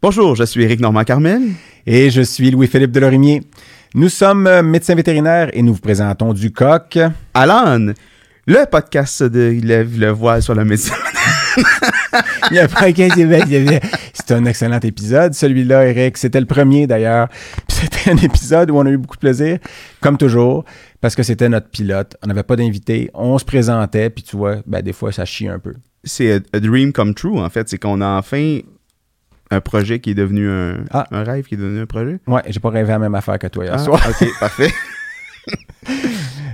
[0.00, 1.42] Bonjour, je suis Éric Normand Carmel.
[1.84, 3.42] Et je suis Louis-Philippe Delorimier.
[3.96, 7.00] Nous sommes euh, médecins vétérinaires et nous vous présentons du coq.
[7.34, 7.92] Alan,
[8.46, 10.94] le podcast de Il lève le voile sur la médecine.
[12.52, 15.34] Il y a pas qu'un C'était un excellent épisode.
[15.34, 17.26] Celui-là, Eric, c'était le premier d'ailleurs.
[17.66, 19.58] C'était un épisode où on a eu beaucoup de plaisir,
[20.00, 20.64] comme toujours,
[21.00, 22.16] parce que c'était notre pilote.
[22.22, 23.10] On n'avait pas d'invité.
[23.14, 25.74] On se présentait, puis tu vois, ben, des fois, ça chie un peu.
[26.04, 27.68] C'est a dream come true, en fait.
[27.68, 28.60] C'est qu'on a enfin
[29.50, 31.06] un projet qui est devenu un, Ah.
[31.10, 32.18] un rêve qui est devenu un projet?
[32.26, 34.00] Ouais, j'ai pas rêvé la même affaire que toi hier Ah, soir.
[34.08, 34.72] ok, parfait.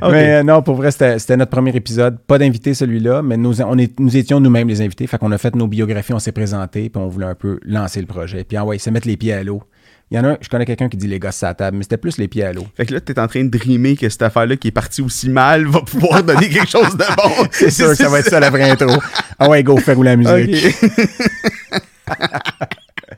[0.03, 2.19] Mais euh, non, pour vrai, c'était notre premier épisode.
[2.21, 5.07] Pas d'invité celui-là, mais nous, on est, nous étions nous-mêmes les invités.
[5.07, 8.01] Fait qu'on a fait nos biographies, on s'est présentés, puis on voulait un peu lancer
[8.01, 8.45] le projet.
[8.45, 9.63] Puis ah ouais, se mettre les pieds à l'eau.
[10.11, 11.79] Il y en a un, je connais quelqu'un qui dit les gosses à la table,
[11.79, 12.67] mais c'était plus les pieds à l'eau.
[12.77, 15.31] Fait que là, t'es en train de dreamer que cette affaire-là qui est partie aussi
[15.31, 17.49] mal va pouvoir donner quelque chose de bon.
[17.51, 18.91] C'est sûr que ça va être ça la vraie intro.
[19.39, 20.77] Ah ouais, go, fais rouler la musique.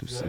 [0.00, 0.24] Tout ça.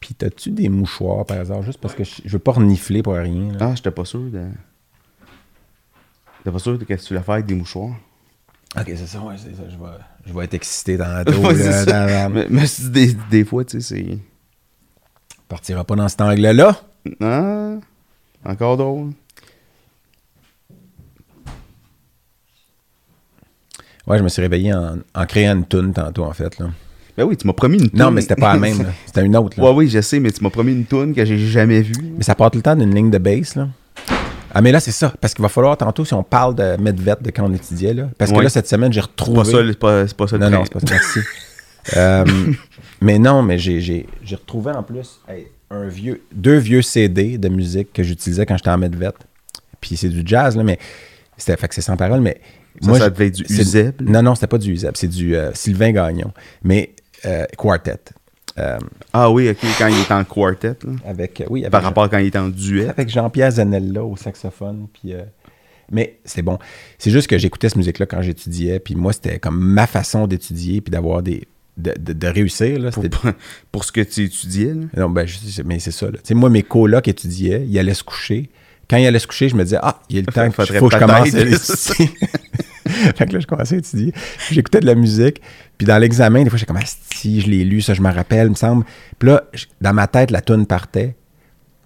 [0.00, 3.14] Puis t'as-tu des mouchoirs par hasard, juste parce que je, je veux pas renifler pour
[3.14, 3.52] rien.
[3.52, 3.58] là?
[3.70, 4.46] Ah, j'étais pas sûr de.
[6.38, 7.94] J'étais pas sûr de qu'est-ce que tu voulais faire avec des mouchoirs.
[8.76, 9.62] Ok, c'est ça, ouais, c'est ça.
[9.68, 11.32] Je vais, je vais être excité dans la dos.
[11.32, 14.18] Ouais, la- Mais, mais des, des fois, tu sais, c'est.
[15.48, 16.80] Partira pas dans cet angle-là?
[17.20, 17.74] Ah,
[18.44, 19.10] encore drôle.
[24.06, 26.58] Ouais, je me suis réveillé en, en créant une toune tantôt, en fait.
[26.58, 26.70] Là.
[27.16, 27.98] Ben oui, tu m'as promis une toune.
[27.98, 28.78] Non, mais c'était pas la même.
[28.82, 28.88] là.
[29.06, 29.58] C'était une autre.
[29.60, 29.66] Là.
[29.66, 31.92] Ouais, oui, je sais, mais tu m'as promis une toune que j'ai jamais vue.
[32.16, 33.68] Mais ça part tout le temps d'une ligne de bass, là.
[34.52, 35.12] Ah, mais là, c'est ça.
[35.20, 38.08] Parce qu'il va falloir, tantôt, si on parle de Medvet, de quand on étudiait, là.
[38.18, 38.42] Parce que Ouais.
[38.44, 39.38] là, cette semaine, j'ai C'est retrouvé.
[39.38, 40.86] pas ça, le- c'est pas, c'est pas ça le Non, non, c'est pas ça.
[40.90, 41.20] Merci.
[41.96, 42.24] Euh,
[43.00, 47.38] mais non, mais j'ai, j'ai, j'ai retrouvé en plus hey, un vieux, deux vieux CD
[47.38, 49.12] de musique que j'utilisais quand j'étais en Medvet.
[49.80, 50.78] Puis c'est du jazz, là, mais
[51.38, 52.38] c'était, fait que c'est sans parole, mais.
[52.82, 54.10] Ça, ça je- devait être du c'est- Uzeb, là?
[54.10, 56.32] Non, non, c'était pas du Uzeb, c'est du euh, Sylvain Gagnon.
[56.62, 56.90] Mais
[57.26, 57.98] euh, Quartet.
[58.58, 58.78] Euh,
[59.12, 60.92] Ah oui, ok, quand il est en quartet, là.
[61.06, 62.88] avec, oui, avec Par rapport à quand il est en duet.
[62.88, 64.86] avec Jean-Pierre Zanella au saxophone.
[64.92, 65.22] Puis, euh,
[65.90, 66.58] mais c'est bon.
[66.98, 68.78] C'est juste que j'écoutais cette musique-là quand j'étudiais.
[68.80, 71.46] Puis moi, c'était comme ma façon d'étudier puis d'avoir des.
[71.76, 72.78] De, de- de réussir.
[72.78, 72.90] Là,
[73.72, 74.86] Pour, ce que tu étudiais, là.
[74.96, 76.06] Non, ben, je mais c'est ça.
[76.06, 76.12] là.
[76.14, 78.50] Tu sais, moi, mes colocs étudiaient, ils allaient se coucher.
[78.90, 80.52] Quand ils allaient se coucher, je me disais, ah, il y a le temps qu'il
[80.52, 82.10] Faudrait faut que je commence à étudier.
[83.16, 84.12] fait que là, je commençais à étudier.
[84.50, 85.40] J'écoutais de la musique.
[85.80, 86.82] Puis dans l'examen, des fois, j'étais comme,
[87.14, 88.84] si je l'ai lu, ça, je me rappelle, il me semble.
[89.18, 89.44] Puis là,
[89.80, 91.16] dans ma tête, la toune partait.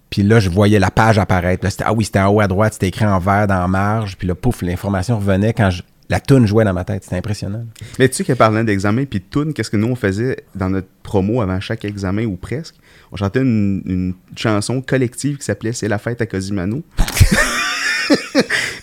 [0.09, 1.63] Puis là, je voyais la page apparaître.
[1.63, 3.69] Là, c'était, ah oui, c'était en haut à droite, c'était écrit en vert dans la
[3.69, 4.17] marge.
[4.17, 7.05] Puis là, pouf, l'information revenait quand je- la toune jouait dans ma tête.
[7.05, 7.63] C'était impressionnant.
[7.97, 10.69] Mais tu sais qu'en parlant d'examen puis de tune, qu'est-ce que nous on faisait dans
[10.69, 12.75] notre promo avant chaque examen ou presque?
[13.13, 16.83] On chantait une, une chanson collective qui s'appelait C'est la fête à Cosimano.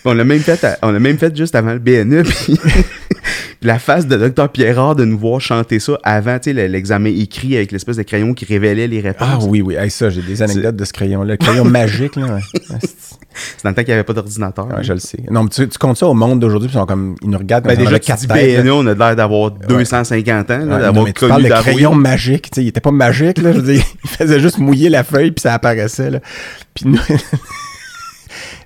[0.05, 2.59] On l'a même fait à- on l'a même fait juste avant le BNE puis
[3.63, 7.09] la face de Dr Pierrard de nous voir chanter ça avant tu sais, le- l'examen
[7.11, 9.29] écrit avec l'espèce de crayon qui révélait les réponses.
[9.31, 9.75] Ah oui, oui.
[9.75, 11.33] Hey, ça, j'ai des anecdotes de ce crayon-là.
[11.33, 12.35] Le crayon magique, là.
[12.35, 12.41] ouais.
[13.35, 14.67] C'est dans le temps qu'il n'y avait pas d'ordinateur.
[14.69, 15.19] Ouais, je le sais.
[15.31, 17.39] Non, mais tu, tu comptes ça au monde d'aujourd'hui, puis ils sont comme, ils nous
[17.39, 18.63] regardent Ben comme on déjà, quatre têtes.
[18.63, 22.51] BNE, on a l'air d'avoir 250 ans, d'avoir mais tu connu parles de crayon magique,
[22.51, 25.03] tu sais, il était pas magique, là, je veux dire, il faisait juste mouiller la
[25.03, 26.21] feuille, puis ça apparaissait, là.
[26.75, 26.99] Puis nous,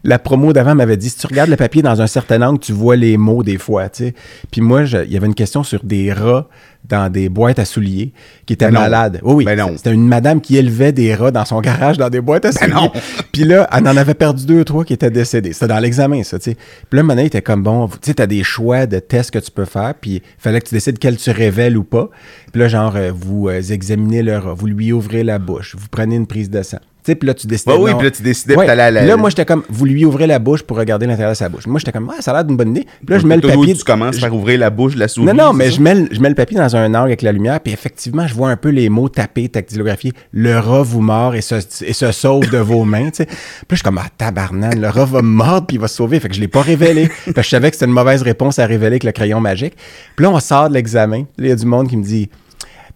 [0.06, 2.72] la promo d'avant m'avait dit, si tu regardes le papier dans un certain angle, tu
[2.72, 4.14] vois les mots des fois, tu sais.
[4.50, 6.48] Puis moi, il y avait une question sur des rats
[6.88, 8.12] dans des boîtes à souliers
[8.46, 9.18] qui étaient Ben malades.
[9.24, 9.44] Oui, oui.
[9.44, 9.72] Ben non.
[9.76, 12.72] C'était une madame qui élevait des rats dans son garage dans des boîtes à souliers.
[12.72, 12.92] Ben non.
[13.32, 15.52] Puis là, elle en avait perdu deux ou trois qui étaient décédés.
[15.52, 16.56] C'était dans l'examen, ça, tu sais.
[16.88, 19.40] Puis là, maintenant, il était comme, bon, tu sais, t'as des choix de tests que
[19.40, 22.10] tu peux faire, puis il fallait que tu décides quel tu révèles ou pas.
[22.52, 25.88] Puis là, genre, euh, vous euh, examinez le rat, vous lui ouvrez la bouche, vous
[25.90, 26.78] prenez une prise de sang.
[27.06, 27.72] Sais, puis là, tu décidais...
[27.72, 28.66] Ouais, oui, puis là, tu décidais, Ouais.
[28.66, 31.48] la- là, moi, j'étais comme, vous lui ouvrez la bouche pour regarder l'intérieur de sa
[31.48, 31.66] bouche.
[31.66, 32.84] Moi, j'étais comme, ah, ça a l'air d'une bonne idée.
[33.04, 33.74] Puis là, je mets le papier...
[33.74, 35.26] Tu commences par ouvrir la bouche la souris.
[35.26, 37.30] Non, non, mais je mets, le, je mets le papier dans un angle avec la
[37.32, 40.12] lumière, puis effectivement, je vois un peu les mots tapés, tactylographiés.
[40.32, 41.54] Le rat vous mord et se,
[41.84, 43.26] et se sauve de vos mains, tu sais.
[43.26, 45.86] Puis là, je suis comme, ah, tabarnane, le rat va me mordre, puis il va
[45.88, 46.18] se sauver.
[46.18, 47.08] Fait que je l'ai pas révélé.
[47.26, 49.74] Parce que je savais que c'était une mauvaise réponse à révéler avec le crayon magique.
[50.16, 51.24] Puis là, on sort de l'examen.
[51.38, 52.28] Il y a du monde qui me dit,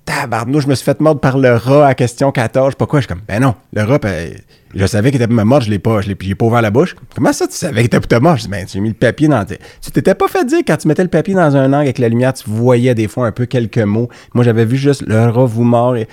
[0.04, 2.68] tabarnouche, je me suis fait mordre par le rat à question 14.
[2.68, 3.00] Je sais pas quoi.
[3.00, 4.34] Je suis comme, ben non, le rat, ben,
[4.74, 6.70] je savais qu'il était pour me mordre, je l'ai pas, je l'ai, pas ouvert la
[6.70, 6.96] bouche.
[7.14, 8.38] Comment ça, tu savais qu'il était pour te mordre?
[8.38, 9.44] Je dis, ben, j'ai mis le papier dans.
[9.44, 12.08] Tu t'étais pas fait dire quand tu mettais le papier dans un angle avec la
[12.08, 14.08] lumière, tu voyais des fois un peu quelques mots.
[14.34, 15.96] Moi, j'avais vu juste le rat vous mord.
[15.96, 16.08] Et...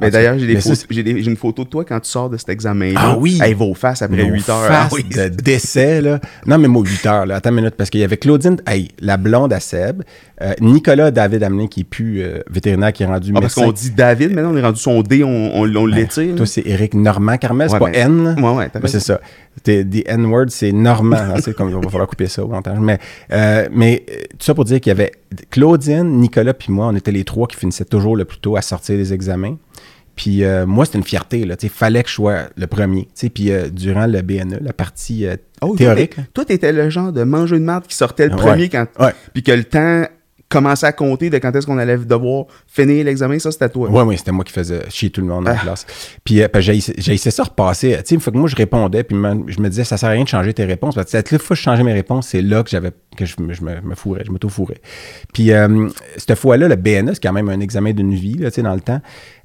[0.00, 0.58] Mais d'ailleurs, j'ai,
[0.90, 3.00] j'ai, une photo de toi quand tu sors de cet examen-là.
[3.02, 3.38] Ah oui!
[3.42, 4.68] Hey, vos faces après Nos 8 heures.
[4.70, 5.04] Ah oui.
[5.04, 6.20] de décès, là.
[6.46, 7.36] Non, mais moi, 8 heures, là.
[7.36, 10.02] Attends une minute, parce qu'il y avait Claudine, hey, la blonde à Seb,
[10.40, 13.66] euh, Nicolas David Amené, qui est plus euh, vétérinaire, qui est rendu Ah, parce médecin.
[13.66, 16.26] qu'on dit David, maintenant on est rendu son D, on, on, on l'étire.
[16.28, 18.42] Ben, Toi, c'est Éric Normand Carmel, c'est Ouais, pas ben, N.
[18.42, 19.20] Ouais, ouais, t'as Ben, c'est ça.
[19.64, 21.16] Des N-words, c'est Normand.
[21.16, 22.78] hein, c'est comme, il va falloir couper ça au montage.
[22.80, 22.98] Mais,
[23.32, 25.12] euh, mais tout ça pour dire qu'il y avait
[25.50, 28.62] Claudine, Nicolas, puis moi, on était les trois qui finissaient toujours le plus tôt à
[28.62, 29.56] sortir des examens.
[30.16, 31.40] Puis euh, moi, c'était une fierté.
[31.62, 33.04] Il fallait que je sois le premier.
[33.04, 33.28] tu sais.
[33.30, 37.22] Puis euh, durant le BNE, la partie euh, Oh, théorique, Toi, t'étais le genre de
[37.22, 38.40] manger de marde qui sortait le Ouais.
[38.40, 38.86] premier quand.
[38.98, 39.12] Ouais.
[39.32, 40.04] Puis que le temps
[40.52, 43.88] commençait à compter de quand est-ce qu'on allait devoir finir l'examen, ça c'était toi.
[43.90, 45.62] Oui, oui, c'était moi qui faisais chier tout le monde dans la Ah.
[45.64, 45.86] classe.
[46.24, 47.96] Puis, euh, j'ai essayé ça repasser.
[48.06, 49.16] Tu sais, fait que moi, je répondais, puis
[49.48, 50.94] je me disais, ça sert à rien de changer tes réponses.
[50.94, 53.34] Parce que cette fois que je changeais mes réponses, c'est là que j'avais que je,
[53.40, 54.80] me- je me, me fourrais, je m'auto-fourrais.
[55.34, 58.56] Puis, euh, cette fois-là, le BNE, c'est quand même un examen d'une vie, là, tu
[58.56, 59.00] sais, dans le temps.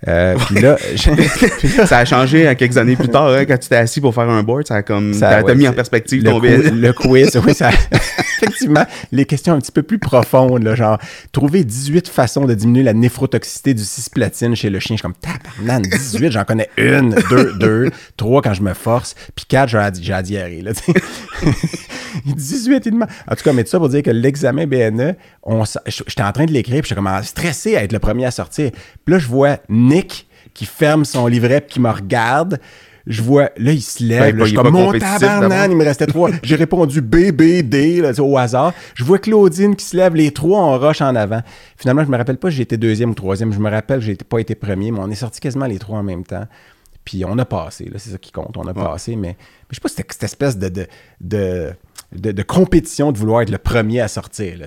[0.07, 3.57] Euh, puis là, j'ai- puis là, Ça a changé quelques années plus tard, hein, quand
[3.57, 5.13] tu t'es assis pour faire un board, ça a comme.
[5.13, 6.39] Ça, ouais, mis en perspective le ton.
[6.39, 7.69] Le quiz, oui, ça.
[8.41, 10.96] Effectivement, les questions un petit peu plus profondes, là, genre,
[11.31, 14.95] trouver 18 façons de diminuer la néphrotoxicité du cisplatine chez le chien.
[14.95, 19.15] Je suis comme, tabarnak, 18, j'en connais une, deux, deux, trois quand je me force,
[19.35, 21.53] puis quatre, j'ai la- la diarrhée, là, tu sais.
[22.25, 23.09] 18, il demande.
[23.29, 25.15] En tout cas, mais tout ça pour dire que l'examen BNE,
[25.85, 28.71] j'étais en train de l'écrire, puis j'étais comme stressé à être le premier à sortir.
[29.05, 32.59] Puis là, je vois Nick qui ferme son livret, puis qui me regarde.
[33.07, 34.21] Je vois, là, il se lève.
[34.21, 35.65] Ouais, là, je suis comme, mon d'abord.
[35.69, 36.29] il me restait trois.
[36.43, 38.73] J'ai répondu B, B, D, là, au hasard.
[38.95, 41.41] Je vois Claudine qui se lève, les trois, on rush en avant.
[41.77, 43.53] Finalement, je me rappelle pas si j'étais deuxième ou troisième.
[43.53, 45.99] Je me rappelle que j'ai pas été premier, mais on est sortis quasiment les trois
[45.99, 46.47] en même temps.
[47.05, 48.57] Puis on a passé, là, c'est ça qui compte.
[48.57, 49.35] On a passé, mais, mais
[49.69, 50.87] je sais pas, c'était cette espèce de, de,
[51.21, 51.71] de,
[52.15, 54.59] de- compétition de vouloir être le premier à sortir.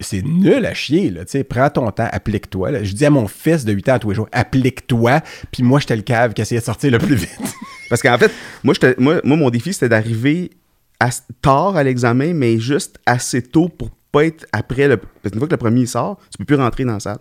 [0.00, 1.10] C'est nul à chier.
[1.10, 1.22] Là.
[1.48, 2.82] Prends ton temps, applique-toi.
[2.82, 5.20] Je dis à mon fils de 8 ans à tous les jours, applique-toi.
[5.50, 7.38] Puis moi, j'étais le cave qui essayait de sortir le plus vite.
[7.88, 8.30] Parce qu'en fait,
[8.64, 10.50] moi, moi, moi, mon défi, c'était d'arriver
[11.42, 14.96] tard à l'examen, mais juste assez tôt pour pas être après le.
[14.96, 17.18] Parce qu'une fois que le premier sort, tu peux plus rentrer dans la salle.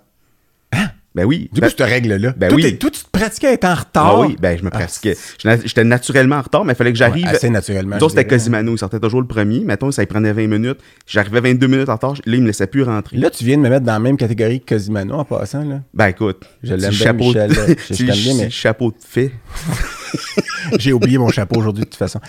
[1.17, 1.49] Ben oui.
[1.51, 2.33] Du Ben- coup, cette règle-là.
[2.37, 2.77] ben toi, oui.
[2.79, 4.19] tu te pratiquais à être en Ah retard.
[4.19, 5.17] oui, ben je me Ah, pratiquais.
[5.43, 7.25] Na- J'étais naturellement en retard, mais il fallait que j'arrive.
[7.25, 8.25] Ouais, assez naturellement, c'était.
[8.25, 8.73] Cosimano.
[8.75, 9.59] Il sortait toujours le premier.
[9.61, 10.77] Mettons, ça y prenait 20 minutes.
[11.07, 12.13] J'arrivais 22 minutes en retard.
[12.13, 13.17] Là, il me laissait plus rentrer.
[13.17, 15.63] Là, tu viens de me mettre dans la même catégorie que Cosimano en passant.
[15.63, 15.81] Là.
[15.93, 16.43] Ben écoute.
[16.63, 17.61] Je l'aime bien, chapeau- Michel, là.
[17.89, 19.31] Je- je bien, mais- chapeau de fait.
[20.79, 22.19] J'ai oublié mon chapeau aujourd'hui de toute façon.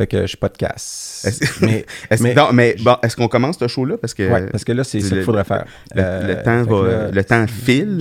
[0.00, 1.24] Fait que je suis pas de casse.
[1.26, 3.98] Est-ce- Mais, Est-ce mais- non, mais bon, est-ce qu'on commence ce show-là?
[3.98, 5.66] Parce que ouais, parce que là, c'est ça qu'il faudrait faire.
[5.94, 7.98] le, Euh, le temps fait que va, là- le temps file.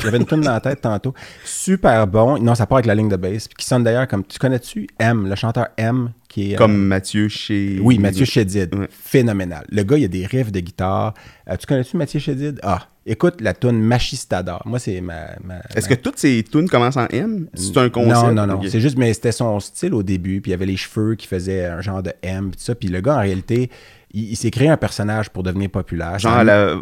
[0.00, 1.12] J'avais une tune dans la tête tantôt.
[1.44, 2.38] Super bon.
[2.38, 3.48] Non, ça part avec la ligne de bass.
[3.48, 4.24] Puis qui sonne d'ailleurs comme.
[4.24, 6.54] Tu connais-tu M, le chanteur M, qui est.
[6.54, 7.80] euh, Comme Mathieu chez.
[7.82, 8.72] Oui, Mathieu Chédid.
[8.72, 8.86] Ouais.
[8.90, 9.64] Phénoménal.
[9.70, 11.14] Le gars, il a des riffs de guitare.
[11.48, 12.60] Euh, tu connais-tu Mathieu Chédid?
[12.62, 14.62] Ah, écoute la tune Machistador.
[14.64, 15.26] Moi, c'est ma.
[15.44, 17.46] ma- Est-ce ma- que toutes ces tunes commencent en M?
[17.54, 18.14] C'est un concept?
[18.14, 18.60] Non, non, non.
[18.68, 20.40] C'est juste, mais c'était son style au début.
[20.40, 22.50] Puis il y avait les cheveux qui faisaient un genre de M.
[22.50, 22.74] Puis tout ça.
[22.74, 23.70] Puis le gars, en réalité,
[24.12, 26.18] il, il s'est créé un personnage pour devenir populaire.
[26.18, 26.76] Genre la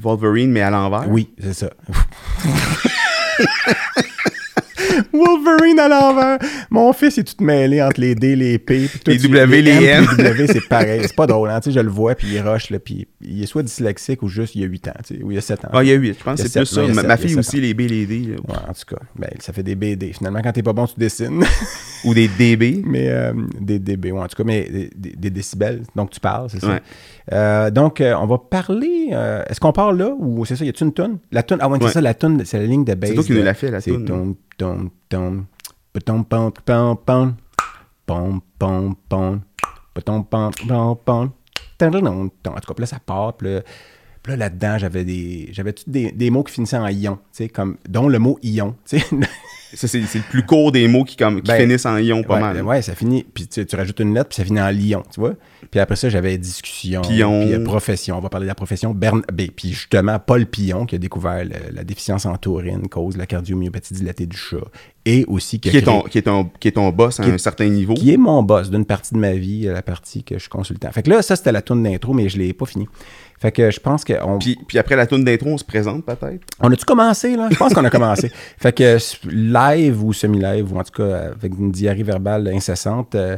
[0.00, 1.08] Wolverine, mais à l'envers?
[1.08, 1.70] Oui, c'est ça.
[5.12, 6.38] Wolverine à l'envers.
[6.70, 8.86] Mon fils est tout mêlé entre les D, les P.
[8.88, 9.10] puis tout.
[9.10, 10.06] Les W, les M.
[10.18, 11.00] Les W, c'est pareil.
[11.02, 11.50] C'est pas drôle.
[11.50, 11.60] Hein?
[11.66, 14.62] Je le vois, puis il rush, là, puis il est soit dyslexique ou juste il
[14.62, 14.92] y a 8 ans.
[15.22, 15.68] Ou il y a 7 ans.
[15.72, 16.16] Ah, il y a 8.
[16.18, 16.82] Je pense que c'est plus ça.
[17.02, 18.36] Ma, fille aussi, les B, les D.
[18.46, 20.12] Ouais, en tout cas, ben, ça fait des BD.
[20.12, 21.44] Finalement, quand t'es pas bon, tu dessines.
[22.04, 22.82] Ou des DB.
[22.84, 25.82] mais euh, des dB, ouais, en tout cas, mais des, des- des décibels.
[25.96, 26.68] Donc, tu parles, c'est ça.
[26.68, 26.82] Ouais.
[27.32, 29.08] Euh, donc, euh, on va parler.
[29.12, 30.64] euh, Est-ce qu'on parle là ou c'est ça?
[30.66, 31.16] Y a-tu une tonne?
[31.32, 33.10] La tonne, ah ouais, c'est ça, la tonne, c'est la ligne de base.
[33.10, 34.34] C'est toi qui nous l'as fait, la toune.
[34.56, 35.46] Tom, tom,
[36.04, 37.36] tom, pom, pom, pom,
[38.06, 39.42] pom, pom, pom,
[39.94, 41.30] pom, pom, pom, pom,
[42.42, 42.54] tom.
[42.54, 43.36] En tout cas, là, ça part.
[43.36, 43.60] Puis là,
[44.24, 47.18] puis là, là-dedans, j'avais des, j'avais tous des, des mots qui finissaient en ion,
[47.52, 48.74] comme, dont le mot ion.
[49.76, 52.22] Ça, c'est c'est le plus court des mots qui, comme, qui Ben, finissent en ion,
[52.22, 52.54] pas ouais, mal.
[52.58, 53.24] ben Ouais, ça finit.
[53.24, 55.32] Puis tu, tu rajoutes une lettre, puis ça finit en lion, tu vois.
[55.68, 57.02] Puis après ça, j'avais discussion.
[57.02, 57.40] Pion.
[57.40, 58.16] Puis euh, profession.
[58.16, 58.94] On va parler de la profession.
[58.94, 59.22] Bern...
[59.32, 63.18] ben, puis justement, Paul Pion, qui a découvert le- la déficience en taurine, cause de
[63.18, 64.58] la cardiomyopathie dilatée du chat.
[65.06, 67.24] Et aussi qui Qui est, créé- ton, qui, est ton, qui est ton boss à
[67.24, 67.94] un certain niveau.
[67.94, 70.92] qui est mon boss d'une partie de ma vie, la partie que je suis consultant.
[70.92, 72.86] Fait que là, ça, c'était la tourne d'intro, mais je l'ai pas fini.
[73.44, 76.40] Fait que je pense qu'on Puis, puis après la tourne d'intro, on se présente peut-être?
[76.60, 77.48] on a-tu commencé, là?
[77.50, 78.32] Je pense qu'on a commencé.
[78.58, 78.96] Fait que
[79.28, 83.36] live ou semi-live, ou en tout cas avec une diarrhée verbale incessante, euh,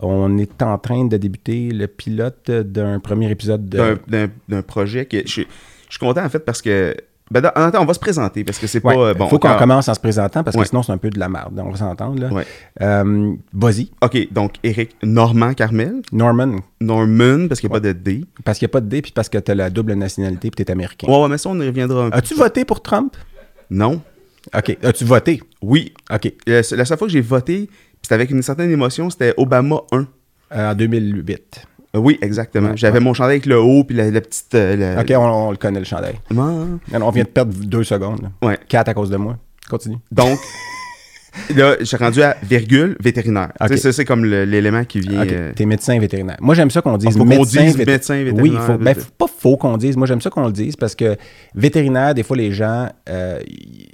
[0.00, 3.78] on est en train de débuter le pilote d'un premier épisode de...
[3.78, 5.46] d'un- d'un d'un projet que je, je
[5.88, 6.94] suis content en fait parce que
[7.30, 9.00] Ben, dans- attends, on va se présenter parce que c'est Ouais, pas.
[9.00, 10.66] euh, bon, faut qu'on commence en se présentant parce que Ouais.
[10.66, 11.62] sinon c'est un peu de la merde.
[11.64, 12.28] On va s'entendre là.
[12.32, 12.46] Ouais.
[12.80, 17.92] Euh, Vas-y, Ok, donc Eric Normand Carmel, Norman, Norman, parce qu'il n'y a pas de
[17.92, 18.24] D.
[18.44, 20.50] parce qu'il n'y a pas de D puis parce que tu as la double nationalité
[20.50, 21.06] puis tu es américain.
[21.06, 22.16] Ouais, ouais, mais ça, on y reviendra un peu.
[22.16, 23.14] As-tu voté pour Trump?
[23.70, 24.00] Non.
[24.56, 24.78] OK.
[24.82, 25.42] As-tu voté?
[25.60, 25.92] Oui.
[26.12, 26.32] OK.
[26.46, 29.80] La, la seule fois que j'ai voté, puis c'était avec une certaine émotion, c'était Obama
[29.92, 30.06] 1.
[30.54, 31.66] Euh, en 2008.
[31.98, 32.70] Euh, Oui, exactement.
[32.74, 34.54] J'avais mon chandail avec le haut, puis la, la petite.
[34.54, 36.14] euh, la- OK, on, on le connaît, le chandail.
[36.34, 38.22] On vient de perdre deux secondes.
[38.22, 38.48] là.
[38.48, 38.58] Ouais.
[38.68, 39.36] Quatre à cause de moi.
[39.70, 39.98] Continue.
[40.10, 40.38] Donc,
[41.56, 43.52] là, j'ai rendu à virgule vétérinaire.
[43.60, 43.68] Ok.
[43.68, 45.26] Tu sais, ça, c'est comme l'élément qui vient.
[45.26, 46.36] Euh, T'es médecin vétérinaire.
[46.40, 48.62] Moi, j'aime ça qu'on dise qu'on médecin, dise médecin Oui, vétérinaire.
[48.66, 49.96] faut, ben, faut- pas faux qu'on dise.
[49.96, 51.16] Moi, j'aime ça qu'on le dise parce que
[51.54, 53.40] vétérinaire, des fois, les gens, euh,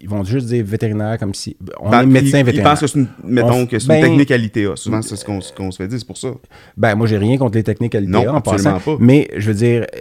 [0.00, 1.56] ils vont juste dire vétérinaire comme si.
[1.80, 2.70] On dans- est médecin ils- Ils vétérinaire.
[2.72, 4.76] pensent que c'est une, mettons, On- que c'est ben- une technique à l'ITA.
[4.76, 6.28] Souvent, c'est ce qu'on ce qu'on se fait dire, c'est pour ça.
[6.76, 8.80] Ben, moi, j'ai rien contre les l'ITA Non, en absolument passant.
[8.80, 8.96] pas.
[9.00, 9.98] Mais, je veux dire, euh,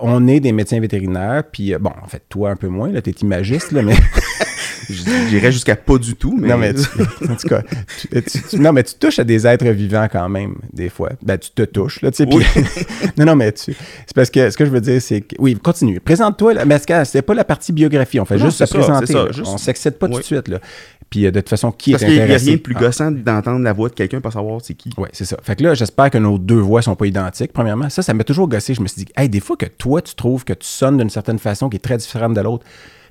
[0.00, 3.00] on est des médecins vétérinaires, puis, euh, bon, en fait, toi, un peu moins, là,
[3.02, 3.94] t'es imagiste, là, mais.
[4.88, 6.48] J'irais jusqu'à pas du tout, mais.
[6.48, 6.80] Non, mais tu-
[7.30, 7.62] en tout cas,
[8.00, 11.10] tu- tu- tu- non, mais tu touches à des êtres vivants quand même, des fois.
[11.22, 12.26] Ben, tu te touches, là, tu sais.
[13.16, 13.74] non, non, mais tu.
[14.06, 15.36] C'est parce que ce que je veux dire, c'est que.
[15.38, 16.00] Oui, continue.
[16.00, 18.20] Présente-toi, là, mais c'est pas la partie biographie?
[18.20, 19.12] On fait Non, juste se ça, présenter.
[19.12, 20.58] ça, juste- On s'excite pas tout de suite, là.
[21.10, 22.80] Puis, euh, de toute façon, qui Parce est qu'il n'y a rien de plus Ah.
[22.80, 24.90] gossant d'entendre la voix de quelqu'un pour savoir c'est qui.
[24.96, 25.36] Oui, c'est ça.
[25.42, 27.90] Fait que là, j'espère que nos deux voix sont pas identiques, premièrement.
[27.90, 28.72] Ça, ça m'a toujours gossé.
[28.72, 31.10] Je me suis dit, hey, des fois que toi, tu trouves que tu sonnes d'une
[31.10, 32.64] certaine façon qui est très différente de l'autre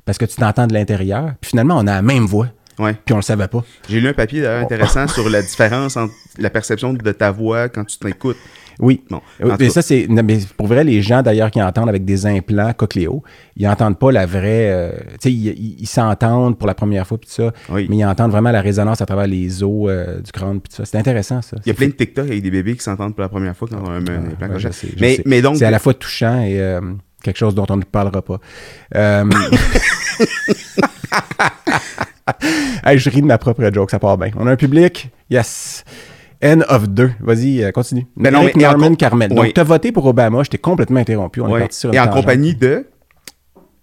[0.06, 1.34] parce que tu t'entends de l'intérieur.
[1.42, 2.48] Puis finalement, on a la même voix.
[2.80, 2.96] Ouais.
[3.06, 3.64] Puis on le savait pas.
[3.90, 7.70] J'ai lu un papier d'ailleurs intéressant sur la différence entre la perception de ta voix
[7.70, 8.38] quand tu t'écoutes.
[8.80, 9.04] Oui.
[9.12, 9.22] Bon,
[9.60, 10.08] mais ça, c'est.
[10.10, 13.22] mais pour vrai, les gens d'ailleurs qui entendent avec des implants cochléo,
[13.56, 14.72] ils n'entendent pas la vraie.
[14.72, 14.92] euh,
[15.22, 17.52] tu sais, ils s'entendent pour la première fois, puis tout ça.
[17.70, 17.86] Oui.
[17.90, 20.78] Mais ils entendent vraiment la résonance à travers les os euh, du crâne, puis tout
[20.78, 20.86] ça.
[20.86, 21.58] C'est intéressant, ça.
[21.64, 23.68] Il y a plein de TikTok avec des bébés qui s'entendent pour la première fois
[23.70, 24.74] quand on a un, un implant Ouais, je cochléaire.
[24.74, 25.24] sais, je mais, sais.
[25.28, 26.82] mais donc, C'est à la fois touchant et euh,
[27.24, 28.40] quelque chose dont on ne parlera pas.
[28.96, 29.26] Euh,
[32.86, 34.32] hey, je ris de ma propre joke, ça part bien.
[34.38, 35.84] On a un public, yes.
[36.42, 37.12] N of 2.
[37.20, 38.08] Vas-y, euh, continue.
[38.16, 39.30] Ben non, mais Norman Carmel.
[39.30, 40.42] Donc, tu as voté pour Obama.
[40.44, 41.42] Je t'ai complètement interrompu.
[41.42, 42.22] On est parti sur et en tangente.
[42.22, 42.88] compagnie de?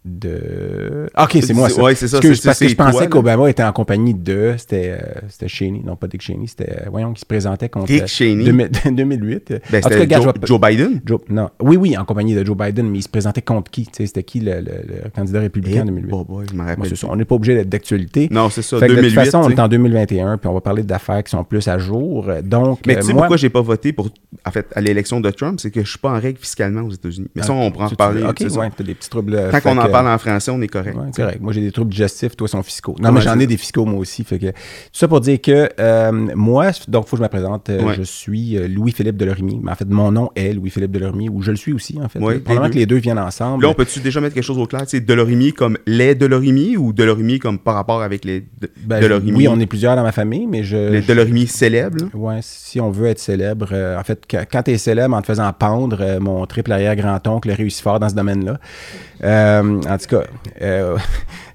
[0.08, 1.08] De.
[1.14, 1.82] Ah, Ok, c'est moi ça.
[1.94, 4.54] C'est ça, Excuse, parce que je pensais qu'Obama était en compagnie de.
[4.58, 6.70] C'était euh, c'était Cheney, non pas Dick Cheney, c'était.
[6.70, 7.86] euh, voyons, qui se présentait contre.
[7.86, 8.44] Dick euh, Cheney?
[8.44, 9.54] 2000 2008.
[9.70, 11.00] Ben, En tout cas, Joe, Biden?
[11.04, 11.50] Joe- non.
[11.60, 13.88] Oui, oui, en compagnie de Joe Biden, mais il se présentait contre qui?
[13.92, 14.62] C'était qui le, le-
[15.04, 16.08] le candidat républicain en 2008?
[16.12, 16.88] Oh boy, je m'en Moi, rappelle.
[16.88, 17.06] c'est ça.
[17.10, 18.28] On n'est pas obligé d'être d'actualité.
[18.30, 19.10] Non, c'est ça, Fait que 2008.
[19.10, 21.66] de toute façon, on est en 2021, puis on va parler d'affaires qui sont plus
[21.68, 22.26] à jour.
[22.44, 24.08] Donc, Mais euh, tu sais moi, pourquoi j'ai pas voté pour,
[24.46, 26.90] en fait, à l'élection de Trump, c'est que je suis pas en règle fiscalement aux
[26.90, 27.28] États-unis.
[27.34, 28.22] Mais ça, on pourra en reparler.
[28.22, 29.34] Ok, ouais, t'as des petits troubles.
[29.34, 30.96] euh, Tant fait qu'on en que- parle en français, on est correct.
[30.96, 31.40] Ouais, correct.
[31.40, 32.94] Moi, j'ai des troubles digestifs, toi, sont fiscaux.
[33.00, 34.24] Non, Ouais, mais j'en c'est ai des fiscaux, moi aussi.
[34.24, 34.52] Fait que, tout
[34.92, 37.68] ça pour dire que euh, moi, donc, il faut que je me présente.
[37.70, 37.94] Euh, Ouais.
[37.96, 39.58] Je suis euh, Louis-Philippe Delorimier.
[39.62, 42.18] Mais en fait, mon nom est Louis-Philippe Delorimier, ou je le suis aussi, en fait.
[42.18, 43.62] Probablement que les deux viennent ensemble.
[43.64, 44.82] Là, on peut-tu déjà mettre quelque chose au clair?
[44.82, 49.02] Tu sais, Delorimier comme les Delorimier ou Delorimier comme par rapport avec les de- Ben,
[49.34, 50.76] oui, on est plusieurs dans ma famille, mais je.
[50.90, 52.04] Les je- Delorimier célèbres?
[52.14, 55.26] Ouais, si on veut être célèbre, euh, en fait, quand tu es célèbre en te
[55.26, 58.58] faisant pendre, mon triple arrière-grand-oncle réussit fort dans ce domaine-là.
[59.24, 60.24] Euh, en tout cas,
[60.60, 60.98] euh,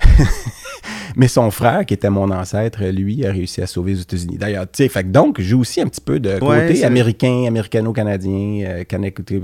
[1.15, 4.37] mais son frère, qui était mon ancêtre, lui, a réussi à sauver les États-Unis.
[4.37, 7.45] D'ailleurs, tu sais, fait que donc, j'ai aussi un petit peu de côté Ouais, américain,
[7.47, 8.83] américano-canadien, euh,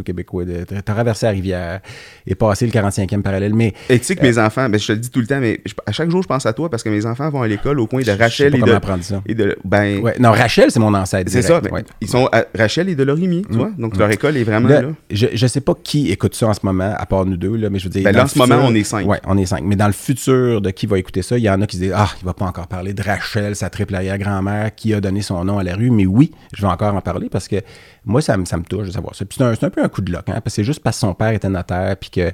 [0.04, 1.80] québécois, de de traverser la rivière
[2.26, 3.54] et passer le 45e parallèle.
[3.54, 5.40] Mais Et tu sais que mes enfants, ben, je te le dis tout le temps,
[5.40, 7.48] mais je- à chaque jour, je pense à toi parce que mes enfants vont à
[7.48, 9.22] l'école au coin de je sais Rachel pas et comment de, ça.
[9.28, 9.58] et de.
[9.64, 11.30] Ben, Ouais, non, Rachel, c'est mon ancêtre.
[11.32, 11.62] c'est ça.
[11.62, 11.84] ben, ouais.
[12.02, 13.72] Ils sont à Rachel et de Lorimier, tu vois.
[13.78, 14.90] Donc, leur école est vraiment Là, là.
[15.12, 17.70] je, je sais pas qui écoute ça en ce moment, à part nous deux, là,
[17.70, 18.04] mais je veux dire.
[18.04, 19.08] Ben, là, en ce moment, on est cinq.
[19.08, 19.62] Ouais, on est cinq.
[19.64, 21.82] Mais dans le futur de qui va écouter ça, il y en a qui se
[21.84, 25.22] disent Ah, il va pas encore parler de Rachel, sa triple arrière-grand-mère, qui a donné
[25.22, 25.92] son nom à la rue.
[25.92, 27.58] Mais oui, je vais encore en parler parce que
[28.06, 29.26] moi, ça, me- ça me touche de savoir ça.
[29.26, 30.82] Puis c'est un, c'est un peu un coup de loc, hein, parce que c'est juste
[30.82, 32.32] parce que son père était notaire, puis que.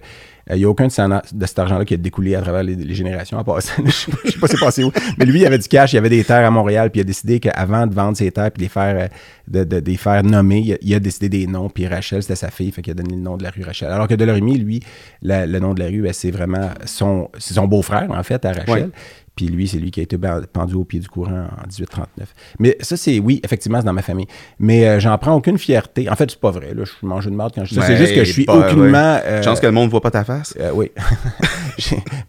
[0.52, 3.40] Il n'y a aucun de, cet argent-là qui a découlé à travers les, générations.
[3.40, 3.74] En passant.
[3.78, 4.92] Je ne sais pas, c'est passé où.
[5.18, 7.06] Mais lui, il avait du cash, il avait des terres à Montréal, puis il a
[7.06, 9.10] décidé qu'avant de vendre ses terres puis les faire,
[9.50, 11.70] euh, de, les faire nommer, il a, décidé des noms.
[11.70, 13.90] Puis Rachel, c'était sa fille, fait a donné le nom de la rue Rachel.
[13.90, 14.82] Alors que Delorimier, lui,
[15.24, 18.92] le nom de la rue, ben, c'est vraiment son, son beau-frère, en fait, à Rachel.
[19.36, 20.18] Puis lui, c'est lui qui a été
[20.54, 22.34] pendu au pied du courant en 1839.
[22.60, 24.28] Mais ça, c'est, oui, effectivement, c'est dans ma famille.
[24.60, 26.10] Mais euh, j'en prends aucune fierté.
[26.10, 26.74] En fait, c'est pas vrai.
[26.74, 27.82] Là, je suis mangé de merde quand je dis ça.
[27.82, 29.16] C'est Ben, juste que je suis pas- aucunement.
[29.16, 29.22] ouais.
[29.26, 30.54] euh, Chance que le monde ne voit pas ta face.
[30.60, 30.92] euh, oui.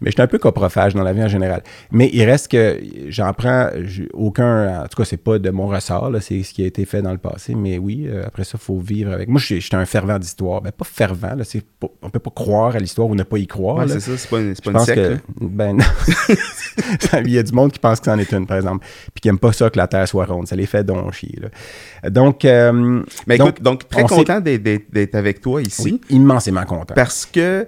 [0.01, 1.63] Mais je suis un peu coprophage dans la vie en général.
[1.91, 3.69] Mais il reste que j'en prends
[4.13, 4.81] aucun.
[4.83, 7.11] En tout cas, c'est pas de mon ressort, c'est ce qui a été fait dans
[7.13, 7.55] le passé.
[7.55, 9.29] Mais oui, euh, après ça, il faut vivre avec.
[9.29, 10.61] Moi, je suis un fervent d'histoire.
[10.61, 11.43] Ben, pas fervent, là,
[11.79, 13.77] pas- on peut pas croire à l'histoire ou ne pas y croire.
[13.77, 14.97] Ouais, c'est ça, c'est pas une, pas une secte.
[15.01, 15.17] que.
[15.45, 15.85] Ben non.
[17.25, 18.85] Il y a du monde qui pense que c'en est une, par exemple.
[19.13, 20.47] Puis qui n'aime pas ça que la Terre soit ronde.
[20.47, 21.39] Ça les fait donc chier.
[21.41, 22.09] là.
[22.09, 22.45] Donc.
[22.45, 25.83] euh, Mais écoute, donc, très content d'être- avec toi ici.
[25.83, 26.93] Oui, immensément content.
[26.95, 27.67] Parce que,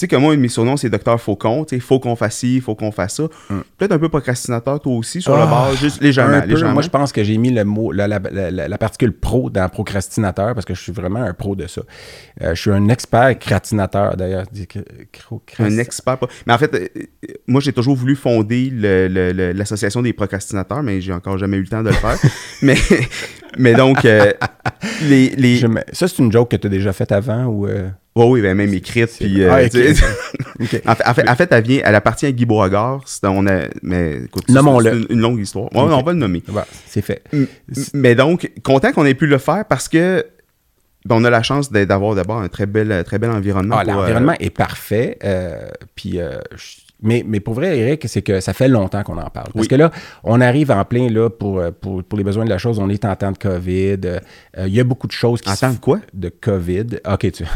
[0.00, 1.64] sais, que moi, mes surnoms, c'est Docteur Faucon.
[1.64, 3.24] Tu sais, faut qu'on fasse ci, faut qu'on fasse ça.
[3.76, 6.32] Peut-être un peu procrastinateur, toi aussi, sur le Ah, bas, juste légèrement.
[6.74, 9.50] Moi, je pense que j'ai mis le mot, la, la- la- la- la particule pro
[9.50, 11.82] dans procrastinateur parce que je suis vraiment un pro de ça.
[12.42, 14.44] Euh, je suis un expert cratinateur, d'ailleurs.
[15.58, 16.18] Un expert.
[16.46, 18.70] Mais en fait, euh, euh, moi, j'ai toujours voulu fonder
[19.54, 22.16] l'association des procrastinateurs, mais j'ai encore jamais eu le temps de le faire.
[22.62, 22.76] mais,
[23.58, 24.32] mais donc, euh,
[25.02, 25.30] les.
[25.30, 25.56] les...
[25.56, 27.66] Je me- Ça, c'est une joke que tu as déjà faite avant ou.
[28.18, 29.10] Ouais, oui, ben, même écrite.
[29.18, 29.52] Puis, euh,
[30.86, 33.04] Ah, en, fait, en, fait, en fait, elle, vient, elle appartient à Guy Beauregard.
[33.22, 35.68] On a, mais écoute, c'est- une, une longue histoire.
[35.74, 36.42] On va le nommer.
[36.86, 37.22] C'est fait.
[37.32, 37.46] M-
[37.94, 40.24] Mais donc, content qu'on ait pu le faire parce que
[41.04, 43.76] ben, on a la chance d'avoir d'abord un très bel, très bel environnement.
[43.78, 45.16] Ah, euh, l'environnement est parfait.
[45.24, 49.18] euh, puis, euh, je- mais, mais pour vrai, Eric, c'est que ça fait longtemps qu'on
[49.18, 49.48] en parle.
[49.52, 49.68] Parce Oui.
[49.68, 49.90] que là,
[50.24, 52.78] on arrive en plein là, pour, euh, pour, pour les besoins de la chose.
[52.78, 53.98] On est en temps de COVID.
[54.04, 54.18] euh,
[54.66, 56.00] Il y a beaucoup de choses qui En temps de quoi?
[56.12, 56.86] De COVID.
[57.10, 57.44] OK, tu.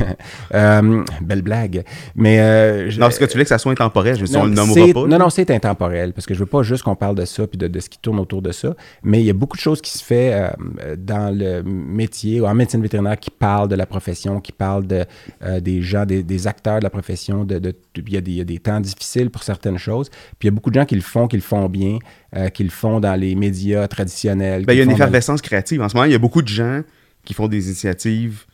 [0.54, 1.84] Euh, belle blague.
[2.14, 2.40] Mais.
[2.40, 4.16] euh, je- Non, parce que tu voulais que ça soit intemporel.
[4.16, 5.06] Je me suis on le nommera pas.
[5.06, 7.58] Non, non, c'est intemporel, parce que je veux pas juste qu'on parle de ça puis
[7.58, 9.80] de, de ce qui tourne autour de ça, mais il y a beaucoup de choses
[9.80, 13.86] qui se fait euh, dans le métier, ou en médecine vétérinaire, qui parlent de la
[13.86, 15.04] profession, qui parlent de,
[15.44, 17.44] euh, des gens, des, des acteurs de la profession.
[17.44, 20.10] De, de- il, y a des, il y a des temps difficiles pour certaines choses,
[20.38, 21.98] puis il y a beaucoup de gens qui le font, qui le font bien,
[22.36, 24.64] euh, qui le font dans les médias traditionnels.
[24.64, 25.80] Ben, il y a une effervescence créative.
[25.82, 26.82] En ce moment, il y a beaucoup de gens
[27.24, 28.46] qui font des initiatives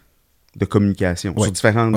[0.57, 1.93] de communication sur différentes,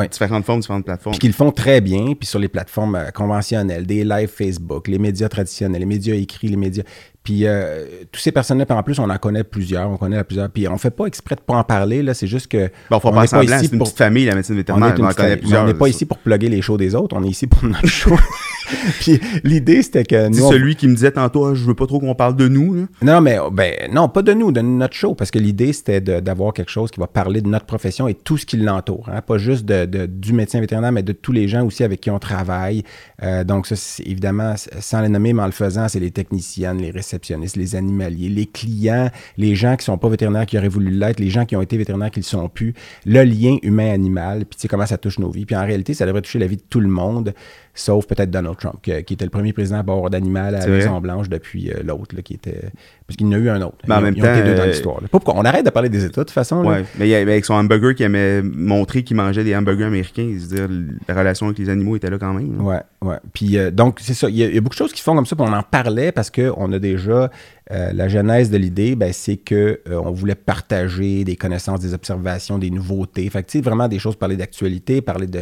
[0.45, 1.13] formes, différentes plateformes.
[1.13, 4.87] Puis qu'ils le font très bien, puis sur les plateformes euh, conventionnelles, des lives Facebook,
[4.87, 6.83] les médias traditionnels, les médias écrits, les médias.
[7.23, 10.49] Puis euh, tous ces personnes-là, puis en plus, on en connaît plusieurs, on connaît plusieurs.
[10.49, 12.69] Puis on fait pas exprès de pas en parler, là, c'est juste que.
[12.89, 14.89] Bon, faut on pas n'est semblant, c'est une pour- petite famille, la médecine on vétérinaire.
[14.95, 15.63] est une On en connaît plusieurs.
[15.63, 17.85] On n'est pas ici pour plugger les shows des autres, on est ici pour notre
[17.87, 18.15] show.
[18.99, 20.43] puis l'idée, c'était que nous.
[20.45, 22.73] On- celui qui me disait tantôt, Ah, je veux pas trop qu'on parle de nous.
[22.73, 22.81] là.
[23.01, 26.53] Non, mais ben, non, pas de nous, de notre show, parce que l'idée, c'était d'avoir
[26.53, 29.09] quelque chose qui va parler de notre profession et tout ce qui l'entoure.
[29.11, 29.21] hein.
[29.21, 32.09] Pas juste de, de- du médecin vétérinaire, mais de tous les gens aussi avec qui
[32.09, 32.83] on travaille.
[33.23, 33.75] Euh, donc, ça,
[34.05, 38.29] évidemment, sans les nommer, mais en le faisant, c'est les techniciennes, les réceptionnistes, les animaliers,
[38.29, 41.55] les clients, les gens qui sont pas vétérinaires, qui auraient voulu l'être, les gens qui
[41.55, 42.73] ont été vétérinaires, qui le sont plus,
[43.05, 45.45] le lien humain-animal, puis tu sais comment ça touche nos vies.
[45.45, 47.33] Puis en réalité, ça devrait toucher la vie de tout le monde,
[47.73, 50.69] sauf peut-être Donald Trump, qui était le premier président à avoir d'animal à la C'est
[50.69, 50.79] vrai.
[50.79, 52.61] Maison Blanche depuis euh, l'autre, là, qui était...
[53.07, 53.77] Parce qu'il y en a eu un autre.
[53.87, 54.99] Mais en Ils même ils ont été deux dans euh, l'histoire.
[54.99, 55.33] Pas pourquoi?
[55.37, 56.65] On arrête de parler des États, de toute façon.
[56.65, 56.83] Ouais.
[56.97, 60.29] Mais il y a- avec son hamburger qui aimait montrer qu'il mangeait des hamburgers américains,
[60.33, 62.57] je veux dire, la relation avec les animaux était là quand même.
[62.57, 62.63] là.
[62.63, 63.17] Ouais, ouais.
[63.33, 64.29] Puis euh, donc, c'est ça.
[64.29, 65.53] Il y, a, il y a beaucoup de choses qui font comme ça, puis on
[65.53, 67.29] en parlait parce qu'on a déjà
[67.71, 71.93] euh, la genèse de l'idée, ben, c'est que euh, on voulait partager des connaissances, des
[71.93, 73.29] observations, des nouveautés.
[73.29, 75.41] Fait que, tu sais, vraiment des choses, parler d'actualité, parler de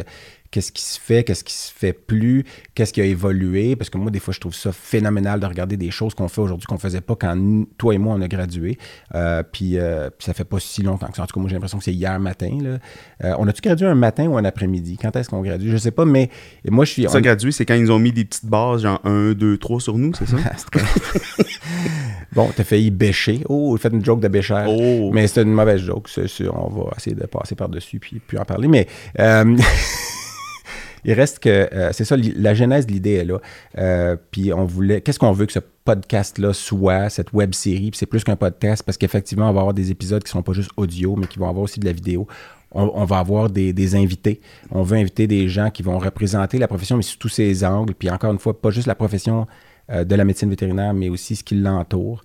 [0.50, 3.76] qu'est-ce qui se fait, qu'est-ce qui se fait plus, qu'est-ce qui a évolué.
[3.76, 6.40] Parce que moi, des fois, je trouve ça phénoménal de regarder des choses qu'on fait
[6.40, 8.76] aujourd'hui qu'on faisait pas quand nous- toi et moi, on a gradué.
[9.14, 11.22] Euh, puis, euh, puis ça fait pas si longtemps que ça.
[11.22, 12.58] En tout cas, moi, j'ai l'impression que c'est hier matin.
[12.62, 12.78] Là.
[13.24, 14.98] Euh, on a-tu gradué un matin ou un après-midi?
[15.00, 15.70] Quand est-ce qu'on gradue?
[15.70, 16.30] Je sais pas, mais
[16.68, 17.02] moi, je suis...
[17.08, 19.80] Ça, on- gradué, c'est quand ils ont mis des petites bases, genre 1, 2, 3
[19.80, 20.36] sur nous, c'est ça?
[22.32, 23.42] Bon, t'as failli bêcher.
[23.48, 24.64] Oh, fait une joke de bêcheur.
[24.68, 25.10] Oh.
[25.12, 26.08] Mais c'est une mauvaise joke.
[26.08, 28.68] C'est- c'est- on va essayer de passer par-dessus puis puis en parler.
[28.68, 28.86] Mais
[31.04, 33.38] il reste que euh, c'est ça, la genèse de l'idée est là.
[33.78, 35.00] Euh, puis on voulait.
[35.00, 37.90] Qu'est-ce qu'on veut que ce podcast-là soit, cette web série?
[37.90, 40.42] Puis c'est plus qu'un podcast parce qu'effectivement, on va avoir des épisodes qui ne sont
[40.42, 42.26] pas juste audio, mais qui vont avoir aussi de la vidéo.
[42.72, 44.40] On, va avoir des, invités.
[44.70, 47.94] On veut inviter des gens qui vont représenter la profession, mais sous tous ses angles.
[47.94, 49.48] Puis encore une fois, pas juste la profession
[49.90, 52.22] euh, de la médecine vétérinaire, mais aussi ce qui l'entoure,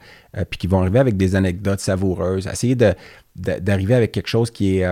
[0.52, 2.78] puis qui vont arriver avec des anecdotes savoureuses, essayer
[3.36, 4.86] d'arriver avec quelque chose qui est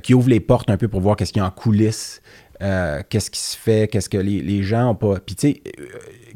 [0.00, 2.22] qui ouvre les portes un peu pour voir qu'est-ce qu'il y a en coulisses,
[2.62, 5.18] euh, qu'est-ce qui se fait, qu'est-ce que les, les gens ont pas?
[5.18, 5.84] Puis tu sais, euh,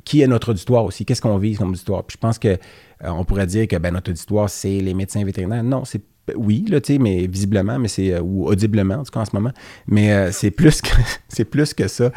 [0.05, 2.05] qui est notre auditoire aussi, qu'est-ce qu'on vise comme auditoire?
[2.05, 2.57] Puis je pense que euh,
[3.05, 5.63] on pourrait dire que ben, notre auditoire, c'est les médecins vétérinaires.
[5.63, 6.03] Non, c'est
[6.35, 9.25] oui, là, tu sais, mais visiblement, mais c'est euh, ou audiblement en tout cas en
[9.25, 9.53] ce moment,
[9.87, 10.91] mais c'est plus que
[11.29, 12.11] c'est plus que ça.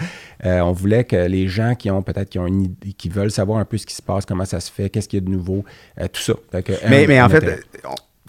[0.44, 3.60] On voulait que les gens qui ont peut-être qui ont une idée, qui veulent savoir
[3.60, 5.30] un peu ce qui se passe, comment ça se fait, qu'est-ce qu'il y a de
[5.30, 5.64] nouveau,
[6.12, 6.34] tout ça.
[6.64, 7.64] Que, mais, en fait,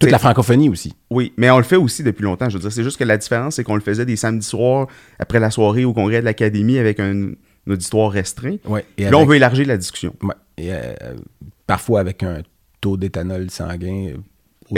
[0.01, 0.95] toute la francophonie aussi.
[1.11, 2.49] Oui, mais on le fait aussi depuis longtemps.
[2.49, 4.89] Je veux dire, c'est juste que la différence, c'est qu'on le faisait des samedis soirs
[5.19, 7.33] après la soirée au congrès de l'Académie avec un,
[7.67, 8.57] un auditoire restreint.
[8.65, 8.85] Ouais.
[8.99, 10.15] Et là, on veut élargir la discussion.
[10.23, 10.35] Ouais.
[10.57, 10.95] Et, euh,
[11.67, 12.43] parfois avec un
[12.81, 14.15] taux d'éthanol sanguin.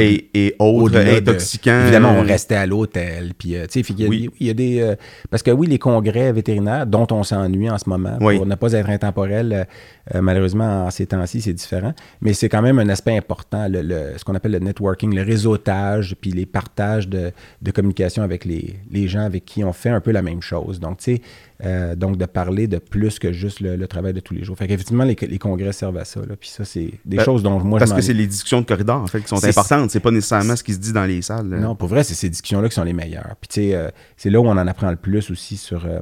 [0.01, 1.83] Et, et autres de- intoxicants.
[1.83, 3.33] Évidemment, on euh, restait à l'hôtel.
[3.37, 4.81] Puis, euh, tu sais, y il y a des.
[4.81, 4.95] euh,
[5.31, 8.37] parce que oui, les congrès vétérinaires, dont on s'ennuie en ce moment, Oui.
[8.37, 9.67] pour ne pas être intemporel,
[10.15, 11.93] euh, malheureusement, en ces temps-ci, c'est différent.
[12.21, 15.23] Mais c'est quand même un aspect important, le, le- ce qu'on appelle le networking, le
[15.23, 19.91] réseautage, puis les partages de, de communication avec les, les gens avec qui on fait
[19.91, 20.81] un peu la même chose.
[20.81, 21.23] Donc, tu sais,
[21.65, 24.57] euh, donc de parler de plus que juste le, le travail de tous les jours.
[24.59, 26.21] Fait qu'effectivement, les, les congrès servent à ça.
[26.21, 26.35] là.
[26.39, 28.67] Puis ça, c'est des Ben, choses dont moi, Parce je que c'est les discussions de
[28.67, 29.91] corridor, en fait, qui sont importantes.
[29.91, 31.49] C'est pas nécessairement ce qui se dit dans les salles.
[31.51, 31.59] là.
[31.59, 33.37] Non, pour vrai, c'est ces discussions-là qui sont les meilleures.
[33.41, 36.01] Puis, tu sais, euh, c'est là où on en apprend le plus aussi sur, euh,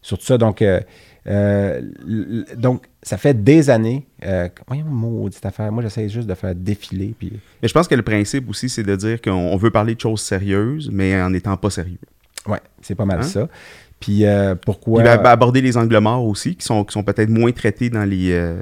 [0.00, 0.38] sur tout ça.
[0.38, 0.62] Donc,
[2.56, 4.06] donc ça fait des années.
[4.66, 5.70] Voyons, maudite affaire.
[5.72, 7.14] Moi, j'essaie juste de faire défiler.
[7.18, 9.94] Puis, Mais je pense que le principe aussi, c'est de dire qu'on on veut parler
[9.94, 11.98] de choses sérieuses, mais en n'étant pas sérieux.
[12.46, 13.22] ouais, c'est pas mal Hein?
[13.22, 13.48] ça.
[14.02, 15.02] Puis, euh, pourquoi.
[15.02, 18.04] Ben, ben, aborder les angles morts aussi, qui sont, qui sont peut-être moins traités dans
[18.04, 18.60] les, euh,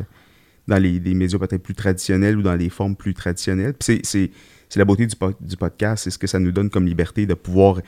[0.69, 3.75] dans les, les médias peut-être plus traditionnels ou dans les formes plus traditionnelles.
[3.75, 4.31] Puis c'est-
[4.77, 7.35] la beauté du, po- du podcast, c'est ce que ça nous donne comme liberté de
[7.35, 7.81] pouvoir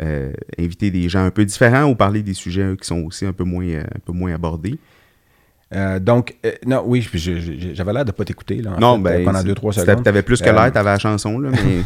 [0.00, 3.26] euh, inviter des gens un peu différents ou parler des sujets euh, qui sont aussi
[3.26, 4.78] un peu moins, un peu moins abordés.
[5.74, 8.62] Euh, donc, euh, non, oui, j'avais l'air de pas t'écouter
[8.98, 10.04] ben, pendant c'est- 2-3 c'était- secondes.
[10.04, 11.82] T'avais plus que l'air, t'avais la chanson, là, mais...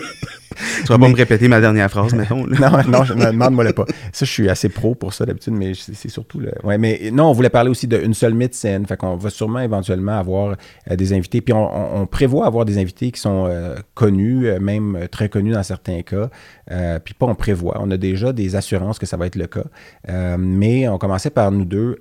[0.80, 2.46] tu vas pas me répéter ma dernière phrase, mettons.
[2.46, 2.70] là.
[2.70, 3.84] non, non, je me demande-moi le pas.
[4.12, 6.52] Ça, je suis assez pro pour ça d'habitude, mais c'est surtout le.
[6.64, 8.86] Ouais, mais non, on voulait parler aussi d'une seule médecine.
[8.86, 10.56] Fait qu'on va sûrement éventuellement avoir
[10.90, 11.40] euh, des invités.
[11.40, 11.58] Puis on,
[11.96, 15.62] on- on prévoit avoir des invités qui sont euh, connus, euh, même très connus dans
[15.62, 16.30] certains cas.
[16.70, 17.78] Euh, puis pas on prévoit.
[17.80, 19.64] On a déjà des assurances que ça va être le cas.
[20.38, 21.96] Mais on commençait par nous deux.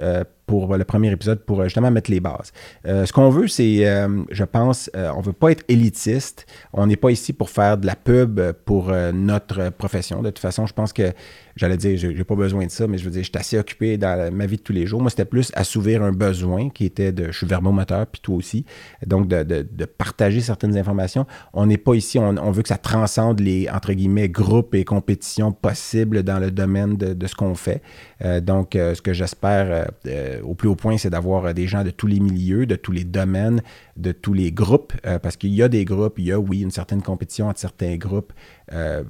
[0.48, 2.52] Euh, pour le premier épisode, pour euh, justement mettre les bases.
[2.86, 6.46] Euh, ce qu'on veut, c'est, euh, je pense, euh, on veut pas être élitiste.
[6.74, 10.22] On n'est pas ici pour faire de la pub pour euh, notre profession.
[10.22, 11.14] De toute façon, je pense que,
[11.58, 13.98] j'allais dire, j'ai pas besoin de ça, mais je veux dire, je suis assez occupé
[13.98, 15.02] dans ma vie de tous les jours.
[15.02, 18.66] Moi, c'était plus assouvir un besoin qui était de, je suis verbomoteur, puis toi aussi.
[19.06, 21.26] Donc, de, de- de partager certaines informations.
[21.54, 25.52] On n'est pas ici, on, veut que ça transcende les, entre guillemets, groupes et compétitions
[25.52, 27.82] possibles dans le domaine de, de ce qu'on fait.
[28.24, 31.84] Euh, donc, euh, ce que j'espère euh, au plus haut point, c'est d'avoir des gens
[31.84, 33.62] de tous les milieux, de tous les domaines,
[33.96, 34.94] de tous les groupes,
[35.24, 37.96] parce qu'il y a des groupes, il y a, oui, une certaine compétition entre certains
[37.96, 38.32] groupes,
[38.74, 39.04] euh,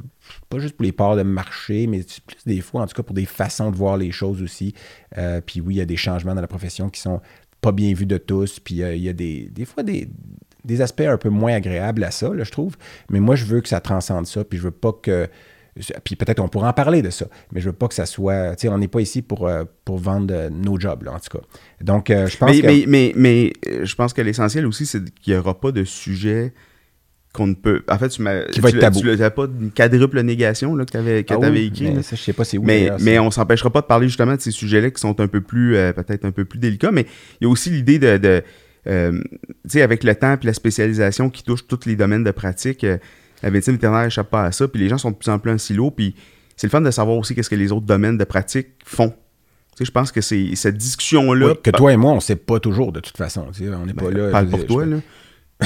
[0.50, 3.16] pas juste pour les parts de marché, mais plus des fois, en tout cas, pour
[3.16, 4.74] des façons de voir les choses aussi.
[5.18, 7.22] Euh, puis oui, il y a des changements dans la profession qui sont
[7.62, 10.08] pas bien vus de tous, puis euh, il y a des, des fois des,
[10.64, 12.76] des aspects un peu moins agréables à ça, là, je trouve.
[13.10, 15.28] Mais moi, je veux que ça transcende ça, puis je veux pas que
[16.04, 18.56] puis peut-être on pourra en parler de ça, mais je veux pas que ça soit.
[18.56, 19.48] Tu sais, on n'est pas ici pour,
[19.86, 21.44] pour vendre nos jobs, là, en tout cas.
[21.82, 22.66] Donc, je pense Mais, que.
[22.66, 26.52] mais, mais, mais, je pense que l'essentiel aussi, c'est qu'il n'y aura pas de sujet
[27.38, 27.84] qu'on ne peut...
[27.88, 28.42] En fait, tu m'as...
[28.46, 29.00] Qui va tu être tabou.
[29.02, 31.86] Tu pas une quadruple négation là, que tu avais, que Ah oui, écrit.
[31.86, 32.04] mais là.
[32.04, 32.64] ça, je sais pas c'est où.
[32.64, 35.28] Mais, d'ailleurs, mais on s'empêchera pas de parler justement de ces sujets-là qui sont un
[35.28, 36.92] peu plus, euh, peut-être un peu plus délicats.
[36.92, 37.06] Mais
[37.40, 38.44] il y a aussi l'idée de, de
[38.88, 42.32] euh, tu sais, avec le temps et la spécialisation qui touche tous les domaines de
[42.32, 42.98] pratique, euh,
[43.44, 44.68] la médecine vétérinaire n'échappe pas à ça.
[44.68, 45.92] Puis les gens sont de plus en plus en silo.
[45.92, 46.16] Puis
[46.56, 49.10] c'est le fun de savoir aussi qu'est-ce que les autres domaines de pratique font.
[49.10, 49.16] Tu
[49.84, 51.50] sais, je pense que c'est cette discussion-là.
[51.50, 53.46] Oui, que toi et moi, on sait pas toujours, de toute façon.
[53.54, 54.32] tu sais, on n'est pas là.
[54.32, 54.98] Parle pour toi, là.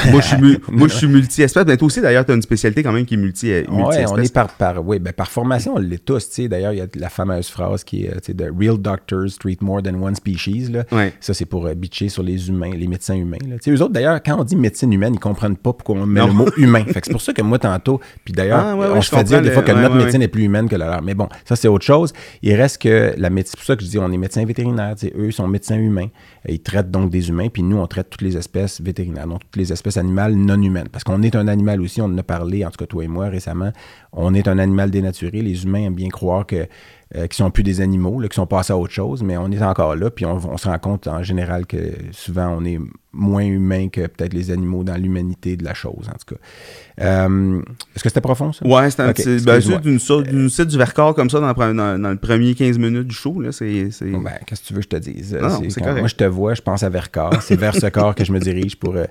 [0.10, 1.66] Moi, je suis, mu- moi, je suis multi-espèce.
[1.66, 4.10] Mais toi aussi, d'ailleurs, tu as une spécialité quand même qui est Ouais, multi-espèce.
[4.10, 6.40] on est par, par, oui, ben par formation, on l'est tous.
[6.40, 9.84] D'ailleurs, il y a la fameuse phrase qui est euh, de Real doctors treat more
[9.84, 10.70] than one species.
[10.72, 10.86] Là.
[10.94, 11.14] Ouais.
[11.20, 13.38] Ça, c'est pour euh, bitcher sur les humains, les médecins humains.
[13.48, 13.58] Là.
[13.68, 16.28] Eux autres, d'ailleurs, quand on dit médecine humaine, ils comprennent pas pourquoi on met Non.
[16.28, 16.86] le mot humain.
[16.94, 19.52] C'est pour ça que moi, tantôt, puis d'ailleurs, Ah, ouais, on se fait dire des
[19.52, 21.02] fois que notre médecine est plus humaine que la leur.
[21.02, 22.14] Mais bon, ça, c'est autre chose.
[22.42, 24.96] Il reste que la médecine, c'est pour ça que je dis, on est médecins vétérinaires.
[24.96, 26.08] tu sais, Eux sont médecins humains.
[26.48, 29.58] Ils traitent donc des humains, puis nous, on traite toutes les espèces vétérinaires, donc toutes
[29.58, 30.88] les espèces animales non humaines.
[30.92, 33.08] Parce qu'on est un animal aussi, on en a parlé, en tout cas toi et
[33.08, 33.72] moi récemment,
[34.14, 35.42] on est un animal dénaturé.
[35.42, 36.68] Les humains aiment bien croire que
[37.18, 39.52] euh, qu'ils sont plus des animaux, là, qu'ils sont passés à autre chose, mais on
[39.52, 41.78] est encore là, puis on, on se rend compte en général que
[42.14, 42.80] souvent on est
[43.12, 46.42] moins humain que peut-être les animaux dans l'humanité de la chose, en tout cas.
[47.02, 47.62] Euh,
[47.96, 48.66] Est-ce que c'était profond, ça?
[48.66, 49.44] Ouais, c'est un petit.
[49.46, 52.18] Ben, d'une sorte- d'une site du Vercors comme ça dans, le pre- dans, dans le
[52.18, 53.34] premier 15 minutes du show.
[54.20, 55.34] Ben, qu'est-ce que tu veux que je te dise?
[55.42, 57.42] Non, quand moi, je te vois, je pense à Vercors.
[57.42, 58.96] C'est vers ce corps que je me dirige pour.
[58.96, 59.06] euh,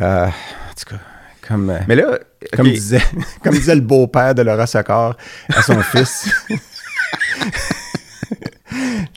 [0.00, 1.00] euh, en tout cas,
[1.46, 1.70] comme.
[1.70, 2.18] euh, Mais là,
[2.52, 3.00] Comme, disait,
[3.42, 5.16] comme disait le beau-père de Laura Socor
[5.54, 6.28] à son fils.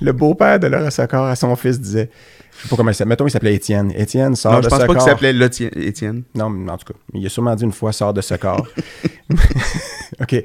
[0.02, 2.10] le beau-père de Laura Socor à son fils disait,
[2.58, 3.92] je sais pas comment il s'appelle, mettons il s'appelait Étienne.
[3.96, 5.34] Étienne, sort non, de je pense pas qu'il s'appelait
[5.88, 6.24] Étienne.
[6.36, 8.68] Non, mais en tout cas, il a sûrement dit une fois, sort de Socor.
[10.22, 10.44] OK.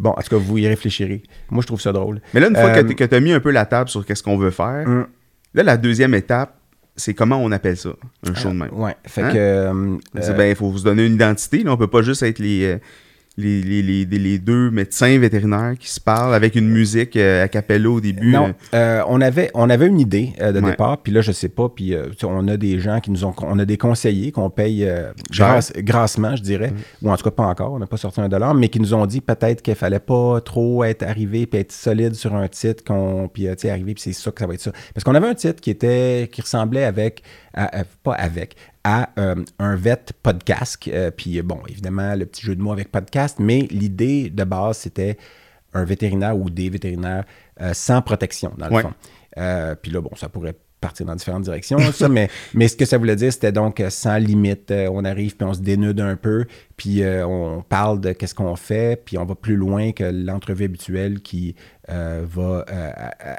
[0.00, 1.22] Bon, en tout cas, vous y réfléchirez.
[1.50, 2.20] Moi, je trouve ça drôle.
[2.34, 4.22] Mais là, une fois Euh, que tu as mis un peu la table sur qu'est-ce
[4.22, 5.06] qu'on veut faire, hum,
[5.54, 6.56] là, la deuxième étape,
[6.96, 7.90] c'est comment on appelle ça,
[8.28, 8.72] un show de même.
[8.72, 8.94] Ouais.
[9.06, 9.32] Fait Hein?
[9.32, 9.38] que.
[9.38, 11.62] euh, euh, ben, il faut se donner une identité.
[11.62, 11.72] Là.
[11.72, 12.78] On peut pas juste être les, euh,
[13.38, 17.48] les, les, les, les deux médecins vétérinaires qui se parlent avec une musique euh, a
[17.48, 18.30] cappella au début.
[18.30, 18.76] Non, euh.
[18.76, 20.70] euh, on, avait, on avait une idée euh, de Ouais.
[20.70, 23.34] départ, puis là, je sais pas, puis euh, on a des gens qui nous ont,
[23.40, 27.30] on a des conseillers qu'on paye euh, grasse- grassement, je dirais, ou en tout cas
[27.30, 29.74] pas encore, on n'a pas sorti un dollar, mais qui nous ont dit peut-être qu'il
[29.74, 34.02] fallait pas trop être arrivé puis être solide sur un titre, qu'on, puis arriver, puis
[34.02, 34.72] c'est ça que ça va être ça.
[34.94, 37.22] Parce qu'on avait un titre qui était, qui ressemblait avec,
[37.54, 42.26] à- à- pas avec, à euh, un vet podcast, euh, puis euh, bon, évidemment, le
[42.26, 45.16] petit jeu de mots avec podcast, mais l'idée de base, c'était
[45.74, 47.24] un vétérinaire ou des vétérinaires
[47.60, 48.82] euh, sans protection, dans le Ouais.
[48.82, 48.92] fond.
[49.82, 52.98] Puis là, bon, ça pourrait partir dans différentes directions, ça, mais, mais ce que ça
[52.98, 54.72] voulait dire, c'était donc sans limite.
[54.90, 56.44] On arrive, puis on se dénude un peu,
[56.76, 61.20] puis on parle de qu'est-ce qu'on fait, puis on va plus loin que l'entrevue habituelle
[61.20, 61.54] qui
[61.88, 62.64] va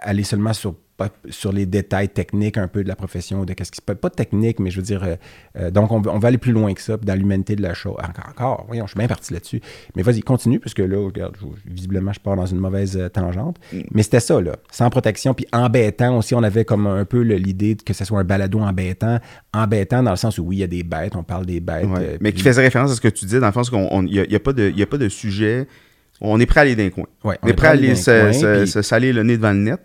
[0.02, 3.72] aller seulement sur pas sur les détails techniques un peu de la profession, de qu'est-ce
[3.72, 3.96] qui se peut.
[3.96, 5.04] Pas technique, mais je veux dire.
[5.04, 5.16] euh,
[5.58, 7.74] euh, donc, on, va- on va aller plus loin que ça, dans l'humanité de la
[7.74, 7.96] chose.
[7.98, 9.60] Encore, encore, voyons, je suis bien parti là-dessus.
[9.96, 13.10] Mais vas-y, continue, parce que là, regarde, je- visiblement, je pars dans une mauvaise euh,
[13.10, 13.58] tangente.
[13.92, 14.52] Mais c'était ça, là.
[14.72, 16.36] Sans protection, puis embêtant aussi.
[16.36, 19.20] On avait comme un peu l'idée que ce soit un balado embêtant.
[19.52, 21.86] Embêtant dans le sens où, oui, il y a des bêtes, on parle des bêtes.
[21.86, 22.00] Ouais.
[22.02, 23.80] euh, Mais puis- qui faisait référence à ce que tu disais, dans le sens qu'il
[23.80, 25.68] n'y a, y a pas de y a pas de sujet.
[26.22, 27.06] On est prêt à aller d'un coin.
[27.24, 29.24] Ouais, on, est prêt à aller dans se, le coin, se- puis- se saler le
[29.24, 29.82] nez devant le net.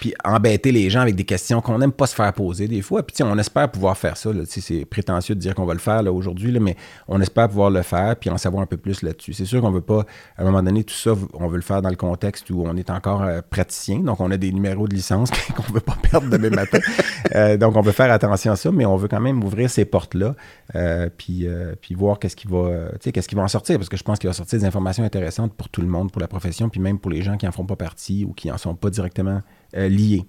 [0.00, 3.02] Puis embêter les gens avec des questions qu'on n'aime pas se faire poser des fois.
[3.02, 4.30] Puis on espère pouvoir faire ça.
[4.46, 6.74] C'est prétentieux de dire qu'on va le faire aujourd'hui, mais
[7.06, 9.34] on espère pouvoir le faire puis en savoir un peu plus là-dessus.
[9.34, 10.06] C'est sûr qu'on veut pas,
[10.38, 12.76] à un moment donné, tout ça, on veut le faire dans le contexte où on
[12.76, 14.00] est encore euh, praticien.
[14.00, 16.78] Donc, on a des numéros de licence qu'on veut pas perdre demain matin.
[17.36, 19.84] Euh, donc, on veut faire attention à ça, mais on veut quand même ouvrir ces
[19.84, 20.34] portes-là
[20.74, 23.76] euh, puis, euh, puis voir qu'est-ce qui va, qu'est-ce qui va en sortir.
[23.76, 26.20] Parce que je pense qu'il va sortir des informations intéressantes pour tout le monde, pour
[26.20, 28.58] la profession, puis même pour les gens qui en font pas partie ou qui en
[28.58, 29.42] sont pas directement
[29.74, 30.24] liés.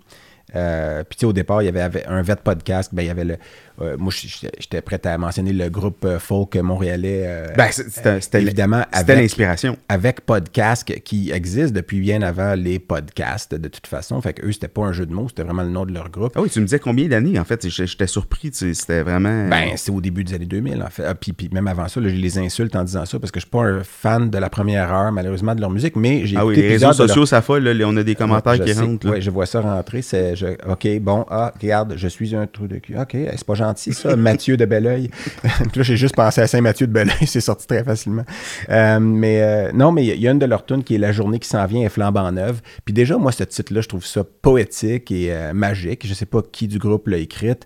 [0.56, 2.93] Euh, puis tu sais, au départ, il y avait, avait un vet podcast.
[2.93, 3.38] Ben, il y avait le.
[3.82, 7.24] Euh, moi, j'étais prêt à mentionner le groupe euh, folk montréalais.
[7.26, 9.78] euh, Ben, c'était évidemment, c'était avec- l'inspiration.
[9.89, 14.20] avec podcast qui existe depuis bien avant les podcasts, de toute façon.
[14.22, 16.10] Fait que eux, c'était pas un jeu de mots, c'était vraiment le nom de leur
[16.10, 16.34] groupe.
[16.36, 17.67] Ah oui, tu me disais combien d'années, en fait?
[17.67, 19.48] J'étais surpris, tu sais, c'était vraiment...
[19.50, 21.06] Ben, c'est au début des années 2000, en fait.
[21.06, 23.39] Ah, puis, puis même avant ça, là, je les insulte en disant ça parce que
[23.39, 26.38] je suis pas un fan de la première heure, malheureusement, de leur musique, mais j'ai
[26.38, 28.80] ah oui, les réseaux sociaux, ça folle, là, on a des commentaires je qui sais.
[28.82, 29.10] rentrent.
[29.10, 30.02] Ouais, je vois ça rentrer.
[30.02, 32.96] C'est, je- OK, bon, ah, regarde, je suis un trou de cul.
[32.98, 33.71] OK, c'est pas gentil,
[34.18, 35.10] Mathieu de Belleuil.
[35.44, 38.24] Là, j'ai juste pensé à Saint-Mathieu de Belleuil, c'est sorti très facilement.
[38.70, 41.12] Euh, mais euh, non, mais il y a une de leurs tunes qui est La
[41.12, 42.62] journée qui s'en vient est flambant neuve.
[42.86, 46.06] Puis déjà, moi, ce titre-là, je trouve ça poétique et euh, magique.
[46.06, 47.66] Je sais pas qui du groupe l'a écrite,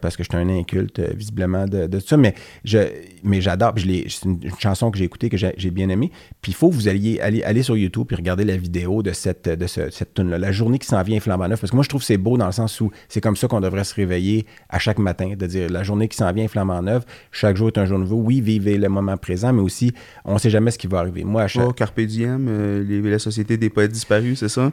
[0.00, 2.78] parce que je suis un inculte, visiblement, de, ça, mais, je,
[3.22, 3.74] mais j'adore.
[3.76, 6.10] C'est une, chanson que j'ai écoutée, que j'ai, bien aimée.
[6.40, 9.48] Puis il faut que vous alliez aller, sur YouTube et regarder la vidéo de cette,
[9.48, 10.38] de ce- cette tune-là.
[10.38, 11.60] La journée qui s'en vient est flambant neuf.
[11.60, 13.48] Parce que moi, je trouve que c'est beau dans le sens où c'est comme ça
[13.48, 16.48] qu'on devrait se réveiller à chaque matin, de dire la journée qui s'en vient est
[16.48, 17.04] flambant neuf.
[17.30, 18.16] Chaque jour est un jour nouveau.
[18.16, 19.92] Oui, vivez le moment présent, mais aussi,
[20.24, 21.24] on ne sait jamais ce qui va arriver.
[21.24, 21.66] Moi, à chaque.
[21.68, 24.70] Oh, Carpe Diem, euh, les- la Société des poètes disparus, c'est ça?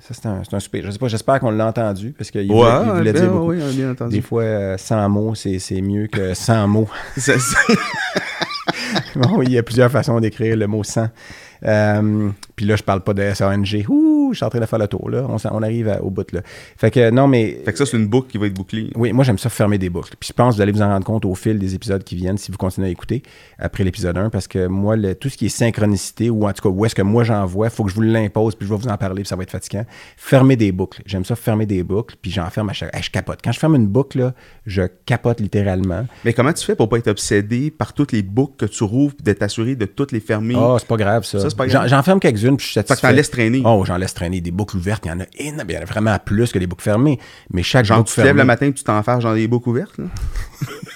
[0.00, 0.82] Ça, c'est un, c'est un super.
[0.84, 3.30] Je sais pas, j'espère qu'on l'a entendu parce qu'il Ouais, voulait, il voulait bien, dire
[3.30, 3.50] beaucoup.
[3.52, 4.16] oui, bien entendu.
[4.16, 6.88] Des fois, euh, 100 mots, c'est c'est mieux que 100 mots.
[9.16, 11.08] Bon, il y a plusieurs façons d'écrire le mot 100.
[11.64, 13.84] Euh, puis là, je parle pas de SANG.
[13.88, 15.26] Ouh, je suis en train de faire le tour, là.
[15.28, 16.40] On, on arrive à- au bout, là.
[16.76, 17.60] Fait que, non, mais...
[17.64, 18.90] fait que ça, c'est une boucle qui va être bouclée.
[18.96, 20.14] Oui, moi, j'aime ça fermer des boucles.
[20.18, 22.16] Puis je pense que vous allez vous en rendre compte au fil des épisodes qui
[22.16, 23.22] viennent si vous continuez à écouter
[23.58, 26.62] après l'épisode 1, parce que moi, le- tout ce qui est synchronicité, ou en tout
[26.62, 28.72] cas, où est-ce que moi j'en vois, il faut que je vous l'impose, puis je
[28.72, 29.84] vais vous en parler, puis ça va être fatigant.
[30.16, 31.02] Fermer des boucles.
[31.06, 32.94] J'aime ça fermer des boucles, puis j'en ferme à chaque...
[32.96, 33.38] Hey, je capote.
[33.44, 34.34] Quand je ferme une boucle, là,
[34.66, 36.06] je capote littéralement.
[36.24, 39.14] Mais comment tu fais pour pas être obsédé par toutes les boucles que tu rouvres
[39.20, 40.54] et de t'assurer de toutes les fermer?
[40.56, 41.40] Ah, c'est pas grave, ça.
[41.40, 41.88] Ça, c'est pas J'en- grave.
[41.88, 43.62] J'en ferme quelques-unes, puis je suis Fait que t'en laisses traîner.
[43.64, 44.40] Oh, j'en laisse traîner.
[44.40, 45.64] Des boucles ouvertes, il y en a énormément.
[45.68, 47.18] Il y en a vraiment plus que des boucles fermées.
[47.52, 49.68] Mais chaque Genre, boucle tu te lèves le matin et tu t'enfarges dans des boucles
[49.68, 49.96] ouvertes.
[49.98, 50.04] là?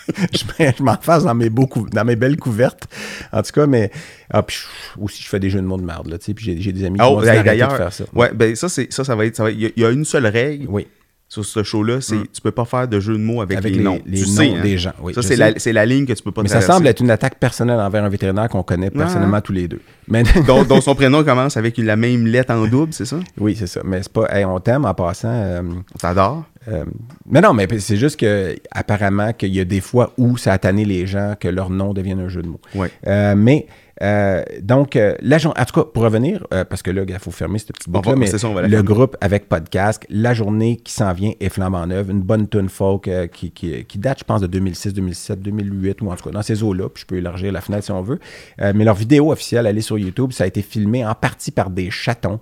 [0.32, 0.38] je,
[0.78, 2.86] je m'enface dans mes, beaux dans mes belles couvertes.
[3.32, 3.90] En tout cas, mais
[4.30, 4.58] ah, puis
[5.00, 6.08] aussi, je fais des jeux de mots de merde.
[6.08, 8.04] Là, tu sais, puis j'ai des amis qui Oh, de d'ailleurs, faire ça.
[8.14, 9.50] ouais, ben ça, ça, ça va être.
[9.50, 10.86] Il y y, a une seule règle Oui,
[11.28, 13.82] sur ce show-là, c'est tu peux pas faire de jeu de mots avec, avec les,
[13.82, 13.98] noms.
[14.06, 14.62] les tu noms sais, hein?
[14.62, 14.92] des gens.
[15.02, 17.10] Oui, ça, c'est la, la ligne que tu peux pas Mais ça semble être une
[17.10, 19.80] attaque personnelle envers un vétérinaire qu'on connaît personnellement tous les deux.
[20.08, 23.18] Mais dont, dont son prénom commence avec la même lettre en double, c'est ça?
[23.38, 23.80] oui, c'est ça.
[23.84, 24.26] Mais c'est pas.
[24.30, 25.28] hey, on t'aime en passant.
[25.32, 25.62] euh,
[25.94, 26.44] On t'adore.
[26.68, 26.84] Euh,
[27.28, 30.58] mais non, mais c'est juste que apparemment qu'il y a des fois où ça a
[30.58, 32.60] tanné les gens que leur nom devienne un jeu de mots.
[32.74, 32.90] Ouais.
[33.06, 33.66] Euh, mais
[34.02, 37.30] euh, donc, euh, la en tout cas, pour revenir, euh, parce que là, il faut
[37.30, 40.34] fermer cette petite va- mais c'est ça, on va la le groupe avec podcast, la
[40.34, 43.98] journée qui s'en vient est flambant neuve, une bonne tune folk euh, qui, qui- qui
[43.98, 47.02] date, je pense, de 2006, 2007, 2008, ou en tout cas dans ces eaux-là, puis
[47.02, 48.18] je peux élargir la fenêtre si on veut.
[48.58, 51.70] Mais leur vidéo officielle, elle est sur YouTube, ça a été filmé en partie par
[51.70, 52.40] des chatons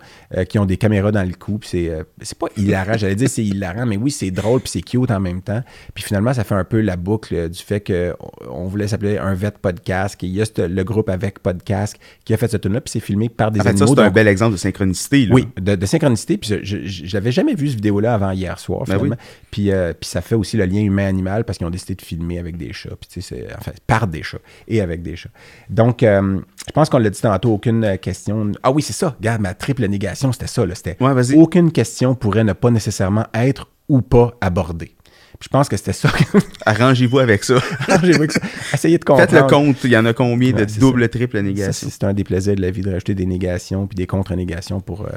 [0.48, 3.86] qui ont des caméras dans le cou, puis c'est pas hilarant, j'allais dire c'est hilarant,
[3.86, 5.62] mais oui, c'est drôle, puis c'est cute en même temps.
[5.94, 8.14] Puis finalement, ça fait un peu la boucle du fait qu'on
[8.50, 12.36] on voulait s'appeler un vet podcast, qu'il y a le groupe avec podcast qui a
[12.36, 13.94] fait cette tune-là, puis c'est filmé par des En fait, ça, animaux.
[13.94, 15.26] c'est un donc- bel exemple de synchronicité.
[15.26, 15.34] Là.
[15.36, 16.38] oui, de, de synchronicité.
[16.38, 19.16] Puis je, je, je l'avais jamais vu, cette vidéo-là, avant hier soir, Ben finalement.
[19.52, 22.38] Puis, euh, puis ça fait aussi le lien humain-animal parce qu'ils ont décidé de filmer
[22.40, 22.96] avec des chats.
[23.00, 25.30] Puis tu sais, enfin, par des chats et avec des chats.
[25.70, 28.50] Donc, euh, je pense qu'on l'a dit tantôt, aucune question.
[28.62, 29.14] Ah oui, c'est ça.
[29.18, 30.64] Regarde, ma triple négation, c'était ça.
[30.74, 34.94] C'était Ouais, aucune question pourrait ne pas nécessairement être ou pas abordée.
[35.44, 36.08] Je pense que c'était ça.
[36.66, 37.56] Arrangez-vous avec ça.
[38.02, 38.40] Vu que ça-
[38.72, 39.30] Essayez de comprendre.
[39.30, 39.76] Faites le compte.
[39.84, 41.88] Il y en a combien de double, triple négations?
[41.90, 45.02] c'est un des plaisirs de la vie de rajouter des négations puis des contre-négations pour,
[45.02, 45.10] euh,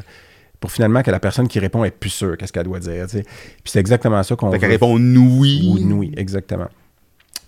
[0.59, 3.05] pour finalement que la personne qui répond est plus sûre qu'est-ce qu'elle doit dire.
[3.07, 3.23] tu sais.
[3.23, 5.61] Puis c'est exactement ça qu'on Fait qu'elle répond oui.
[5.65, 6.67] ou oui, exactement.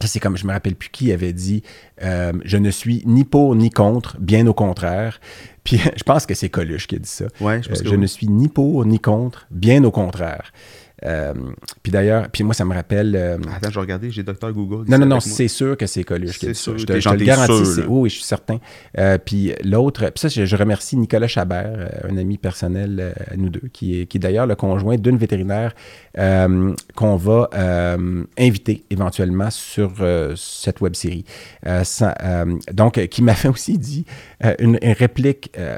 [0.02, 1.62] Ça, c'est comme, je me rappelle plus qui avait dit
[2.02, 5.20] euh, Je ne suis ni pour ni contre, bien au contraire.
[5.66, 7.26] Puis je pense que c'est Coluche qui a dit ça.
[7.42, 8.02] Ouais, je pense Euh, que je oui.
[8.02, 10.54] ne suis ni pour ni contre, bien au contraire.
[11.06, 11.34] Euh,
[11.84, 13.16] puis d'ailleurs, puis moi, ça me rappelle.
[13.16, 14.90] euh, Attends, je vais regarder, j'ai Docteur Google.
[14.90, 17.24] non, non, non, c'est sûr que c'est Coluche C'est sûr, Je te, je te le
[17.26, 17.66] garantis.
[17.66, 18.60] sûr, oui, je suis certain.
[18.98, 23.50] Euh, puis l'autre, puis ça, je, je remercie Nicolas Chabert, un ami personnel à nous
[23.50, 25.74] deux, qui est, qui est d'ailleurs le conjoint d'une vétérinaire
[26.96, 27.50] qu'on va
[28.38, 29.94] inviter éventuellement sur
[30.36, 31.24] cette web série.
[32.74, 34.06] donc, qui m'a fait aussi dit
[34.46, 35.78] euh, une, réplique euh,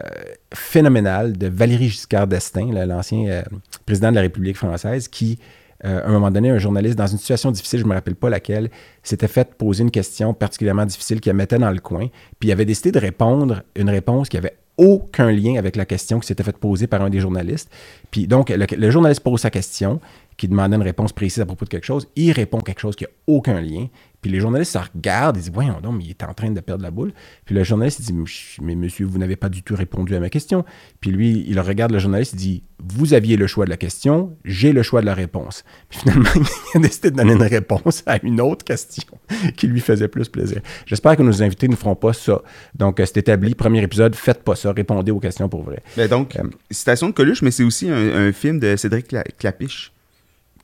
[0.54, 3.42] phénoménale de Valéry Giscard d'Estaing, l'ancien euh,
[3.88, 5.40] président de la République française, qui
[5.84, 8.30] à un moment donné, un journaliste, dans une situation difficile, je ne me rappelle pas
[8.30, 8.70] laquelle,
[9.02, 12.06] s'était fait poser une question particulièrement difficile qui la mettait dans le coin,
[12.40, 16.20] puis il avait décidé de répondre une réponse qui avait aucun lien avec la question
[16.20, 17.72] qui s'était faite poser par un des journalistes.
[18.12, 20.00] Puis donc, le, le journaliste pose sa question,
[20.38, 23.06] qui demandait une réponse précise à propos de quelque chose, il répond quelque chose qui
[23.06, 23.88] n'a aucun lien,
[24.22, 26.60] puis les journalistes se regardent, ils disent Voyons donc, mais il est en train de
[26.60, 27.12] perdre la boule.
[27.46, 28.14] Puis le journaliste, il dit
[28.62, 30.64] Mais monsieur, vous n'avez pas du tout répondu à ma question.
[31.00, 34.36] Puis lui, il regarde le journaliste, il dit Vous aviez le choix de la question,
[34.46, 35.64] j'ai le choix de la réponse.
[35.90, 36.30] Puis finalement,
[36.76, 39.18] il a décidé de donner une réponse à une autre question
[39.58, 40.62] qui lui faisait plus plaisir.
[40.86, 42.42] J'espère que nos invités ne feront pas ça.
[42.76, 45.82] Donc, euh, c'est établi, premier épisode, faites pas ça, répondez aux questions pour vrai.
[45.98, 47.96] Ben donc, Euh, citation de Coluche, mais c'est aussi un,
[48.28, 49.92] un film de Cédric Cla- Clapiche.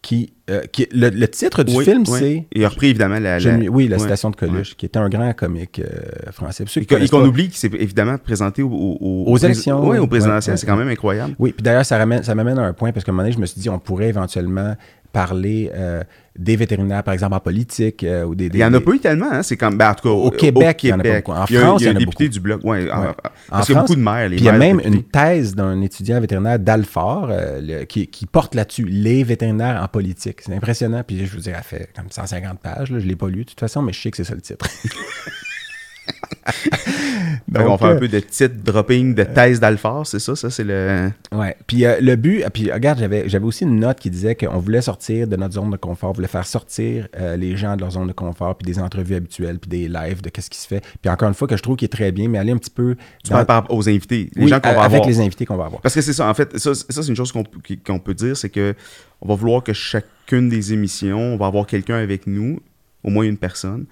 [0.04, 2.20] Qui, euh, qui- le, le titre du Oui, film, oui.
[2.20, 2.46] c'est.
[2.54, 3.38] Il a repris évidemment la.
[3.70, 4.02] Oui, la ouais.
[4.02, 6.64] citation de Coluche, qui était un grand comique euh, français.
[6.76, 10.08] Et qu'on pas- oublie qu'il s'est évidemment présenté au- au- au- Aux élections, Oui, au
[10.08, 11.34] présidentiel, Ouais, c'est quand même incroyable.
[11.40, 13.34] Oui, puis d'ailleurs, ça, ramène- ça m'amène à un point, parce qu'à un moment donné,
[13.36, 14.76] je me suis dit, on pourrait éventuellement
[15.14, 16.04] parler euh,
[16.38, 18.04] des vétérinaires, par exemple, en politique.
[18.04, 19.78] euh, ou des, des- Il y en a pas eu tellement, hein, c'est comme.
[19.78, 21.32] Ben, en tout cas, Au Québec, il y en a pas beaucoup.
[21.32, 22.34] En il y a, France, il y a il un a député beaucoup.
[22.34, 22.62] du Bloc.
[22.64, 23.16] Ouais, en- parce
[23.50, 24.28] En qu'il y a France, beaucoup de maires.
[24.30, 28.26] Puis il y a même une thèse d'un étudiant vétérinaire d'Alfort euh, le- qui, qui
[28.26, 30.42] porte là-dessus les vétérinaires en politique.
[30.46, 31.04] C'est impressionnant.
[31.06, 32.92] Puis je vous dirais, elle fait comme 150 pages.
[32.92, 33.00] là.
[33.00, 34.42] Je ne l'ai pas lu de toute façon, mais je sais que c'est ça le
[34.42, 34.66] titre.
[37.48, 40.36] Donc, fait un euh, peu de titre dropping de thèse d'Alfort, c'est ça?
[40.36, 41.10] Ça, c'est le.
[41.32, 41.56] Ouais.
[41.66, 44.82] Puis euh, le but, puis regarde, j'avais, j'avais aussi une note qui disait qu'on voulait
[44.82, 47.92] sortir de notre zone de confort, on voulait faire sortir euh, les gens de leur
[47.92, 50.84] zone de confort, puis des entrevues habituelles, puis des lives de qu'est-ce qui se fait.
[51.02, 52.70] Puis encore une fois, que je trouve qu'il est très bien, mais aller un petit
[52.72, 52.96] peu
[53.30, 54.30] par rapport aux invités.
[54.36, 55.08] Les Oui, gens qu'on va avec avoir.
[55.10, 55.82] les invités qu'on va avoir.
[55.82, 58.00] Parce que c'est ça, en fait, ça, ça, c'est une chose qu'on peut- qui- qu'on
[58.00, 58.74] peut dire, c'est que
[59.22, 62.60] on va vouloir que chacune des émissions, on va avoir quelqu'un avec nous,
[63.04, 63.86] au moins une personne.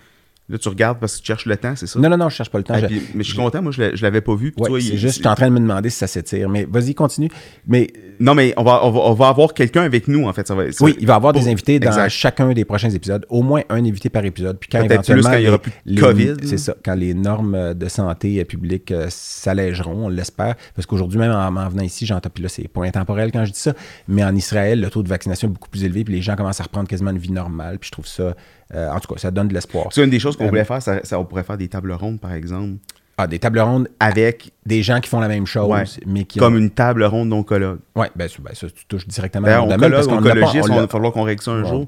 [0.48, 1.98] Là, tu regardes parce que tu cherches le temps, c'est ça?
[2.00, 2.76] Non, non, non, je cherche pas le temps.
[2.76, 4.54] Ah, je- puis- mais je suis content, moi, je je l'avais pas vu.
[4.58, 6.50] Ouais, toi, c'est juste, je suis en train de me demander si ça s'étire.
[6.50, 7.30] Mais vas-y, continue.
[7.68, 7.88] Mais
[8.20, 10.48] Non, mais on va, on va, on va avoir quelqu'un avec nous, en fait.
[10.48, 12.10] Ça va, ça oui, il va y avoir pour- des invités dans Exact.
[12.10, 13.26] chacun des prochains épisodes.
[13.28, 14.58] Au moins un invité par épisode.
[14.60, 15.30] Puis quand Peut-être plus éventuellement.
[15.32, 16.34] quand il y aura plus de COVID.
[16.44, 16.76] C'est ça.
[16.86, 20.56] Quand les normes euh, de santé euh, publique euh, s'allègeront, on l'espère.
[20.76, 22.30] Parce qu'aujourd'hui, même en, en venant ici, j'entends.
[22.34, 23.74] Puis là, c'est pas intemporel quand je dis ça.
[24.08, 26.04] Mais en Israël, le taux de vaccination est beaucoup plus élevé.
[26.04, 27.80] Puis les gens commencent à reprendre quasiment une vie normale.
[27.80, 28.36] Puis je trouve ça.
[28.74, 29.88] Euh, en tout cas, ça donne de l'espoir.
[29.92, 31.92] C'est une des choses qu'on Euh, voulait faire, ça, ça- on pourrait faire des tables
[31.94, 32.76] rondes, par exemple,
[33.18, 35.86] Ah, des tables rondes, avec des gens qui font la même chose, Ouais.
[36.06, 36.38] mais qui.
[36.38, 37.80] comme ont- une table ronde d'oncologue.
[37.96, 39.76] Ouais, ben, ça, ben, ça, tu touches directement mon domaine.
[39.78, 41.86] oncologue, parce qu'on oncologiste, on va falloir qu'on règle ça un Bon, jour.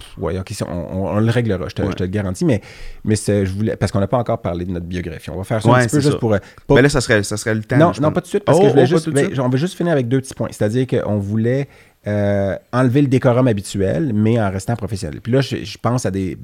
[0.51, 1.89] ça, on, on- on le réglera, je te, Ouais.
[1.91, 2.61] je te le garantis, mais,
[3.03, 5.29] mais je voulais, parce qu'on n'a pas encore parlé de notre biographie.
[5.29, 6.19] On va faire ça Ouais, un petit peu c'est juste ça.
[6.19, 6.33] pour.
[6.33, 7.75] euh, pas- Mais là, ça serait, ça serait le temps.
[7.75, 9.49] non, non, pas tout de suite, parce Oh, que je voulais oh, juste, ben, on
[9.49, 10.47] veut juste finir avec deux petits points.
[10.51, 11.67] C'est-à-dire qu'on voulait
[12.05, 15.19] euh, enlever le décorum habituel, mais en restant professionnel.
[15.19, 16.37] Puis là, je, je pense à des.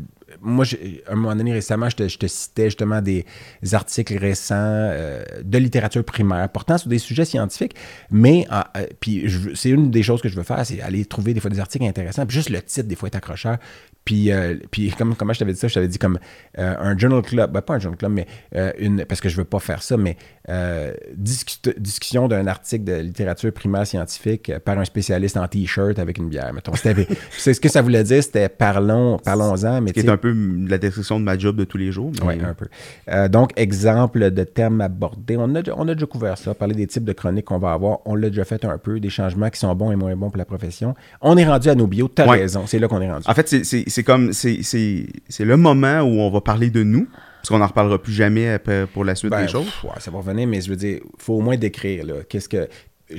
[0.43, 0.65] Moi,
[1.07, 3.25] à un moment donné récemment, je te, je te citais justement des
[3.71, 7.75] articles récents euh, de littérature primaire portant sur des sujets scientifiques,
[8.11, 9.25] mais euh, euh, puis
[9.55, 11.85] c'est une des choses que je veux faire, c'est aller trouver des fois des articles
[11.85, 12.25] intéressants.
[12.25, 13.57] Puis juste le titre, des fois, est accrocheur.
[14.05, 16.19] Puis, euh, puis comme, comment je t'avais dit ça, je t'avais dit comme
[16.57, 18.27] un journal club, ben, pas un journal club, mais
[18.77, 20.17] une, parce que je veux pas faire ça, mais
[20.49, 25.97] euh, discu- discussion d'un article de littérature primaire scientifique euh, par un spécialiste en t-shirt
[25.99, 26.73] avec une bière, mettons.
[27.37, 30.09] C'est ce que ça voulait dire, c'était parlons, parlons-en, mais Ce qui tu est sais-
[30.09, 30.35] un peu
[30.67, 32.11] la description de ma job de tous les jours.
[32.21, 32.65] mais- oui, un peu.
[33.09, 35.37] Euh, donc, exemple de thèmes abordés.
[35.37, 37.71] On a, déjà- on a déjà couvert ça, parler des types de chroniques qu'on va
[37.73, 37.99] avoir.
[38.05, 40.37] On l'a déjà fait un peu, des changements qui sont bons et moins bons pour
[40.37, 40.93] la profession.
[41.21, 42.09] On est rendu à nos bios.
[42.13, 42.39] T'as Ouais.
[42.39, 43.25] raison, c'est là qu'on est rendu.
[43.27, 44.33] En fait, c'est- c'est c'est comme.
[44.33, 47.07] c'est- C'est c'est le moment où on va parler de nous,
[47.43, 49.65] parce qu'on n'en reparlera plus jamais après, pour la suite Ben, des choses.
[49.65, 52.05] pff, ouais, ça va revenir, mais je veux dire, il faut au moins décrire.
[52.29, 52.69] Qu'est-ce que.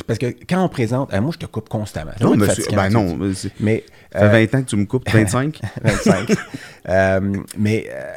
[0.07, 1.13] Parce que quand on présente.
[1.13, 2.13] euh, moi, je te coupe constamment.
[2.23, 3.85] Non, ben non, mais c'est- Mais.
[4.13, 5.61] Ça fait euh, 20 ans que tu me coupes, 25.
[5.83, 6.31] 25.
[6.89, 7.21] Euh,
[7.59, 8.13] mais euh,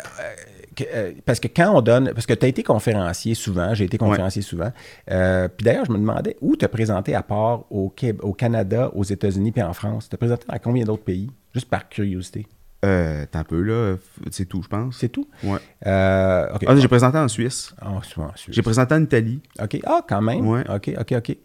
[0.94, 3.98] euh, parce que quand on donne, parce que tu as été conférencier souvent, j'ai été
[3.98, 4.72] conférencier souvent.
[5.10, 8.34] Euh, puis d'ailleurs, je me demandais où tu as présenté à part au, Québec- au
[8.34, 10.10] Canada, aux États-Unis puis en France.
[10.10, 11.30] Tu présenté dans combien d'autres pays?
[11.54, 12.46] Juste par curiosité.
[12.88, 13.96] Euh, T'as un peu là,
[14.32, 14.98] c'est tout, je pense.
[14.98, 15.28] C'est tout?
[15.44, 15.60] Ouais.
[15.86, 16.48] Euh.
[16.66, 17.74] Ah, j'ai présenté en Suisse.
[18.04, 18.54] Souvent, ensuite.
[18.54, 19.42] J'ai présenté en Italie.
[19.62, 19.80] OK.
[19.86, 20.48] Ah, quand même.
[20.48, 20.64] Ouais.
[20.70, 21.38] OK, OK, OK.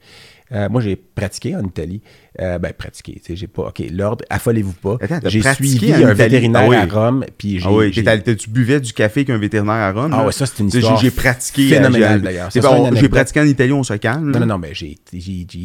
[0.55, 2.03] Euh, moi, j'ai pratiqué en Italie.
[2.41, 3.69] Euh, ben, pratiqué, tu sais, j'ai pas...
[3.69, 4.99] OK, l'ordre, affolez-vous pas.
[5.25, 6.15] J'ai suivi un Italie?
[6.15, 6.77] vétérinaire Ah oui.
[6.77, 7.67] à Rome, puis j'ai...
[7.67, 7.91] Ah oui,
[8.37, 10.11] tu buvais du café qu'un vétérinaire à Rome?
[10.13, 10.27] Ah là.
[10.27, 11.69] ouais, ça, c'est une histoire J'ai pratiqué.
[11.69, 12.51] phénoménale, d'ailleurs.
[12.51, 14.31] J'ai pratiqué en Italie, on se calme.
[14.31, 14.39] là.
[14.41, 14.99] Non, non, non, mais j'ai,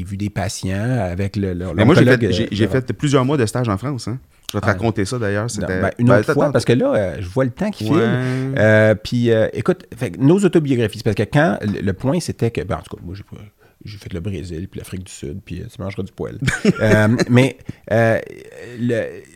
[0.05, 1.53] vu des patients avec le...
[1.53, 4.07] le Mais moi, j'ai fait, fait plusieurs mois de stage en France.
[4.07, 4.19] Hein.
[4.51, 4.71] Je vais te Ah.
[4.73, 5.49] raconter ça d'ailleurs.
[5.49, 7.83] C'était ben, une Ben, autre fois, parce que là, euh, je vois le temps qui
[7.85, 7.97] file.
[8.57, 12.61] Euh, puis, euh, écoute, fait nos autobiographies, parce que quand le, le point, c'était que,
[12.61, 13.41] ben, en tout cas, moi, j'ai pas-
[13.87, 16.37] J'ai fait le Brésil, puis l'Afrique du Sud, puis euh, tu mangeras du poil.
[16.81, 17.57] Euh, mais
[17.91, 18.19] euh,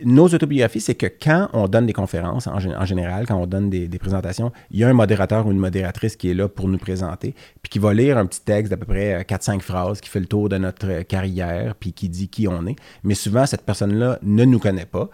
[0.04, 3.46] nos autobiographies, c'est que quand on donne des conférences, en, gé- en général, quand on
[3.46, 6.68] donne des, présentations, il y a un modérateur ou une modératrice qui est là pour
[6.68, 10.00] nous présenter, puis qui va lire un petit texte d'à peu près euh, 4-5 phrases
[10.00, 12.76] qui fait le tour de notre carrière, puis qui dit qui on est.
[13.02, 15.08] Mais souvent, cette personne-là ne nous connaît pas.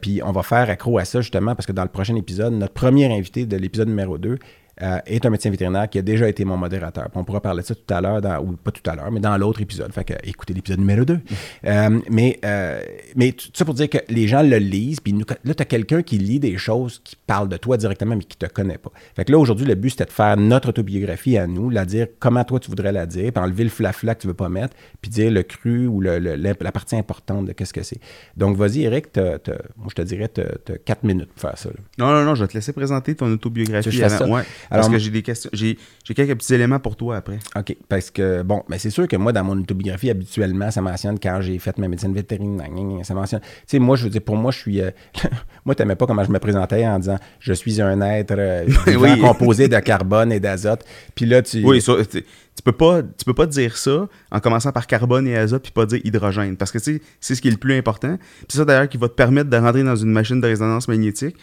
[0.00, 2.72] Puis on va faire accro à ça justement parce que dans le prochain épisode, notre
[2.74, 4.38] premier invité de l'épisode numéro 2
[4.82, 7.04] euh, est un médecin vétérinaire qui a déjà été mon modérateur.
[7.10, 9.10] Puis on pourra parler de ça tout à l'heure, dans- ou pas tout à l'heure,
[9.10, 9.92] mais dans l'autre épisode.
[9.92, 11.18] Fait que écoutez l'épisode numéro 2.
[11.66, 12.80] Euh, mais, euh,
[13.16, 15.66] mais tout ça pour dire que les gens le lisent, puis nous- là, tu as
[15.66, 18.90] quelqu'un qui lit des choses qui parlent de toi directement, mais qui te connaît pas.
[19.16, 22.06] Fait que là, aujourd'hui, le but, c'était de faire notre autobiographie à nous, la dire
[22.18, 24.74] comment toi, tu voudrais la dire, puis enlever le flafla que tu veux pas mettre,
[25.02, 27.98] puis dire le cru ou le- le- la, partie importante de qu'est-ce que c'est.
[28.36, 31.58] Donc, vas-y, Eric, t'as- t'as- moi, je te dirais, tu as 4 minutes pour faire
[31.58, 31.68] ça.
[31.70, 31.76] là.
[31.98, 33.88] Non, non, non, je vais te laisser présenter ton autobiographie.
[33.90, 34.28] Tu je ça?
[34.28, 35.50] Ouais, parce Alors, que j'ai des questions.
[35.52, 35.76] J'ai
[36.14, 37.38] quelques petits éléments pour toi après.
[37.56, 37.76] OK.
[37.88, 41.40] Parce que, bon, mais c'est sûr que moi, dans mon autobiographie, habituellement, ça mentionne quand
[41.40, 42.68] j'ai fait ma médecine vétérinaire.
[43.04, 43.40] Ça mentionne.
[43.40, 44.80] Tu sais, moi, je veux dire, pour moi, je suis.
[44.80, 44.90] euh,
[45.64, 48.66] moi, t'aimais pas comment je me présentais en disant je suis un être euh,
[48.98, 49.18] Oui.
[49.20, 50.84] composé de carbone et d'azote.
[51.14, 51.64] Puis là, tu.
[51.64, 52.24] Oui, ça, tu
[52.58, 55.70] tu peux pas, tu peux pas dire ça en commençant par carbone et azote puis
[55.70, 58.16] pas dire hydrogène parce que c'est ce qui est le plus important.
[58.18, 60.88] Puis c'est ça d'ailleurs qui va te permettre de rentrer dans une machine de résonance
[60.88, 61.36] magnétique.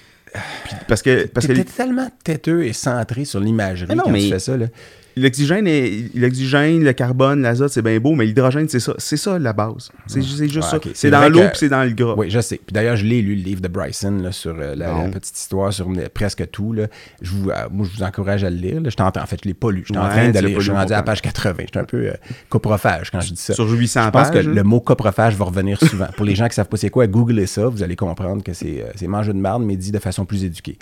[0.64, 4.40] Puis parce que parce que tellement têteux et centré sur l'imagerie quand mais- tu fais
[4.40, 4.58] ça.
[4.58, 4.68] Là.
[5.16, 5.68] L'oxygène
[6.16, 9.90] l'oxygène, le carbone, l'azote, c'est bien beau, mais l'hydrogène c'est ça, c'est ça la base.
[10.08, 10.78] C'est juste Ouais, ça.
[10.78, 10.84] ok.
[10.86, 12.16] C'est C'est dans l'eau que- puis c'est dans le gras.
[12.18, 12.58] Oui, je sais.
[12.66, 15.72] Puis d'ailleurs, je l'ai lu, le livre de Bryson, là, sur euh, la, petite histoire,
[15.74, 16.74] sur euh, presque tout.
[16.74, 16.88] Là.
[17.22, 18.82] Je vous, euh, moi, je vous encourage à le lire.
[18.82, 18.90] là.
[18.90, 19.84] J'étais en, en fait, je ne l'ai pas lu.
[19.88, 21.56] J'étais en Ouais, train pas Je suis rendu à la page 80.
[21.60, 22.12] J'étais un peu
[22.50, 23.54] coprophage quand je dis ça.
[23.54, 24.44] Sur 800 je pense pages.
[24.44, 24.54] que hein?
[24.54, 26.08] le mot coprophage va revenir souvent.
[26.16, 27.68] Pour les gens qui ne savent pas c'est quoi, googlez ça.
[27.68, 30.78] Vous allez comprendre que c'est c'est manger de marde, mais dit de façon plus éduquée.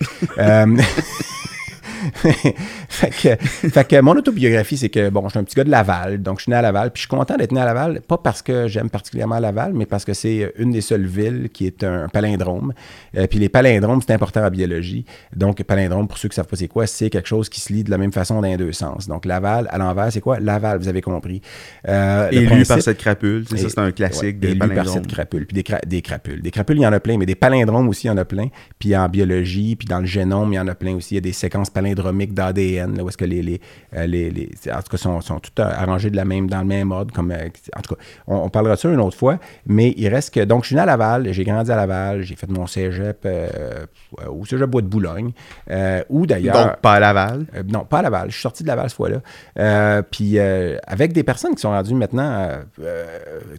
[2.26, 2.32] Euh,
[2.90, 5.70] fait, que, fait que mon autobiographie, c'est que, bon, je suis un petit gars de
[5.72, 8.02] Laval, donc je suis né à Laval, puis je suis content d'être né à Laval,
[8.08, 11.66] pas parce que j'aime particulièrement Laval, mais parce que c'est une des seules villes qui
[11.68, 12.74] est un palindrome.
[13.18, 15.06] Euh, puis les palindromes, c'est important en biologie.
[15.36, 17.84] Donc, palindrome, pour ceux qui savent pas c'est quoi, c'est quelque chose qui se lit
[17.84, 19.08] de la même façon dans les deux sens.
[19.08, 20.40] Donc, Laval, à l'envers, c'est quoi?
[20.40, 21.42] Laval, vous avez compris.
[21.88, 24.68] Euh, Élu principe- par cette crapule, c'est ça c'est un classique ouais, des élu par
[24.70, 24.94] palindromes.
[24.96, 25.46] cette crapule.
[25.46, 26.42] Puis des, cra- des crapules.
[26.42, 28.26] Des crapules, il y en a plein, mais des palindromes aussi, il y en a
[28.26, 28.48] plein.
[28.80, 31.14] Puis en biologie, puis dans le génome, il y en a plein aussi.
[31.14, 33.62] Il y a des séquences d'ADN, où est-ce que les, les,
[33.96, 36.60] euh, les, les- en tout cas, sont, sont toutes euh, arrangées de la même, dans
[36.60, 37.14] le même ordre.
[37.14, 39.40] Comme, euh, en tout cas, on, on parlera de ça une autre fois.
[39.66, 42.36] Mais il reste que, donc, je suis né à Laval, j'ai grandi à Laval, j'ai
[42.36, 43.86] fait mon cégep euh,
[44.30, 45.32] au cégep Bois de Boulogne,
[45.70, 46.54] euh, où d'ailleurs...
[46.68, 47.46] Donc pas à Laval?
[47.56, 48.30] Euh, non, pas à Laval.
[48.30, 50.02] Je suis sorti de Laval cette fois-là.
[50.04, 52.50] Puis avec des personnes qui sont rendues maintenant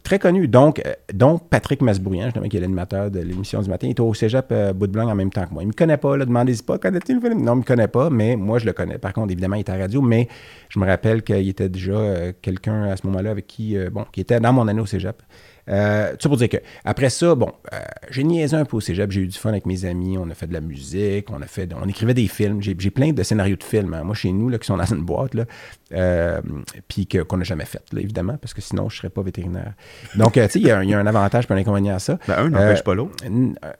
[0.02, 0.48] très connues.
[0.48, 0.82] Donc,
[1.12, 3.86] dont Patrick Masbourian, justement, qui est l'animateur de l'émission du matin.
[3.86, 5.62] Il est au cégep Bout de Blanc en même temps que moi.
[5.62, 6.24] Il me connaît pas, là.
[6.24, 7.42] Demandez-y pas, connais-tu le film?
[7.42, 8.98] Non, il me connaît pas, mais moi, je le connais.
[8.98, 10.28] Par contre, évidemment, il est à radio, mais
[10.68, 14.04] je me rappelle qu'il était déjà euh, quelqu'un à ce moment-là avec qui, euh, bon,
[14.12, 15.22] qui était dans mon année au cégep.
[15.70, 17.78] Euh, ça pour dire que après ça, bon, euh,
[18.10, 20.34] j'ai niaisé un peu au cégep, j'ai eu du fun avec mes amis, on a
[20.34, 22.60] fait de la musique, on a fait, on écrivait des films.
[22.62, 24.02] J'ai, j'ai plein de scénarios de films, hein.
[24.04, 25.44] moi chez nous là, qui sont dans une boîte là,
[25.94, 26.40] euh,
[26.88, 29.72] puis que, qu'on n'a jamais fait, là, évidemment, parce que sinon je serais pas vétérinaire.
[30.16, 31.58] Donc, euh, tu sais, il y, a un- il y a un avantage puis un
[31.58, 32.18] inconvénient à ça.
[32.28, 33.14] Ben, un n'empêche pas l'autre.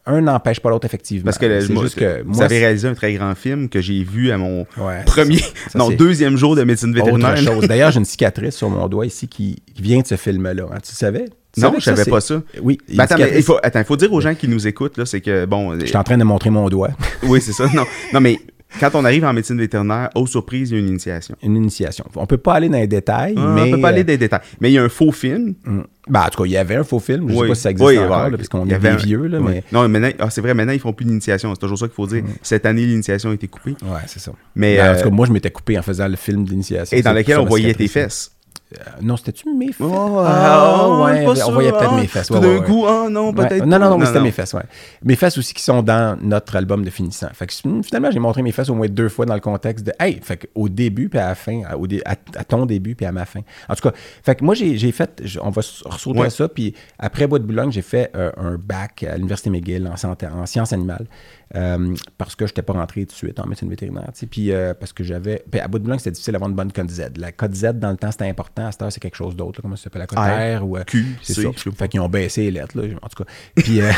[0.07, 1.25] Un n'empêche pas l'autre effectivement.
[1.27, 3.81] Parce que le- moi, juste que vous moi, avez réalisé un très grand film que
[3.81, 7.35] j'ai vu à mon Ouais, premier, ça, non, deuxième jour de médecine vétérinaire.
[7.69, 10.65] D'ailleurs, j'ai une cicatrice sur mon doigt ici qui, qui vient de ce film-là.
[10.73, 10.79] hein.
[10.83, 11.25] Tu le savais?
[11.57, 12.43] Non, je savais pas ça.
[12.63, 12.79] Oui.
[12.89, 15.07] Ben, attends, mais il faut, attends, il faut dire aux gens qui nous écoutent, là,
[15.07, 16.91] c'est que, bon, Je suis en train de montrer mon doigt.
[17.25, 17.67] oui, c'est ça.
[17.75, 18.39] Non, non, mais
[18.81, 21.37] quand on arrive en médecine vétérinaire, aux surprises, il y a une initiation.
[21.45, 22.05] Une initiation.
[22.17, 23.63] On peut pas aller dans les détails, Ah, mais.
[23.63, 24.41] on peut pas aller euh, des détails.
[24.61, 25.55] Mais il y a un faux film.
[25.67, 25.85] hum.
[26.09, 27.29] Ben, en tout cas, il y avait un faux film.
[27.29, 27.49] Je sais Oui.
[27.49, 29.07] pas si ça existe Oui, encore, là, parce qu'on il y est avait des un-
[29.07, 29.47] vieux, là, oui.
[29.49, 29.65] mais.
[29.73, 31.55] Non, maintenant, ah, c'est vrai, maintenant, ils font plus d'initiation.
[31.55, 32.25] C'est toujours ça qu'il faut dire.
[32.43, 33.77] Cette année, l'initiation a été coupée.
[33.83, 34.33] Ouais, c'est ça.
[34.57, 36.95] Mais, Ben, en euh, tout cas, moi, je m'étais coupé en faisant le film d'initiation.
[36.99, 38.33] et dans lequel on voyait tes fesses.
[38.75, 39.87] Euh, non, c'était-tu mes fesses?
[39.89, 42.27] Oh, ah, oh, ouais, pas on sûr, voyait peut-être ah, mes fesses.
[42.27, 44.53] Tout ouais, d'un ouais, coup, ah non, peut-être Non, non, non, mais c'était mes fesses,
[44.55, 44.63] ouais.
[45.05, 47.29] Mes fesses aussi qui sont dans notre album de finissant.
[47.35, 49.87] Fait que hum, finalement, j'ai montré mes fesses au moins deux fois dans le contexte
[49.87, 52.67] de Hey, fait au début puis à la fin, à, au dé- à- à ton
[52.67, 53.41] début puis à ma fin.
[53.69, 57.27] En tout cas, fait que moi, j'ai fait, on va ressauter à ça, puis après
[57.27, 60.73] Bois de Boulogne, j'ai fait euh, un bac à l'Université McGill en, santé, en sciences
[60.73, 61.07] animales
[61.55, 64.11] euh, parce que je n'étais pas rentré tout de suite en médecine vétérinaire.
[64.31, 65.45] Puis euh, parce que j'avais.
[65.61, 67.17] À Bois de Boulogne, c'était difficile d'avoir une bonne code Z.
[67.17, 68.67] La code Z, dans le temps, c'était important.
[68.67, 69.63] À cette heure, c'est quelque chose d'autre.
[69.63, 70.01] Comment ça s'appelle?
[70.01, 70.77] La cotère ou...
[70.77, 71.49] euh, Q, c'est ça.
[71.77, 73.31] Fait qu'ils ont baissé les lettres, là, en tout cas.
[73.55, 73.91] Puis, euh,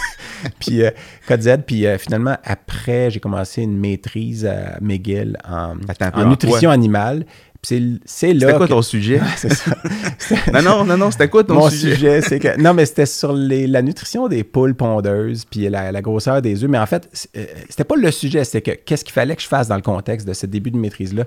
[0.58, 0.82] puis
[1.26, 1.58] code Z.
[1.66, 6.30] Puis finalement, après, j'ai commencé une maîtrise à McGill en, Attends un peu, en en
[6.30, 7.24] nutrition animale.
[7.62, 9.20] C'est- là C'était quoi que- ton sujet?
[10.52, 11.94] non, non, non, non, c'était quoi ton Mon sujet?
[11.94, 12.60] sujet, c'est que.
[12.60, 16.62] Non, mais c'était sur les, la nutrition des poules pondeuses, puis la, la grosseur des
[16.62, 16.70] œufs.
[16.70, 19.48] Mais en fait, euh, c'était pas le sujet, c'était que qu'est-ce qu'il fallait que je
[19.48, 21.24] fasse dans le contexte de ce début de maîtrise-là.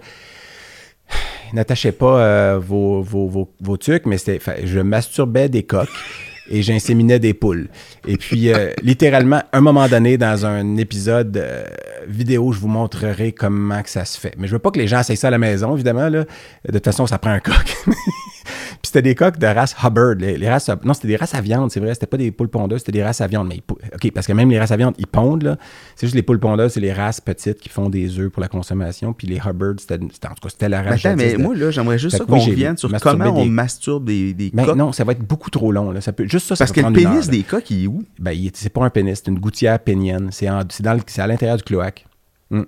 [1.54, 4.18] N'attachez pas euh, vos, vos, vos, vos trucs, mais
[4.64, 5.90] je masturbais des coques
[6.50, 7.70] et j'inséminais des poules.
[8.08, 11.64] Et puis, euh, littéralement, un moment donné, dans un épisode euh,
[12.08, 14.34] vidéo, je vous montrerai comment que ça se fait.
[14.38, 16.10] Mais je veux pas que les gens essayent ça à la maison, évidemment.
[16.10, 16.26] Là.
[16.68, 17.78] De toute façon, ça prend un coq.
[18.70, 20.16] Puis c'était des coqs de race Hubbard.
[20.16, 21.94] Les, les races, non, c'était des races à viande, c'est vrai.
[21.94, 23.48] C'était pas des poules pondeuses, c'était des races à viande.
[23.48, 23.64] Mais ils
[23.94, 25.58] OK, parce que même les races à viande, ils pondent, là.
[25.96, 28.48] C'est juste les poules pondeuses, c'est les races petites qui font des œufs pour la
[28.48, 29.14] consommation.
[29.14, 31.98] Puis les Hubbard, c'était, en tout cas, c'était la race Attends, mais moi, là, j'aimerais
[32.00, 34.76] juste ça qu'on revienne sur comment on des- masturbe des, des Ben coques.
[34.76, 35.92] non, ça va être beaucoup trop long.
[35.92, 36.02] Là.
[36.02, 38.04] Ça peut, juste ça, Parce que le pénis heure, des coques, il est où?
[38.20, 40.30] Ben, c'est pas un pénis, c'est une gouttière pénienne.
[40.32, 42.06] C'est, c'est, dans le- c'est à l'intérieur du cloaque.
[42.52, 42.62] Mm.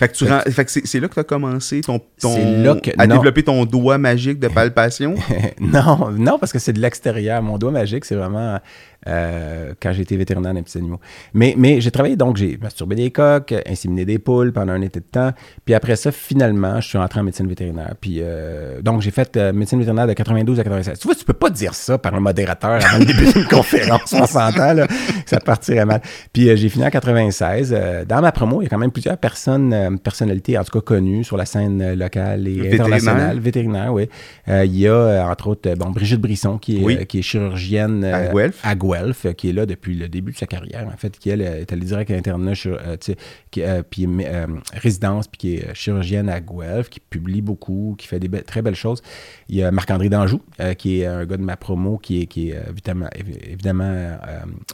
[0.00, 2.34] Fait que, tu Fait rends- fait que c'est, là que tu as commencé ton, ton-
[2.34, 3.16] C'est là que- à non.
[3.16, 5.14] développer ton doigt magique de palpation?
[5.60, 7.42] non, non, parce que c'est de l'extérieur.
[7.42, 8.58] Mon doigt magique, c'est vraiment
[9.06, 11.00] euh, quand été vétérinaire des petits animaux.
[11.34, 15.00] Mais, mais j'ai travaillé, donc j'ai masturbé des coques, inséminé des poules pendant un été
[15.00, 15.32] de temps.
[15.64, 17.94] Puis après ça, finalement, je suis rentré en médecine vétérinaire.
[18.00, 20.98] Puis euh, donc j'ai fait euh, médecine vétérinaire de 92 à 96.
[20.98, 24.12] Tu vois, tu peux pas dire ça par un modérateur avant le début d'une conférence.
[24.12, 24.86] On s'entend, là.
[25.26, 26.00] Ça partirait mal.
[26.32, 27.74] Puis euh, j'ai fini en 96.
[27.76, 30.84] Euh, dans ma promo, il y a quand même plusieurs personnes, personnalités, en tout cas
[30.84, 32.80] connues sur la scène locale et Vétérinaire.
[32.86, 34.08] internationale vétérinaire, oui.
[34.48, 37.06] Euh, il y a, entre autres, bon, Brigitte Brisson, qui est, Oui.
[37.06, 38.58] qui est chirurgienne À Guelph.
[38.62, 41.30] à Guelph, euh, qui est là depuis le début de sa carrière, en fait, qui
[41.30, 46.28] elle, euh, est allée direct à l'internat, euh, puis euh, résidence, puis qui est chirurgienne
[46.28, 49.02] à Guelph, qui publie beaucoup, qui fait des be- très belles choses.
[49.48, 50.40] Il y a Marc-André Danjou,
[50.78, 54.16] qui est un gars de ma promo, qui est, qui est évidemment, évi- évidemment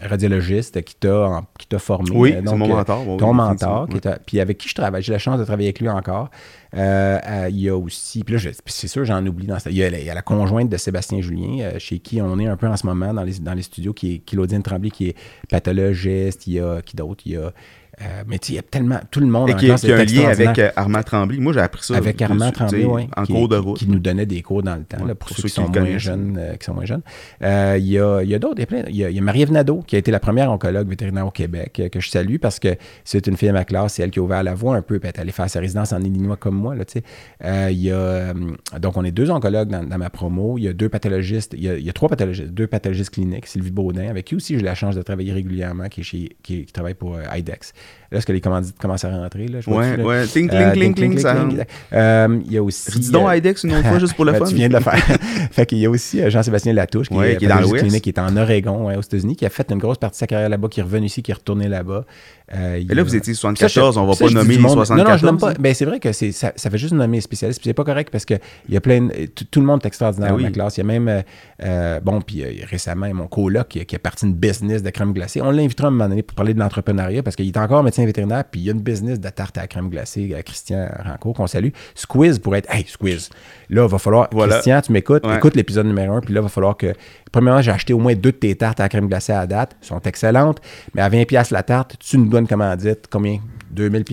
[0.03, 2.11] radiologiste, qui t'a formé.
[2.13, 3.09] Oui, c'est mon mentor.
[3.09, 5.03] oui, ton mentor, qui est puis avec qui je travaille.
[5.03, 6.31] J'ai la chance de travailler avec lui encore.
[6.75, 9.47] Euh, il y a aussi, puis là, c'est sûr, j'en oublie.
[9.47, 9.71] Dans ça.
[9.71, 12.21] Il, y a, la- il y a la conjointe de Sébastien Julien, euh, chez qui
[12.21, 14.63] on est un peu en ce moment dans les, dans les studios, qui est Claudine
[14.63, 15.17] Tremblay, qui est
[15.49, 16.47] pathologiste.
[16.47, 17.23] Il y a qui d'autre?
[17.27, 17.53] Il y a.
[18.03, 19.01] euh, mais tu sais, il y a tellement.
[19.11, 21.39] Tout le monde Et qui, a un lien avec euh, Armand Tremblay.
[21.39, 21.97] Moi, j'ai appris ça.
[21.97, 23.09] Avec Armand Tremblay, oui.
[23.17, 23.79] En qui, cours de route.
[23.79, 25.55] Qui, nous donnait des cours dans le temps, Ouais, là, pour, pour ceux ceux qui
[25.55, 27.03] sont, moins jeunes, euh, qui sont moins jeunes.
[27.43, 28.61] Euh, Il y, a, y a d'autres.
[28.89, 31.89] Il y a, Marie-Ève Nadeau, qui a été la première oncologue vétérinaire au Québec, euh,
[31.89, 33.95] que je salue parce que c'est une fille de ma classe.
[33.95, 34.99] C'est elle qui a ouvert la voie un peu.
[34.99, 36.75] Puis elle est allée faire sa résidence en Illinois comme moi.
[36.75, 36.85] Là.
[37.45, 38.35] Euh, y a, euh,
[38.81, 40.59] donc, on est deux oncologues dans, dans ma promo.
[40.59, 41.55] Il y a deux pathologistes.
[41.57, 42.51] Il y a, il y a trois pathologistes.
[42.51, 43.47] Deux pathologistes cliniques.
[43.47, 46.65] Sylvie Baudin, avec qui aussi j'ai la chance de travailler régulièrement, qui, est chez, qui,
[46.65, 47.73] qui travaille pour euh, IDEX.
[48.13, 49.49] Là, est-ce que les commandites commencent à rentrer?
[49.49, 50.05] Là, je vois Ouais, dessus, là?
[50.07, 50.15] ouais.
[50.17, 51.37] Euh, cling, cling, cling, ça.
[51.93, 53.01] Euh, Il y a aussi.
[53.01, 54.45] Dis donc euh, IDEX une autre fois, juste pour le fun.
[54.45, 54.95] Tu viens de le faire.
[55.51, 58.37] fait qu'il y a aussi euh, Jean-Sébastien Latouche, qui, est, dans clinique, qui est en
[58.37, 60.85] Oregon, aux États-Unis, qui a fait une grosse partie de sa carrière là-bas, qui est
[60.85, 62.05] revenu ici, qui est retourné là-bas.
[62.55, 64.73] Euh, Mais là, vous étiez Ça, 74, je- on va ça, pas nommer monde.
[64.75, 65.05] 74.
[65.05, 65.55] Non, non, je nomme pas.
[65.55, 67.61] Ben, c'est vrai que c'est, ça, ça fait juste nommer les spécialistes.
[67.61, 68.35] Puis c'est pas correct parce que
[68.69, 69.09] il y a plein.
[69.51, 70.53] tout, le monde est extraordinaire Ah dans ma oui.
[70.53, 70.77] classe.
[70.77, 71.09] Il y a même.
[71.09, 71.23] euh,
[71.65, 75.13] euh, bon, puis euh, récemment, mon coloc qui, qui est parti une business de crème
[75.13, 75.41] glacée.
[75.43, 78.05] On l'invitera à un moment donné pour parler de l'entrepreneuriat parce qu'il est encore médecin
[78.07, 78.45] vétérinaire.
[78.51, 81.35] Puis il y a une business de tarte à la crème glacée, euh, Christian Rancourt,
[81.35, 81.71] qu'on salue.
[81.97, 82.73] Squeeze pour être.
[82.73, 83.29] Hey, Squeeze.
[83.71, 84.29] Là, il va falloir.
[84.31, 84.55] Voilà.
[84.55, 85.27] Christian, tu m'écoutes.
[85.27, 85.37] Ouais.
[85.37, 86.21] Écoute l'épisode numéro un.
[86.21, 86.93] Puis là, il va falloir que.
[87.37, 89.47] Premièrement, j'ai acheté au moins deux de tes tartes à la crème glacée à la
[89.47, 89.77] date.
[89.83, 90.59] Elles sont excellentes.
[90.95, 93.09] Mais à 20$ la tarte, tu nous donnes commandite.
[93.11, 93.41] Combien?
[93.75, 94.05] 2000$?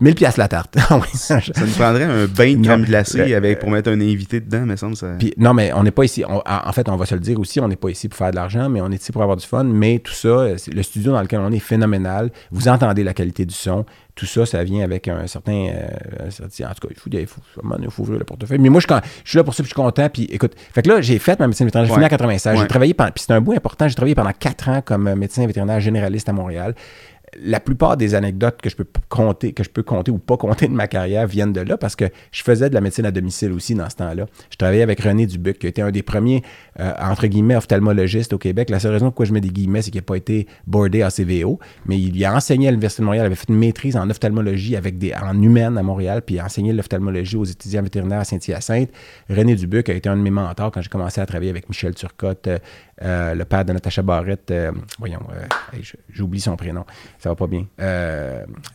[0.00, 0.38] 1000$ piastres?
[0.38, 0.76] la tarte.
[0.88, 4.62] Ah ça, nous prendrait un bain de crème glacée avec, pour mettre un invité dedans,
[4.66, 5.08] mais semble ça.
[5.18, 6.22] Puis, non, mais on n'est pas ici.
[6.28, 8.30] on- en fait, on va se le dire aussi, on n'est pas ici pour faire
[8.30, 9.64] de l'argent, mais on est ici pour avoir du fun.
[9.64, 12.30] Mais tout ça, euh, le studio dans lequel on est est phénoménal.
[12.52, 13.84] Vous entendez la qualité du son.
[14.20, 15.70] Tout ça, ça vient avec un certain.
[15.72, 17.40] euh, en tout cas, il faut, il faut,
[17.82, 18.58] il faut ouvrir le portefeuille.
[18.58, 20.08] Mais moi, je, suis quand- je suis là pour ça, puis je suis content.
[20.10, 21.86] Puis écoute, fait que là, j'ai fait ma médecine vétérinaire.
[21.88, 21.96] J'ai Ouais.
[22.00, 22.58] fini en 96.
[22.60, 23.10] J'ai travaillé pendant.
[23.12, 23.88] Puis c'est un bout important.
[23.88, 26.74] J'ai travaillé pendant quatre ans comme euh, médecin vétérinaire généraliste à Montréal
[27.38, 30.66] la plupart des anecdotes que je peux compter, que je peux compter ou pas compter
[30.66, 33.52] de ma carrière viennent de là parce que je faisais de la médecine à domicile
[33.52, 34.26] aussi dans ce temps-là.
[34.50, 36.42] Je travaillais avec René Dubuc, qui était un des premiers,
[36.80, 38.70] euh, entre guillemets, ophtalmologistes au Québec.
[38.70, 41.10] La seule raison pourquoi je mets des guillemets, c'est qu'il n'a pas été boardé à
[41.10, 43.96] CVO, mais il y a enseigné à l'Université de Montréal, il avait fait une maîtrise
[43.96, 47.82] en ophtalmologie avec des, en humaine à Montréal, puis il a enseigné l'ophtalmologie aux étudiants
[47.82, 48.90] vétérinaires à Saint-Hyacinthe.
[49.28, 51.94] René Dubuc a été un de mes mentors quand j'ai commencé à travailler avec Michel
[51.94, 52.48] Turcotte,
[53.02, 54.50] euh, le père de Natacha Barrette.
[54.50, 56.84] euh, voyons, euh, hey, j'oublie son prénom.
[57.18, 57.66] Ça va pas bien.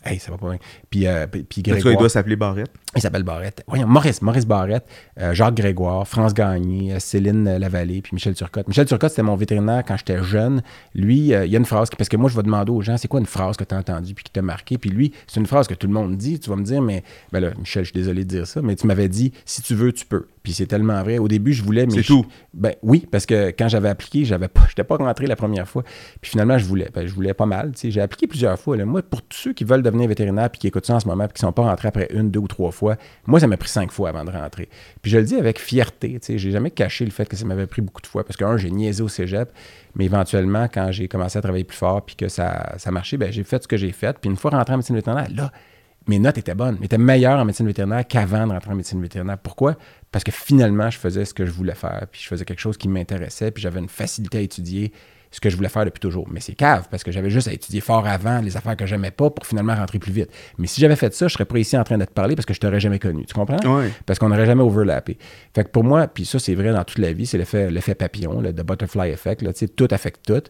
[0.04, 0.58] Hey, ça va pas bien.
[0.90, 1.06] Puis,
[1.48, 1.98] puis- cas, il Grégoire.
[1.98, 2.70] doit s'appeler Barrette.
[2.94, 3.62] Il s'appelle Barrette.
[3.66, 4.86] Voyons, Maurice, Maurice Barrette,
[5.32, 8.66] Jacques Grégoire, France Gagné, Céline Lavallée, puis Michel Turcotte.
[8.68, 10.62] Michel Turcotte, c'était mon vétérinaire quand j'étais jeune.
[10.94, 13.08] Lui, il y a une phrase, parce que moi, je vais demander aux gens, c'est
[13.08, 14.78] quoi une phrase que tu as entendue puis qui t'a marqué?
[14.78, 16.40] Puis lui, c'est une phrase que tout le monde dit.
[16.40, 17.02] Tu vas me dire, mais,
[17.32, 19.74] ben là, Michel, je suis désolé de dire ça, mais tu m'avais dit, si tu
[19.74, 20.26] veux, tu peux.
[20.46, 21.18] Puis c'est tellement vrai.
[21.18, 21.94] Au début, je voulais, mais.
[21.94, 22.24] C'est tout.
[22.54, 25.82] Ben oui, parce que quand j'avais appliqué, j'avais pas, j'étais pas rentré la première fois.
[26.20, 26.88] Puis finalement, je voulais.
[26.94, 27.72] Ben, je voulais pas mal.
[27.82, 28.76] J'ai appliqué plusieurs fois.
[28.76, 28.84] là.
[28.84, 31.24] Moi, pour tous ceux qui veulent devenir vétérinaire puis qui écoutent ça en ce moment
[31.24, 32.94] puis qui sont pas rentrés après une, deux ou trois fois,
[33.26, 34.68] moi, ça m'a pris cinq fois avant de rentrer.
[35.02, 36.10] Puis je le dis avec fierté.
[36.12, 38.36] Tu sais, j'ai jamais caché le fait que ça m'avait pris beaucoup de fois parce
[38.36, 39.50] que un, j'ai niaisé au cégep,
[39.96, 43.32] mais éventuellement, quand j'ai commencé à travailler plus fort puis que ça, ça marchait, ben
[43.32, 44.16] j'ai fait ce que j'ai fait.
[44.20, 45.50] Puis une fois rentré en médecine vétérinaire, là,
[46.06, 49.00] mes notes étaient bonnes, mais étaient meilleures en médecine vétérinaire qu'avant de rentrer en médecine
[49.02, 49.38] vétérinaire.
[49.38, 49.76] Pourquoi?
[50.12, 52.76] Parce que finalement, je faisais ce que je voulais faire, puis je faisais quelque chose
[52.76, 54.92] qui m'intéressait, puis j'avais une facilité à étudier
[55.30, 56.26] ce que je voulais faire depuis toujours.
[56.30, 59.10] Mais c'est cave, parce que j'avais juste à étudier fort avant les affaires que j'aimais
[59.10, 60.30] pas pour finalement rentrer plus vite.
[60.56, 62.46] Mais si j'avais fait ça, je serais pas ici en train de te parler parce
[62.46, 63.26] que je t'aurais jamais connu.
[63.26, 63.58] Tu comprends?
[63.76, 63.90] Ouais.
[64.06, 65.18] Parce qu'on n'aurait jamais overlappé.
[65.54, 67.94] Fait que pour moi, puis ça, c'est vrai dans toute la vie, c'est l'effet, l'effet
[67.94, 69.42] papillon, le butterfly effect.
[69.42, 70.42] Là, tout affecte tout.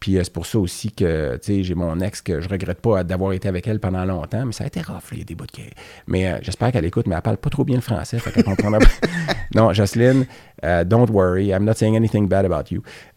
[0.00, 2.80] Puis euh, c'est pour ça aussi que tu sais, j'ai mon ex que je regrette
[2.80, 5.62] pas d'avoir été avec elle pendant longtemps, mais ça a été rough, des bouts de...
[6.06, 8.44] Mais euh, j'espère qu'elle écoute, mais elle parle pas trop bien le français, fait qu'elle
[8.44, 8.86] comprendra pas.
[9.54, 10.24] non, Jocelyne,
[10.64, 12.82] euh, don't worry, I'm not saying anything bad about you.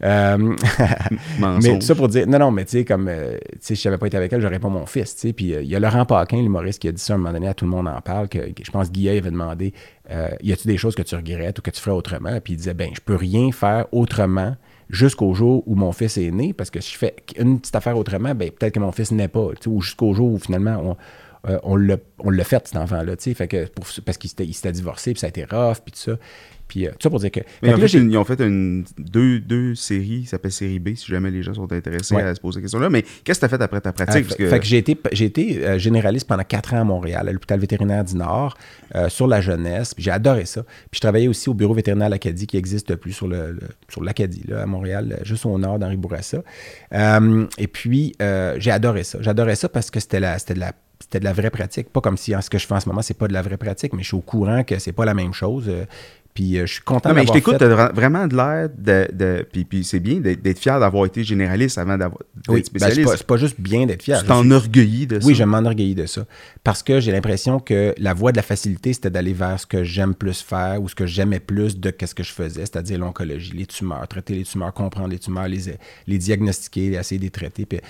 [1.40, 3.82] Mais tout ça pour dire, non, non, mais tu sais, comme, euh, tu sais, si
[3.82, 5.32] j'avais pas été avec elle, j'aurais pas mon fils, tu sais.
[5.32, 7.48] Puis il y a Laurent Paquin, l'humoriste, qui a dit ça à un moment donné,
[7.48, 9.72] à tout le monde en parle, que, que je pense que Guillaume avait demandé,
[10.42, 12.38] y a-tu des choses que tu regrettes ou que tu ferais autrement?
[12.42, 14.56] Puis il disait, ben, je peux rien faire autrement
[14.88, 17.96] jusqu'au jour où mon fils est né, parce que si je fais une petite affaire
[17.96, 20.96] autrement, ben, peut-être que mon fils n'est pas, ou jusqu'au jour où finalement
[21.44, 23.68] on, euh, on l'a fait, cet enfant-là, fait que
[24.04, 26.16] parce qu'il s'était il s'était divorcé, puis ça a été rough, puis tout ça.
[26.74, 27.38] Puis euh, tout ça pour dire que...
[27.62, 30.96] Mais en là, fait, ils ont fait une, deux, deux séries qui s'appellent Série B,
[30.96, 32.22] si jamais les gens sont intéressés Ouais.
[32.22, 32.90] à se poser cette question-là.
[32.90, 34.24] Mais qu'est-ce que tu as fait après ta pratique?
[34.26, 37.28] Parce que- fait que j'ai été, j'ai été euh, généraliste pendant quatre ans à Montréal,
[37.28, 38.56] à l'hôpital vétérinaire du Nord,
[38.96, 39.94] euh, sur la jeunesse.
[39.94, 40.64] Puis j'ai adoré ça.
[40.64, 44.02] Puis je travaillais aussi au bureau vétérinaire l'Acadie, qui n'existe plus sur le, le- sur
[44.02, 46.42] l'Acadie, là, à Montréal, euh, juste au nord d'Henri Bourassa.
[46.92, 49.18] Euh, et puis euh, j'ai adoré ça.
[49.20, 51.90] J'adorais ça parce que c'était la, c'était de la c'était de la vraie pratique.
[51.90, 53.42] Pas comme si hein, ce que je fais en ce moment, c'est pas de la
[53.42, 55.64] vraie pratique, mais je suis au courant que c'est pas la même chose.
[55.68, 55.84] euh,
[56.34, 59.08] puis euh, je suis content Non, mais je t'écoute, fait- vraiment de l'air de.
[59.12, 62.62] de- puis, puis c'est bien d'être fier d'avoir été généraliste avant d'avoir d'être Oui, ben,
[62.64, 63.04] c'est spécialiste.
[63.10, 64.20] pas, c'est pas juste bien d'être fier.
[64.20, 65.26] tu t'enorgueillis de ça.
[65.26, 66.26] Oui, je m'enorgueillis de ça.
[66.64, 69.84] Parce que j'ai l'impression que la voie de la facilité, c'était d'aller vers ce que
[69.84, 73.52] j'aime plus faire ou ce que j'aimais plus de ce que je faisais, c'est-à-dire l'oncologie,
[73.52, 75.60] les tumeurs, traiter les tumeurs, comprendre les tumeurs, les,
[76.06, 77.64] les diagnostiquer, essayer de les traiter.
[77.64, 77.80] Puis,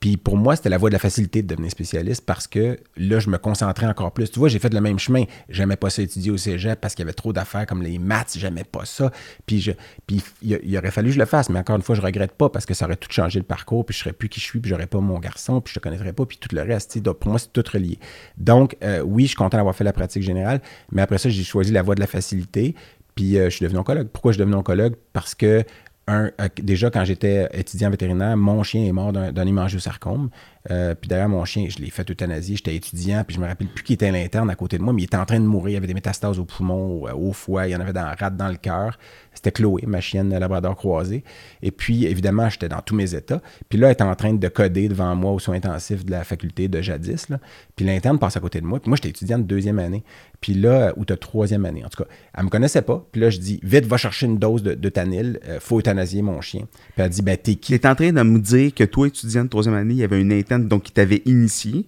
[0.00, 3.20] puis pour moi, c'était la voie de la facilité de devenir spécialiste parce que là,
[3.20, 4.30] je me concentrais encore plus.
[4.30, 5.24] Tu vois, j'ai fait le même chemin.
[5.50, 8.34] J'aimais pas ça étudier au cégep parce qu'il y avait trop d'affaires comme les maths,
[8.38, 9.12] j'aimais pas ça.
[9.44, 9.72] Puis, je,
[10.06, 12.32] puis il, il aurait fallu que je le fasse, mais encore une fois, je regrette
[12.32, 14.46] pas parce que ça aurait tout changé le parcours, puis je serais plus qui je
[14.46, 16.96] suis, puis j'aurais pas mon garçon, puis je te connaîtrais pas, puis tout le reste.
[16.98, 17.98] Donc, pour moi, c'est tout relié.
[18.38, 21.44] Donc, euh, oui, je suis content d'avoir fait la pratique générale, mais après ça, j'ai
[21.44, 22.74] choisi la voie de la facilité,
[23.14, 24.08] puis euh, je suis devenu oncologue.
[24.08, 24.94] Pourquoi je suis devenu oncologue?
[25.12, 25.62] Parce que
[26.10, 26.30] euh,
[26.62, 30.30] déjà, quand j'étais étudiant vétérinaire, mon chien est mort d'un d'un hémangiosarcome.
[30.70, 32.56] Euh, puis d'ailleurs, mon chien, je l'ai fait euthanasie.
[32.56, 34.92] J'étais étudiant, puis je me rappelle plus qui était à l'interne à côté de moi,
[34.92, 35.74] mais il était en train de mourir.
[35.74, 38.14] Il avait des métastases au poumon, au, au foie, il y en avait dans la
[38.14, 38.98] rate, dans le cœur.
[39.32, 41.24] C'était Chloé, ma chienne labrador croisée.
[41.62, 43.40] Et puis, évidemment, j'étais dans tous mes états.
[43.68, 46.24] Puis là, elle était en train de coder devant moi aux soins intensifs de la
[46.24, 47.28] faculté de jadis.
[47.28, 47.38] Là.
[47.76, 48.80] Puis l'interne passe à côté de moi.
[48.80, 50.02] Puis moi, j'étais étudiant de deuxième année.
[50.40, 52.10] Puis là, ou de troisième année, en tout cas.
[52.36, 53.06] Elle me connaissait pas.
[53.12, 54.90] Puis là, je dis, vite, va chercher une dose de, de.
[55.00, 56.66] Euh, faut euthanasier mon chien.
[56.94, 57.78] Puis elle dit, ben, t'es qui?
[57.78, 60.04] Tu es en train de me dire que toi, étudiant de troisième année, il y
[60.04, 61.86] avait une interne donc qui t'avait initié,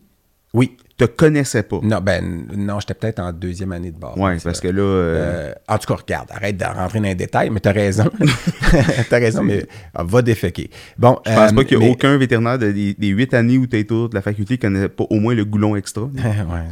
[0.55, 0.77] Oui.
[0.99, 1.81] te connaissait pas.
[1.83, 4.21] Non, ben, non, j'étais peut-être en deuxième année de.
[4.21, 4.83] Ouais, Ça- parce que là.
[4.83, 8.05] euh, Euh, en tout cas, regarde, arrête de rentrer dans les détails, mais t'as raison.
[9.11, 10.71] t'as raison, mais ah, va déféquer.
[10.99, 13.33] Bon, je pense euh, pas qu'il y a mais- aucun vétérinaire de- des, des huit
[13.35, 15.75] années où tu es autour de la faculté qui connaît pas au moins le goulon
[15.77, 16.03] extra.
[16.15, 16.21] ouais,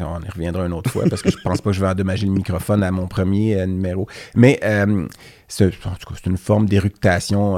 [0.00, 2.26] on y reviendra une autre fois parce que je pense pas que je vais endommager
[2.26, 4.06] le microphone à mon premier numéro.
[4.36, 4.60] Mais
[5.48, 7.56] c'est, en tout cas, c'est une forme d'éructation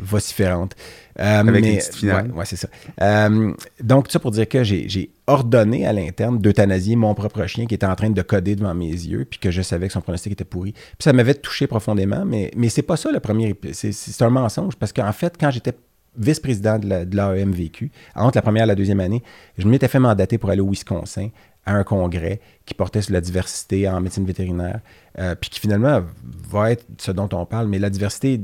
[0.00, 0.74] vociférante.
[1.18, 2.30] Euh, Avec mais- une petite finale.
[2.30, 2.68] Ouais, ouais, c'est ça.
[3.00, 3.52] Euh,
[3.82, 7.74] donc, tout ça pour dire que j'ai, ordonné à l'interne d'euthanasier mon propre chien qui
[7.74, 10.32] était en train de coder devant mes yeux, puis que je savais que son pronostic
[10.32, 10.72] était pourri.
[10.72, 13.56] Puis ça m'avait touché profondément, mais, mais c'est pas ça le premier.
[13.72, 15.72] C'est, un mensonge parce qu'en fait, quand j'étais
[16.16, 19.22] vice-président de, la, de l'AEMVQ, entre la première et la deuxième année,
[19.58, 21.30] je m'étais fait mandater pour aller au Wisconsin
[21.66, 24.80] à un congrès qui portait sur la diversité en médecine vétérinaire,
[25.18, 26.02] euh, puis qui finalement
[26.48, 28.40] va être ce dont on parle, mais la diversité,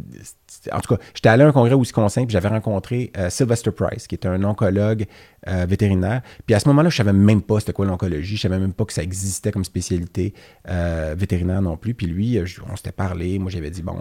[0.70, 3.72] en tout cas, j'étais allé à un congrès au Wisconsin, puis j'avais rencontré euh, Sylvester
[3.72, 5.06] Price, qui est un oncologue
[5.48, 8.58] euh, vétérinaire, puis à ce moment-là, je savais même pas c'était quoi l'oncologie, je savais
[8.58, 10.34] même pas que ça existait comme spécialité
[10.68, 12.38] euh, vétérinaire non plus, puis lui,
[12.70, 13.96] on s'était parlé, moi j'avais dit, bon,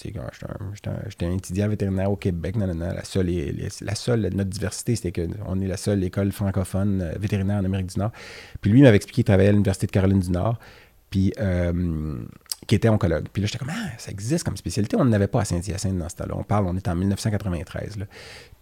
[0.00, 0.14] tu sais,
[0.74, 0.88] j'étais
[1.26, 3.30] un, un- étudiant vétérinaire au Québec, non, non, non, la seule,
[3.82, 7.98] la seule, notre diversité, c'était qu'on est la seule école francophone vétérinaire en Amérique du
[7.98, 8.12] Nord.
[8.60, 10.58] Puis lui il m'avait expliqué qu'il travaillait à l'Université de Caroline du Nord.
[11.10, 11.32] Puis,
[12.66, 13.26] qui était oncologue.
[13.32, 14.96] Puis là, j'étais comme, ah, ça existe comme spécialité.
[14.98, 16.34] On n'avait pas à Saint-Hyacinthe dans ce temps-là.
[16.36, 17.98] On parle, on est en 1993.
[17.98, 18.06] Là.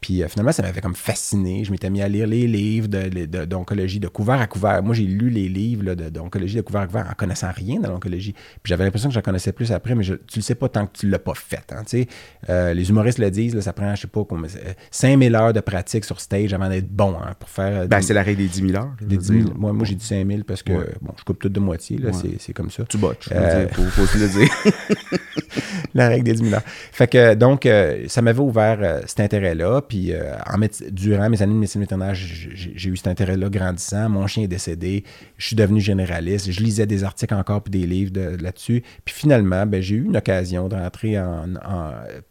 [0.04, 1.64] Puis euh, finalement, ça m'avait comme fasciné.
[1.64, 4.82] Je m'étais mis à lire les livres d'oncologie de, de, couvert à couvert.
[4.82, 8.34] Moi, j'ai lu les livres d'oncologie de, couvert à couvert en connaissant rien de l'oncologie.
[8.62, 10.86] Puis j'avais l'impression que j'en connaissais plus après, mais je, tu le sais pas tant
[10.86, 11.72] que tu l'as pas fait.
[11.72, 11.84] Hein,
[12.50, 14.46] euh, les humoristes le disent, là, ça prend, je sais pas, comme,
[14.90, 17.88] 5000 heures de pratique sur stage avant d'être bon hein, pour faire.
[17.88, 18.92] Ben, c'est la règle des 10 000 heures.
[19.00, 21.60] Des 10 000, moi, moi j'ai dit 5000 parce que bon, je coupe tout de
[21.60, 21.98] moitié.
[22.38, 22.84] C'est, comme ça.
[22.84, 23.30] Tu botches.
[23.32, 24.48] Euh, faut, faut le dire.
[25.94, 26.62] la règle des 10 000 heures.
[26.64, 27.68] Fait que donc,
[28.08, 29.82] ça m'avait ouvert cet intérêt-là.
[29.82, 30.12] Puis
[30.46, 34.08] en médecine, durant mes années de médecine vétérinaire, j'ai eu cet intérêt-là grandissant.
[34.08, 35.04] Mon chien est décédé.
[35.36, 36.50] Je suis devenu généraliste.
[36.50, 38.82] Je lisais des articles encore puis des livres là-dessus.
[39.04, 41.44] Puis finalement, ben, j'ai eu une occasion de rentrer en,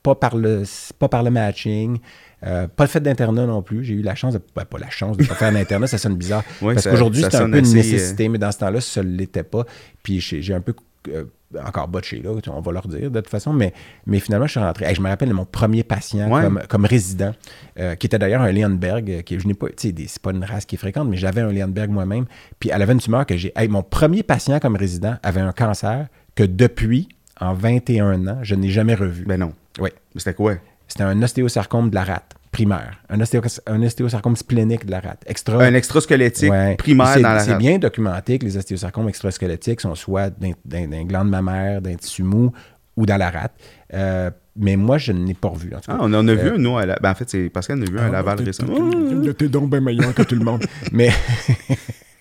[0.01, 0.63] pas, par le,
[0.99, 1.99] pas par le matching,
[2.45, 3.83] euh, pas le fait d'internat non plus.
[3.83, 4.41] J'ai eu la chance de.
[4.55, 6.43] Ben, pas la chance de pas faire d'internat, ça sonne bizarre.
[6.61, 9.43] parce qu'aujourd'hui, c'est un peu une euh, nécessité, mais dans ce temps-là, ça ne l'était
[9.43, 9.65] pas.
[10.01, 10.73] Puis j'ai un peu
[11.09, 11.25] euh,
[11.65, 13.73] encore botché, là, on va leur dire de toute façon, mais,
[14.05, 14.93] mais finalement, je suis rentré.
[14.93, 16.29] je me rappelle de mon premier patient
[16.67, 17.33] comme, résident,
[17.79, 20.31] euh, qui était d'ailleurs un Leonberg, euh, qui je n'ai pas, tu sais, c'est pas
[20.31, 22.25] une race qui est fréquente, mais j'avais un Leonberg moi-même,
[22.59, 23.53] puis elle avait une tumeur que j'ai.
[23.69, 28.69] mon premier patient comme résident avait un cancer que depuis, en 21 ans, je n'ai
[28.69, 29.25] jamais revu.
[29.25, 29.53] Ben non.
[29.79, 29.89] Oui.
[30.15, 30.55] C'était quoi?
[30.87, 33.01] C'était un ostéosarcome de la rate primaire.
[33.09, 35.23] Un, ostéosarcome splénique de la rate.
[35.25, 37.45] Extra, un extrasquelettique primaire dans la rate.
[37.45, 42.51] C'est bien documenté que les ostéosarcomes extrasquelettiques sont soit d'un gland mammaire, d'un tissu mou
[42.95, 43.53] ou dans la rate.
[43.93, 45.73] Euh, mais moi, je n'ai pas revu.
[45.73, 46.95] En ah, on en a vu euh, un, nous, à la...
[47.01, 48.91] ben, en fait, c'est Pascal en a vu un à ah, Laval récemment.
[49.37, 50.63] T'es donc bien meilleur que tout le monde.
[50.91, 51.09] mais.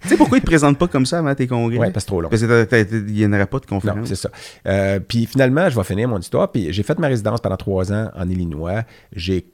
[0.02, 1.78] Tu sais pourquoi ils te présentent pas comme ça avant tes congrès?
[1.78, 2.28] Oui, parce que c'est trop long.
[2.28, 3.98] Parce qu'il n'y en aurait pas de conférence.
[3.98, 4.30] Non, c'est ça.
[4.66, 6.50] Euh, puis finalement, je vais finir mon histoire.
[6.50, 8.82] Puis j'ai fait ma résidence pendant trois ans en Illinois.
[9.12, 9.46] J'ai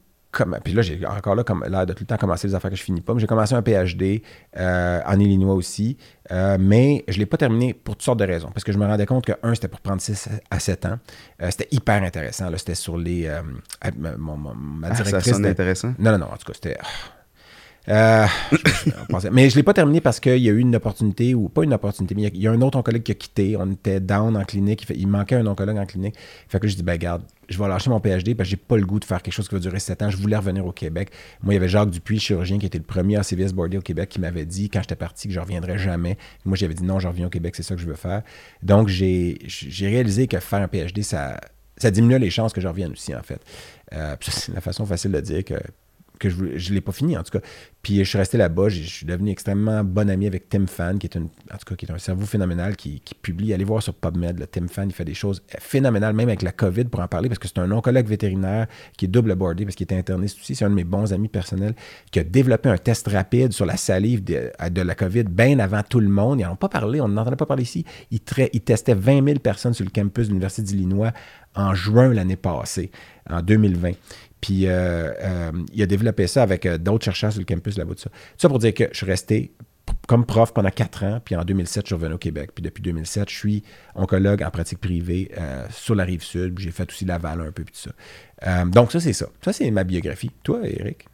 [0.64, 2.76] puis là, j'ai encore là, comme l'air de tout le temps commencer les affaires que
[2.76, 3.14] je finis pas.
[3.14, 4.22] Mais j'ai commencé un PhD
[4.56, 5.96] euh, en Illinois aussi.
[6.30, 8.50] Euh, mais je ne l'ai pas terminé pour toutes sortes de raisons.
[8.52, 10.98] Parce que je me rendais compte que, un, c'était pour prendre 6 à 7 ans.
[11.42, 12.50] Euh, c'était hyper intéressant.
[12.56, 13.28] C'était sur les.
[13.82, 15.14] ma directrice.
[15.14, 15.94] Ah, ça sonne intéressant.
[15.98, 16.26] Non, non, non.
[16.26, 16.78] En tout cas, c'était.
[17.88, 18.26] Euh,
[19.32, 21.64] mais je ne l'ai pas terminé parce qu'il y a eu une opportunité, ou pas
[21.64, 23.56] une opportunité, mais il y, a, un autre oncologue qui a quitté.
[23.56, 24.86] On était down en clinique.
[24.94, 26.14] Il, manquait un oncologue en clinique.
[26.48, 28.76] Fait que je dis, ben garde, je vais lâcher mon PhD parce que j'ai pas
[28.76, 30.10] le goût de faire quelque chose qui va durer 7 ans.
[30.10, 31.10] Je voulais revenir au Québec.
[31.42, 33.82] Moi, il y avait Jacques Dupuis, chirurgien, qui était le premier à CVS Bordeaux au
[33.82, 36.18] Québec, qui m'avait dit, quand j'étais parti, que je reviendrais jamais.
[36.44, 38.22] Moi, j'avais dit, non, je reviens au Québec, c'est ça que je veux faire.
[38.62, 39.38] Donc, j'ai
[39.80, 41.40] réalisé que faire un PhD, ça,
[41.78, 43.40] ça diminue les chances que je revienne aussi, en fait.
[43.94, 45.54] Euh, c'est la façon facile de dire que
[46.18, 47.44] que je ne l'ai pas fini en tout cas.
[47.82, 51.06] Puis je suis resté là-bas, je suis devenu extrêmement bon ami avec Tim Fan, qui
[51.06, 53.52] est, en tout cas, qui est un cerveau phénoménal qui, publie.
[53.54, 56.52] Allez voir sur PubMed, le Tim Fan, il fait des choses phénoménales, même avec la
[56.52, 58.66] COVID pour en parler, parce que c'est un oncologue vétérinaire
[58.96, 60.54] qui est double boardé, parce qu'il est interniste aussi.
[60.54, 61.74] C'est un de mes bons amis personnels
[62.10, 66.00] qui a développé un test rapide sur la salive de, la COVID bien avant tout
[66.00, 66.40] le monde.
[66.40, 67.84] Ils n'en ont pas parlé, on n'entendait pas parler ici.
[68.10, 68.20] Il,
[68.52, 71.12] il testait 20 000 personnes sur le campus de l'Université d'Illinois
[71.54, 72.90] en juin l'année passée,
[73.28, 73.92] en 2020.
[74.40, 77.94] Puis euh, euh, il a développé ça avec euh, d'autres chercheurs sur le campus là-bas.
[77.96, 78.10] Ça.
[78.36, 79.52] ça pour dire que je suis resté
[80.06, 82.50] comme prof pendant quatre ans, puis en 2007, je suis revenu au Québec.
[82.54, 83.62] Puis depuis 2007, je suis
[83.94, 85.30] oncologue en pratique privée
[85.70, 86.58] sur la rive sud.
[86.58, 87.90] J'ai fait aussi Laval un peu, puis tout
[88.42, 88.64] ça.
[88.66, 89.28] donc ça, c'est ça.
[89.42, 90.30] Ça, c'est ma biographie.
[90.42, 91.06] Toi, Eric?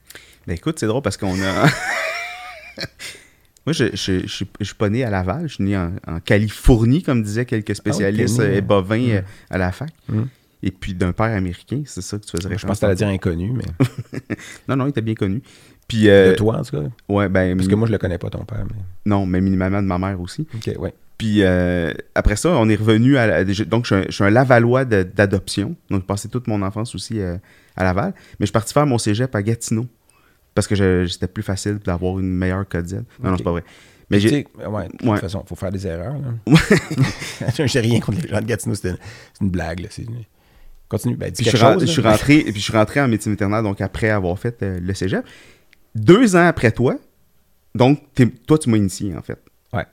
[0.49, 1.67] Ben écoute, c'est drôle parce qu'on a...
[3.67, 7.47] Moi, je, je, suis pas né à Laval, je suis né en, Californie, comme disaient
[7.47, 9.25] quelques ah spécialistes et bovins mm.
[9.51, 9.91] à la fac.
[10.09, 10.25] Mm
[10.65, 12.95] et puis d'un père américain, c'est ça que tu faisais Je pense que tu allais
[12.95, 13.67] dire inconnu, mais.
[14.69, 15.43] non, non, il était bien connu.
[15.87, 16.89] Puis, euh, de toi, en tout cas?
[17.07, 17.55] Ouais, ben.
[17.55, 18.65] Parce que moi, je le connais pas, ton père.
[18.65, 18.83] Mais...
[19.05, 20.47] Non, mais minimalement de ma mère aussi.
[20.55, 20.95] OK, ouais.
[21.19, 23.45] Puis euh, après ça, on est revenu à.
[23.45, 25.77] donc, je suis, un, Lavallois d'adoption.
[25.91, 27.37] Donc, j'ai passé toute mon enfance aussi euh,
[27.77, 28.15] à Laval.
[28.15, 29.87] Mais je suis parti faire mon cégep à Gatineau.
[30.55, 32.95] Parce que c'était plus facile d'avoir une meilleure code Z.
[33.23, 33.65] Non, non, c'est pas vrai.
[34.09, 34.47] Mais j'ai.
[34.67, 36.15] Ouais, de toute façon, il faut faire des erreurs.
[37.67, 38.95] j'ai rien contre les gens de Gatineau, c'est
[39.43, 39.81] une, blague.
[39.81, 39.89] Là.
[40.95, 41.17] Continue.
[41.17, 41.51] Ben, puis je,
[41.87, 44.95] suis rentré, puis je suis rentré en médecine vétérinaire, donc après avoir fait euh, le
[44.95, 45.25] cégep.
[45.97, 46.97] Deux ans après toi,
[47.75, 48.01] donc
[48.47, 49.39] toi, tu m'as initié, en fait.
[49.73, 49.85] Ouais.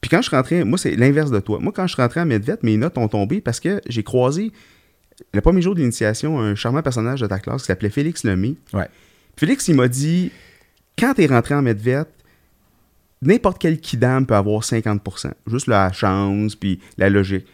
[0.00, 1.60] Puis quand je suis rentré, moi, c'est l'inverse de toi.
[1.60, 4.50] Moi, quand je suis rentré en Medvet, mes notes ont tombé parce que j'ai croisé,
[5.32, 8.56] le premier jour de l'initiation, un charmant personnage de ta classe qui s'appelait Félix Lemay.
[8.72, 8.88] Ouais.
[9.36, 10.32] Félix, il m'a dit
[10.98, 12.06] quand tu es rentré en Medvet,
[13.22, 15.30] n'importe quel kidam peut avoir 50%.
[15.46, 17.46] Juste la chance, puis la logique.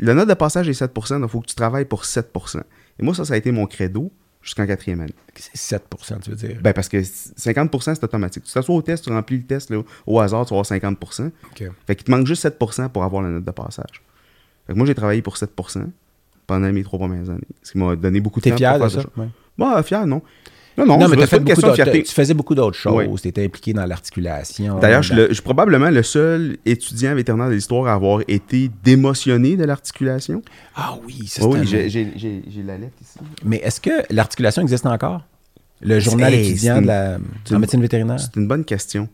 [0.00, 2.60] La note de passage est 7 donc il faut que tu travailles pour 7%
[2.98, 4.12] Et moi, ça, ça a été mon credo
[4.42, 5.14] jusqu'en quatrième année.
[5.34, 5.84] C'est 7
[6.22, 6.58] tu veux dire?
[6.62, 8.44] Ben, parce que 50% c'est automatique.
[8.44, 9.72] Tu t'assois au test, tu remplis le test
[10.06, 11.30] au hasard, tu vas avoir 50%
[11.86, 12.58] Fait qu'il te manque juste 7
[12.92, 14.02] pour avoir la note de passage.
[14.66, 15.50] Fait que moi, j'ai travaillé pour 7
[16.46, 17.46] pendant mes trois premières années.
[17.62, 18.50] Ce qui m'a donné beaucoup de temps.
[18.50, 19.02] T'es fier de ça?
[19.16, 19.82] Ouais.
[19.82, 20.22] fier, non.
[20.78, 23.06] Non, non, Non, mais t'as fait beaucoup de tu faisais beaucoup d'autres choses.
[23.08, 23.20] Oui.
[23.20, 24.78] Tu étais impliqué dans l'articulation.
[24.78, 29.64] D'ailleurs, je, suis probablement le seul étudiant vétérinaire de l'histoire à avoir été démotionné de
[29.64, 30.42] l'articulation.
[30.74, 33.18] Ah oui, ça Oui, c'est un- j'ai j'ai- la lettre ici.
[33.44, 35.22] Mais est-ce que l'articulation existe encore?
[35.80, 37.18] Le journal Hey, étudiant de la,
[37.50, 38.20] en médecine vétérinaire?
[38.20, 39.08] C'est une bonne question.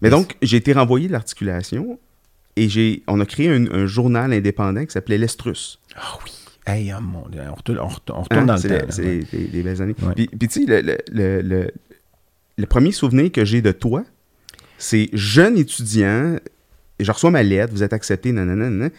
[0.00, 1.98] Mais donc, j'ai été renvoyé de l'articulation
[2.56, 5.78] et j'ai, on a créé un, un journal indépendant qui s'appelait l'Estrus.
[5.96, 6.32] Ah oui.
[6.68, 8.86] Hey, oh mon Dieu, on retourne, on Hein, dans le temps.
[8.90, 9.24] c'est ouais.
[9.52, 9.94] des, belles années.
[10.02, 10.12] Ouais.
[10.14, 11.70] Puis, puis tu sais, le, le- le- le-
[12.58, 14.04] le premier souvenir que j'ai de toi,
[14.76, 16.36] c'est jeune étudiant,
[17.00, 18.90] je reçois ma lettre, vous êtes accepté, nanana, nanana.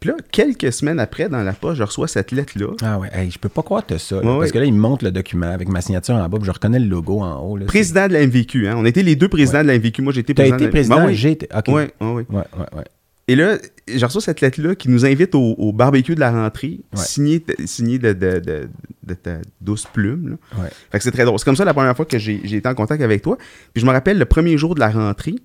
[0.00, 2.68] Puis là, quelques semaines après, dans la poche, je reçois cette lettre-là.
[2.82, 4.14] Ah ouais, hey, je peux pas croire que t'as ça.
[4.16, 4.50] là, Ouais, parce ouais.
[4.52, 6.78] que là, il me montre le document avec ma signature en bas, puis je reconnais
[6.78, 7.56] le logo en haut.
[7.56, 8.74] Là, Président de la MVQ, hein.
[8.76, 10.02] On était les deux présidents de la MVQ.
[10.02, 10.56] Moi, j'étais T'as président.
[10.58, 11.14] été de- président, Ben oui.
[11.16, 11.48] j'ai été.
[11.52, 11.64] OK.
[11.68, 12.22] Oui, oui, oui.
[12.30, 12.84] Ouais, ouais, ouais.
[13.28, 16.80] Et là, j'ai reçu cette lettre-là qui nous invite au, au barbecue de la rentrée,
[16.94, 17.00] Ouais.
[17.02, 18.68] signée signé de, de, de-
[19.06, 20.30] de ta douce plume.
[20.30, 20.62] là.
[20.62, 20.68] Ouais.
[20.90, 21.38] Fait que c'est très drôle.
[21.38, 23.36] C'est comme ça la première fois que j'ai j'ai été en contact avec toi.
[23.74, 25.36] Puis je me rappelle le premier jour de la rentrée,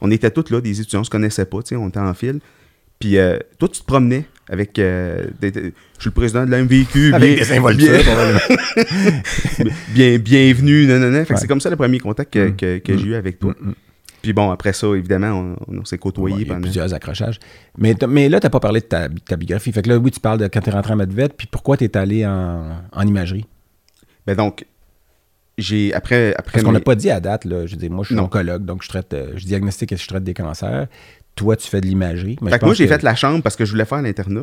[0.00, 2.12] on était tous là, des étudiants, on se connaissait pas, tu sais, on était en
[2.14, 2.40] file.
[2.98, 4.78] Puis euh, toi, tu te promenais avec.
[4.78, 7.12] euh, des- des- je suis le président de la MVQ.
[7.14, 9.64] Avec bien- des involtures, bien-
[9.94, 11.18] bien, bienvenue, non, non, non.
[11.20, 11.40] Fait que Ouais.
[11.40, 12.56] c'est comme ça le premier contact que, Mm.
[12.56, 12.98] que- que Mm.
[12.98, 13.54] j'ai eu avec toi.
[13.60, 13.72] Mm.
[14.26, 16.62] Puis bon, après ça, évidemment, on, on s'est Ouais, côtoyés il y a pendant.
[16.62, 17.38] plusieurs accrochages.
[17.78, 19.70] Mais, mais là, tu n'as pas parlé de ta, ta biographie.
[19.70, 21.76] Fait que là, oui, tu parles de quand tu es rentré en Medvet, puis pourquoi
[21.76, 23.46] tu es allé en, en imagerie?
[24.26, 24.66] Ben donc,
[25.58, 25.94] j'ai.
[25.94, 26.34] Après.
[26.36, 28.64] après Parce qu'on n'a pas dit à date, là, je dis, moi, je suis oncologue,
[28.64, 30.88] donc je traite, euh, je diagnostique et je traite des cancers.
[31.36, 32.36] Toi, tu fais de l'imagerie.
[32.42, 34.02] mais Fait je que moi, j'ai que- fait la chambre parce que je voulais faire
[34.02, 34.42] l'internat.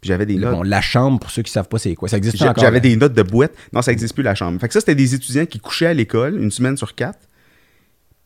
[0.00, 0.52] Puis j'avais des notes.
[0.54, 2.62] bon, la chambre, pour ceux qui ne savent pas c'est quoi, ça existe encore.
[2.64, 2.80] J'avais hein?
[2.80, 3.52] des notes de boîte.
[3.74, 4.58] Non, ça n'existe plus la chambre.
[4.60, 7.18] Fait que ça, c'était des étudiants qui couchaient à l'école une semaine sur quatre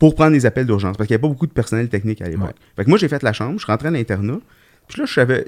[0.03, 2.29] pour prendre des appels d'urgence parce qu'il n'y avait pas beaucoup de personnel technique à
[2.29, 2.49] l'époque.
[2.49, 2.55] Ouais.
[2.75, 4.41] Fait que moi, j'ai fait la chambre, je rentrais à l'internat.
[4.89, 5.45] Puis là, je savais.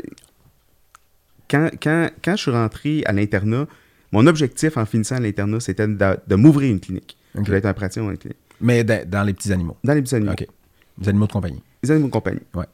[1.51, 3.67] Quand, quand, quand je suis rentré à l'internat,
[4.13, 7.19] mon objectif en finissant à l'internat, c'était de, de m'ouvrir une clinique.
[7.35, 8.39] Je voulais être un praticien une clinique.
[8.61, 9.77] Mais dans, dans les petits animaux.
[9.83, 10.31] Dans les petits animaux.
[10.31, 10.47] OK.
[11.01, 11.63] Les animaux de compagnie.
[11.83, 12.43] Les animaux de compagnie.
[12.55, 12.67] Ouais.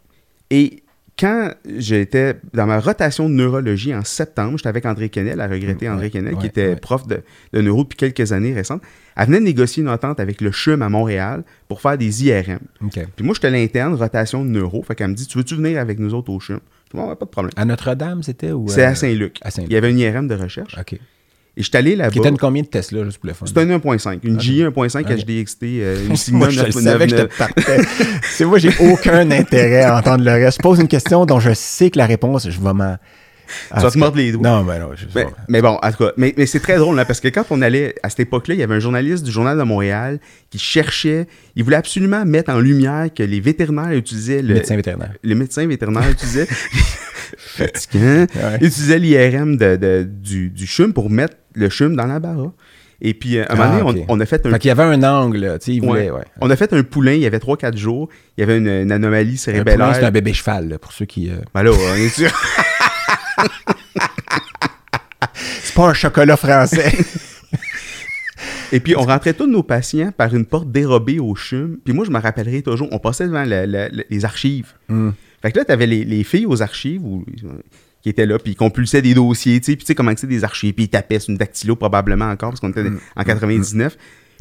[0.50, 0.82] Et
[1.20, 5.86] quand j'étais dans ma rotation de neurologie en septembre, j'étais avec André Kennel, la regrettée
[5.86, 6.76] Mm, André ouais, Kennel, ouais, qui était ouais.
[6.76, 7.20] prof de,
[7.52, 8.80] de neuro depuis quelques années récentes.
[9.16, 12.60] Elle venait de négocier une entente avec le CHUM à Montréal pour faire des IRM.
[12.90, 14.82] Puis moi, j'étais l'interne, rotation de neuro.
[14.82, 16.60] Fait qu'elle me dit Tu veux-tu venir avec nous autres au CHUM
[16.94, 17.52] ouais, pas de problème.
[17.56, 19.38] À Notre-Dame, c'était ou C'est euh, à Saint-Luc.
[19.42, 19.50] à.
[19.58, 20.76] Il y avait une IRM de recherche.
[20.78, 20.98] OK.
[21.56, 22.10] Et je suis allé là-bas.
[22.10, 23.44] Qui était une combien de Tesla, juste pour le fun?
[23.46, 24.20] C'était une 1.5.
[24.22, 24.40] Une Ok.
[24.40, 25.24] GE 1.5 Ok.
[25.24, 27.78] HDXT, euh, une Sigma Moi, je 9- le savais que 9- j'étais parfait.
[28.30, 30.58] C'est moi, j'ai aucun intérêt à entendre le reste.
[30.58, 32.96] Je pose une question dont je sais que la réponse, je vais m'en.
[33.74, 34.42] Tu vas te mordre les doigts.
[34.48, 34.90] Non, mais non.
[34.94, 35.06] Je...
[35.14, 37.44] Mais, mais bon, en tout cas, mais, mais c'est très drôle, là, parce que quand
[37.50, 40.18] on allait, à cette époque-là, il y avait un journaliste du Journal de Montréal
[40.50, 41.26] qui cherchait,
[41.56, 44.54] il voulait absolument mettre en lumière que les vétérinaires utilisaient le...
[44.54, 45.12] médecin vétérinaire.
[45.22, 46.46] Les médecins vétérinaires utilisaient...
[47.36, 48.56] fatigant, Ouais.
[48.60, 52.52] utilisaient l'IRM de, de- du, du CHUM pour mettre le CHUM dans la barre.
[53.02, 54.68] Et puis, euh, à un moment Ah, donné, on, on a fait un Fait qu'il
[54.68, 56.18] y avait un angle, tu sais, il voulait, Ouais.
[56.18, 56.24] ouais.
[56.42, 58.08] On a fait un poulain, il y avait 3-4 jours.
[58.36, 59.94] Il y avait une, une anomalie Un poulain, cérébellaire.
[59.94, 61.30] c'est un bébé cheval, là, pour ceux qui.
[61.30, 62.30] euh, Ben là, on est sûr.
[65.62, 66.92] C'est pas un chocolat français.
[68.72, 71.78] Et puis, on rentrait tous nos patients par une porte dérobée au CHUM.
[71.84, 74.72] Puis moi, je me rappellerai toujours, on passait devant la- la- la- les archives.
[74.88, 75.10] Hmm.
[75.42, 77.02] Fait que là, t'avais les, les filles aux archives
[78.02, 80.26] qui étaient là, puis ils compulsaient des dossiers, tu sais, puis tu sais comment c'est
[80.26, 83.00] des archives, puis ils tapaient sur une dactylo probablement encore, parce qu'on était Mm.
[83.16, 83.96] en 99.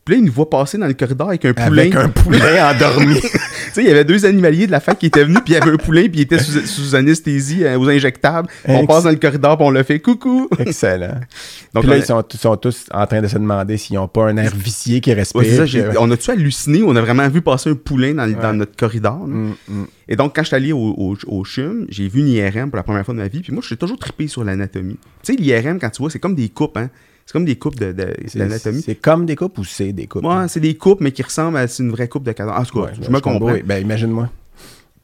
[0.10, 1.84] Puis là, ils nous voient passer dans le corridor avec un poulain.
[1.84, 3.22] Avec un poulet endormi.
[3.22, 3.28] Tu
[3.74, 5.62] sais, il y avait deux animaliers de la fac qui étaient venus, puis il y
[5.62, 8.50] avait un poulain, puis il était sous, sous anesthésie euh, aux injectables.
[8.66, 10.50] On passe dans le corridor, puis on le fait coucou.
[10.58, 11.20] Excellent.
[11.76, 14.26] Donc, Puis là, on ils sont, tous en train de se demander s'ils n'ont pas
[14.26, 15.42] un air vicié qui respire.
[15.42, 16.82] Ouais, c'est ça, j'ai- puis, on a-tu halluciné?
[16.84, 19.22] On a vraiment vu passer un poulain dans, notre corridor.
[19.22, 19.86] hum, hum.
[20.08, 22.78] Et donc, quand je suis allé au, au, au CHUM, j'ai vu une IRM pour
[22.78, 23.42] la première fois de ma vie.
[23.42, 24.98] Puis moi, je suis toujours trippé sur l'anatomie.
[25.22, 26.90] Tu sais, l'IRM, quand tu vois, c'est comme des coupes, hein.
[27.30, 28.82] C'est comme des coupes de, de- C'est- d'anatomie.
[28.82, 30.24] C'est comme des coupes ou c'est des coupes?
[30.24, 32.58] Moi, c'est des coupes, mais qui ressemblent à une vraie coupe de cadavre.
[32.60, 33.52] En tout cas, Ouais, je me comprends.
[33.52, 34.32] Oui, ben imagine-moi.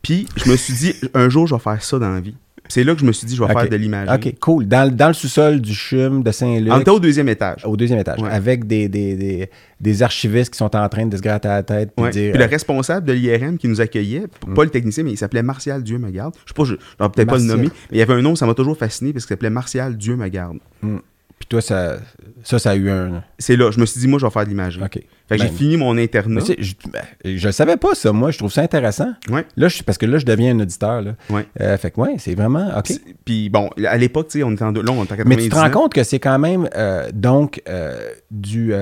[0.01, 2.34] Puis, je me suis dit, un jour, je vais faire ça dans la vie.
[2.67, 4.15] C'est là que je me suis dit, je vais faire de l'imagerie.
[4.15, 4.67] OK, cool.
[4.67, 7.63] Dans, le- dans le sous-sol du CHUM de Saint-Luc, On était au deuxième étage.
[7.63, 8.30] au deuxième étage, Ouais.
[8.32, 9.49] avec des, des, des,
[9.80, 12.09] des archivistes qui sont en train de se gratter la tête puis Ouais.
[12.09, 12.32] dire...
[12.32, 14.55] Puis le responsable de l'IRM qui nous accueillait, Mm.
[14.55, 16.34] pas le technicien, mais il s'appelait Martial Dieu me garde.
[16.43, 16.73] Je sais pas, je
[17.07, 19.26] peut-être pas le nommer, mais il y avait un nom, ça m'a toujours fasciné parce
[19.28, 20.57] qu'il s'appelait Martial Dieu me garde.
[20.82, 21.01] Hum.
[21.38, 21.97] Puis toi, ça,
[22.43, 23.21] ça, ça a eu un...
[23.38, 24.83] C'est là, je me suis dit, moi, je vais faire de l'imagerie.
[24.86, 24.93] OK.
[25.27, 26.41] Fait que Ben, j'ai fini mon internat.
[26.47, 27.01] mais je, ben,
[27.38, 28.31] je le savais pas, ça, moi.
[28.31, 29.11] Je trouve ça intéressant.
[29.29, 29.45] Ouais.
[29.57, 31.01] Là, je, parce que là, je deviens un auditeur.
[31.01, 31.15] Là.
[31.29, 31.45] Ouais.
[31.59, 32.69] Euh, fait que, ouais, c'est vraiment...
[32.77, 32.91] OK.
[33.25, 35.36] Puis bon, à l'époque, tu sais, on était en deux, là, on était en Mais
[35.36, 35.71] tu te rends 99.
[35.71, 38.73] compte que c'est quand même, euh, donc, euh, du,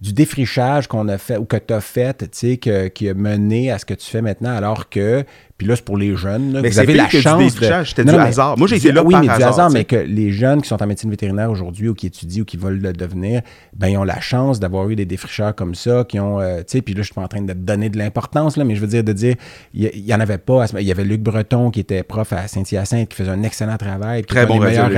[0.00, 3.70] du défrichage qu'on a fait ou que tu as fait, tu sais, qui a mené
[3.70, 5.24] à ce que tu fais maintenant, alors que
[5.58, 6.52] Puis là, c'est pour les jeunes.
[6.52, 6.60] là.
[6.60, 7.54] Mais vous avez la chance.
[7.84, 8.58] c'était Non, du hasard.
[8.58, 10.68] Moi, j'ai été là Oui, par mais du hasard, hasard, mais que les jeunes qui
[10.68, 13.40] sont en médecine vétérinaire aujourd'hui ou qui étudient ou qui veulent le devenir,
[13.74, 16.64] ben, ils ont la chance d'avoir eu des défricheurs comme ça, qui ont, euh, tu
[16.68, 18.80] sais, puis là, je suis pas en train de donner de l'importance, là, mais je
[18.80, 19.36] veux dire, de dire,
[19.72, 20.66] il y, en avait pas.
[20.78, 24.24] Il y avait Luc Breton qui était prof à Saint-Hyacinthe, qui faisait un excellent travail,
[24.24, 24.90] Très était bon des meilleurs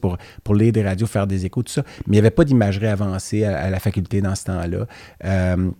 [0.00, 1.82] pour, pour lire des radios, faire des échos, tout ça.
[2.06, 4.86] Mais il n'y avait pas d'imagerie avancée à, à la faculté dans ce temps-là.
[5.24, 5.70] Euh,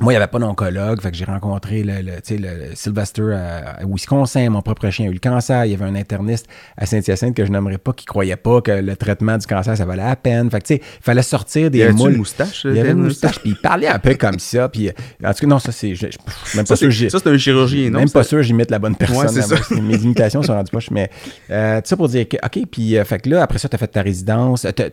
[0.00, 3.70] moi, il n'y avait pas d'oncologue, fait que j'ai rencontré le, le, le- Sylvester à,
[3.80, 5.64] à Wisconsin, mon propre chien a eu le cancer.
[5.66, 6.46] Il y avait un interniste
[6.78, 9.84] à Saint-Hyacinthe que je n'aimerais pas, qui croyait pas que le traitement du cancer, ça
[9.84, 10.50] valait la peine.
[10.50, 12.12] Fait que, tu sais, il fallait sortir des moules.
[12.12, 14.68] une moustache, Il y avait une moustache, puis il parlait un peu comme ça.
[14.70, 14.92] Puis, euh,
[15.24, 15.94] en tout cas, non, ça, c'est.
[15.94, 16.86] je- je- Même pas Ça, sûr.
[16.86, 17.98] c'est j'ai- ça, c'est un chirurgien, non?
[18.00, 19.18] même pas sûr, j'imite la bonne personne.
[19.18, 19.74] Ouais, c'est là, ça.
[19.74, 20.90] moi, Mes imitations sont rendues poches.
[20.90, 21.10] Mais
[21.50, 23.78] euh, ça pour dire que, OK, puis euh, fait que là, après ça, tu as
[23.78, 24.66] fait ta résidence.
[24.74, 24.90] Tu as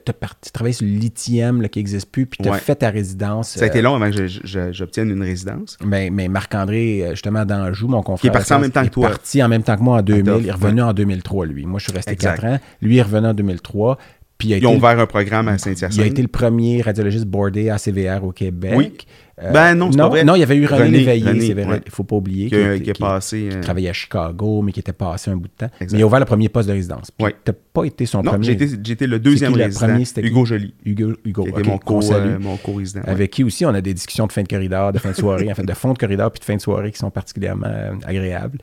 [0.53, 2.57] travaillé sur le lithium là, qui n'existe plus, puis tu as Ouais.
[2.59, 3.51] fait ta résidence.
[3.51, 5.77] Ça a été euh, long avant que je- je- j'obtienne une résidence.
[5.85, 8.21] ben, mais Marc-André, euh, justement, d'Anjou, mon confrère.
[8.21, 9.07] Qui est parti en même temps il que toi.
[9.07, 10.21] est parti en même temps que moi en 2000.
[10.21, 11.65] Octobre, Il est revenu en 2003, lui.
[11.65, 12.41] Moi, je suis resté Exact.
[12.41, 12.59] 4 ans.
[12.81, 13.97] Lui, il est revenu en 2003.
[14.37, 15.99] Puis il a Ils été ont le- ouvert un programme à il a Saint-Hyacinthe.
[16.05, 18.73] été le premier radiologiste boardé à CVR au Québec.
[18.75, 18.93] Oui.
[19.41, 20.23] Euh, Ben non, c'est non, pas vrai.
[20.25, 21.65] non, il y avait eu René, René, Léveillé, René, c'est vrai.
[21.65, 21.81] ouais.
[21.85, 22.49] Il faut pas oublier.
[22.49, 25.69] qui, a, qui- euh, travaillait à Chicago, mais qui était passé un bout de temps.
[25.79, 27.09] Mais il a ouvert le premier poste de résidence.
[27.11, 27.35] Puis Ouais.
[27.45, 28.45] t'as pas été son Non, premier.
[28.45, 29.87] j'ai été, j'ai été le deuxième qui le résident?
[29.87, 30.21] premier, c'était?
[30.27, 33.01] Hugo Joly, Hugo, Hugo qui était mon, co, euh, mon co-résident.
[33.03, 33.09] ouais.
[33.09, 35.49] avec qui aussi on a des discussions de fin de corridor, de fin de soirée,
[35.49, 37.91] en fait, de fond de corridor puis de fin de soirée qui sont particulièrement euh,
[38.05, 38.57] agréables.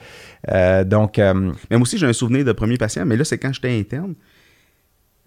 [0.87, 4.15] Donc, moi aussi, j'ai un souvenir de premier patient, mais là, c'est quand j'étais interne.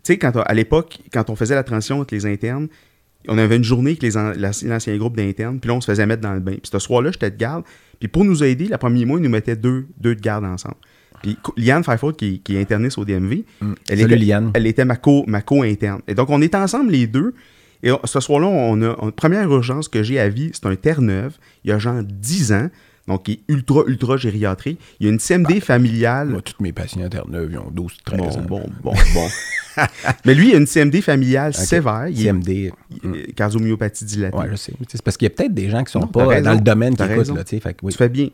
[0.03, 2.67] Tu sais, quand à l'époque, quand on faisait la transition entre les internes,
[3.27, 5.85] on avait une journée avec les an- la- l'ancien groupe d'internes, puis là, on se
[5.91, 6.53] faisait mettre dans le bain.
[6.53, 7.63] Puis ce soir-là, j'étais de garde.
[7.99, 10.75] Puis pour nous aider, le premier mois, ils nous mettaient deux, deux de garde ensemble.
[11.21, 13.43] Puis Liane Firefoot, qui, qui est interniste au DMV,
[13.89, 14.51] elle, Salut, était, Liane.
[14.53, 16.01] elle était ma co- ma co-interne.
[16.07, 17.33] et donc, on était ensemble les deux.
[17.83, 20.75] Et on- ce soir-là, on a une première urgence que j'ai à vie, c'est un
[20.75, 21.37] Terre-Neuve.
[21.65, 22.69] Il y a genre 10 ans.
[23.09, 24.79] Donc, il est ultra, ultra gériatrique.
[24.99, 26.29] Il y a une CMD familiale.
[26.29, 28.41] moi, tous mes patients à Terre-Neuve, ils ont 12, 13 Bon, ans.
[28.47, 29.27] bon, bon, bon.
[30.25, 32.07] Mais lui, il a une CMD familiale sévère.
[32.07, 32.49] Il CMD.
[32.49, 34.37] est cardiomyopathie dilatée.
[34.37, 34.73] Ouais, je sais.
[34.87, 36.45] C'est parce qu'il y a peut-être des gens qui sont Non, pas raison.
[36.45, 37.35] dans le domaine qui écoutent.
[37.35, 37.91] Là, fait oui.
[37.91, 38.29] Tu fais bien.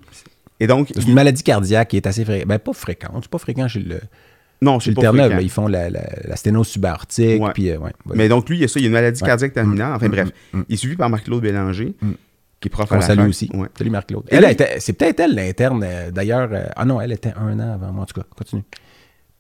[0.59, 2.47] Et donc, C'est une maladie cardiaque qui est assez fréquente.
[2.47, 3.19] Ben, pas fréquente.
[3.23, 3.99] C'est pas fréquent chez le,
[4.61, 5.38] non, chez le Terre-Neuve.
[5.41, 6.76] Ils font la, la, la sténose.
[6.78, 7.38] Ouais.
[7.53, 7.91] Puis, euh, ouais.
[8.13, 9.28] Mais donc, lui, il y a ça, il y a une maladie Ouais.
[9.28, 9.93] cardiaque terminale.
[9.95, 10.65] Enfin, Mm, bref, mm, mm.
[10.69, 12.11] il est suivi par Marc-Claude Bélanger, Mm.
[12.66, 13.30] Qui est prof à On la salue fac.
[13.30, 13.49] aussi.
[13.53, 13.68] Ouais.
[13.78, 14.24] Salut Marc-Claude.
[14.30, 16.49] Elle était- c'est peut-être elle l'interne, euh, d'ailleurs.
[16.51, 18.03] euh, ah non, elle était un an avant moi.
[18.03, 18.63] En tout cas, continue.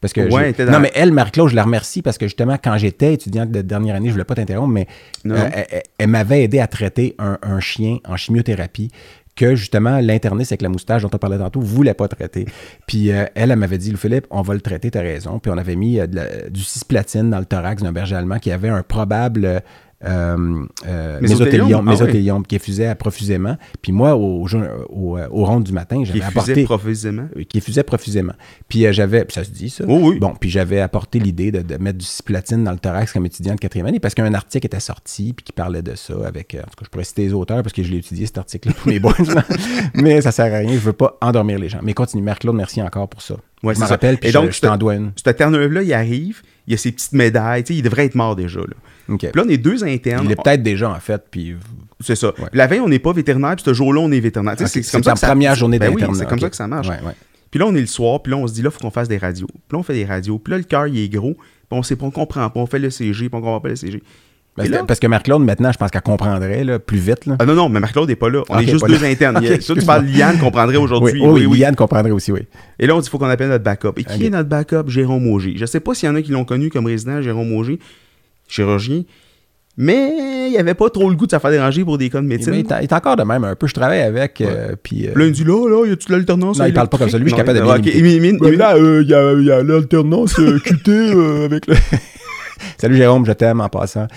[0.01, 2.57] Parce que Ouais, elle dans- Non, mais elle, Marc-Claude, je la remercie parce que justement,
[2.63, 4.87] quand j'étais étudiante de dernière année, je voulais pas t'interrompre, mais
[5.25, 8.91] euh, elle, elle- elle m'avait aidé à traiter un, un chien en chimiothérapie
[9.35, 12.45] que justement l'interniste avec la moustache dont on parlait tantôt voulait pas traiter.
[12.87, 15.39] Puis euh, elle, elle m'avait dit, Philippe, on va le traiter, t'as raison.
[15.39, 18.51] Puis on avait mis euh, la- du cisplatine dans le thorax d'un berger allemand qui
[18.51, 19.61] avait un probable
[20.05, 23.57] euh, euh, mésothéliome, Ah qui effusait profusément.
[23.81, 24.45] Puis moi, au,
[24.89, 27.27] au, euh, au ronde du matin, Qui j'avais apporté profondément.
[27.37, 28.33] euh, qui effusait profusément.
[28.69, 29.83] Puis euh, j'avais, ça se dit ça.
[29.87, 30.19] Oh oui.
[30.19, 33.55] Bon, puis j'avais apporté l'idée de, de mettre du cisplatine dans le thorax comme étudiant
[33.55, 36.59] de quatrième année parce qu'un article était sorti puis qui parlait de ça avec, euh,
[36.59, 38.73] en tout cas, je pourrais citer les auteurs parce que je l'ai étudié cet article-là
[38.75, 39.43] pour mes boys, là.
[39.95, 40.73] mais ça sert à rien.
[40.73, 41.79] Je veux pas endormir les gens.
[41.83, 43.35] Mais continue, Marc-Claude, merci encore pour ça.
[43.63, 43.87] Ouais, je ça.
[43.87, 45.11] rappelle puis Et je, donc, je t'en dois une.
[45.15, 48.15] Ce Terre-Neuve-là, il arrive, il y a ses petites médailles, tu sais, il devrait être
[48.15, 48.59] mort déjà.
[48.59, 49.17] Là.
[49.17, 50.25] Puis là, on est deux internes.
[50.25, 51.55] Il est peut-être déjà en fait, puis
[51.99, 52.27] C'est ça.
[52.39, 52.49] Ouais.
[52.53, 54.55] La veille, on n'est pas vétérinaire, puis ce jour-là, on est vétérinaire.
[54.57, 56.89] C'est comme ça première journée Ben oui, c'est comme ça que ça marche.
[56.89, 57.15] Ouais, ouais.
[57.51, 58.91] Puis là, on est le soir, puis là, on se dit, là, il faut qu'on
[58.91, 59.47] fasse des radios.
[59.47, 60.39] Puis là, on fait des radios.
[60.39, 61.35] Puis là, le cœur, il est gros.
[61.35, 62.59] Puis on sait pas, on comprend pas.
[62.59, 64.03] On fait le CG, puis on comprend pas le CG.
[64.55, 67.25] Parce, là- que, parce que Marc-Claude, maintenant, je pense qu'elle comprendrait là, plus vite.
[67.25, 67.35] Là.
[67.39, 68.41] Ah non, non, mais Marc-Claude n'est pas là.
[68.49, 69.07] On Ok, est juste deux là.
[69.07, 69.39] internes.
[69.41, 71.21] Il y a- Ok, ça, tu parles de Liane, comprendrait aujourd'hui.
[71.21, 72.41] oui, oui, Liane comprendrait aussi, oui.
[72.79, 73.91] Et là, on dit, il faut qu'on appelle notre backup.
[73.97, 74.87] Et qui est notre backup?
[74.87, 75.53] Jérôme Auger.
[75.57, 77.79] Je sais pas s'il y en a qui l'ont connu comme résident, Jérôme Auger,
[78.47, 79.03] chirurgien.
[79.77, 80.13] Mais
[80.47, 82.25] il n'y avait pas trop le goût de se faire déranger pour des cas de
[82.25, 82.51] médecine.
[82.53, 83.67] Mais il est- encore de même un peu.
[83.67, 85.05] Je travaille avec, euh, puis...
[85.05, 86.59] euh, Puis là, il dit là, là, y a-tu l'alternance?
[86.59, 87.17] Non, il parle pas comme ça.
[87.17, 87.73] Lui, je suis capable de bien
[88.57, 91.75] là, il y a, il y a l'alternance euh, QT euh, avec le...
[92.77, 94.07] Salut Jérôme, je t'aime en passant.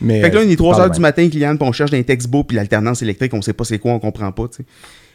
[0.00, 1.90] Mais, Fait que là, il est 3 parle heures du matin, client, puis on cherche
[1.90, 4.64] des textbooks, puis l'alternance électrique, on sait pas c'est quoi, on comprend pas, tu sais.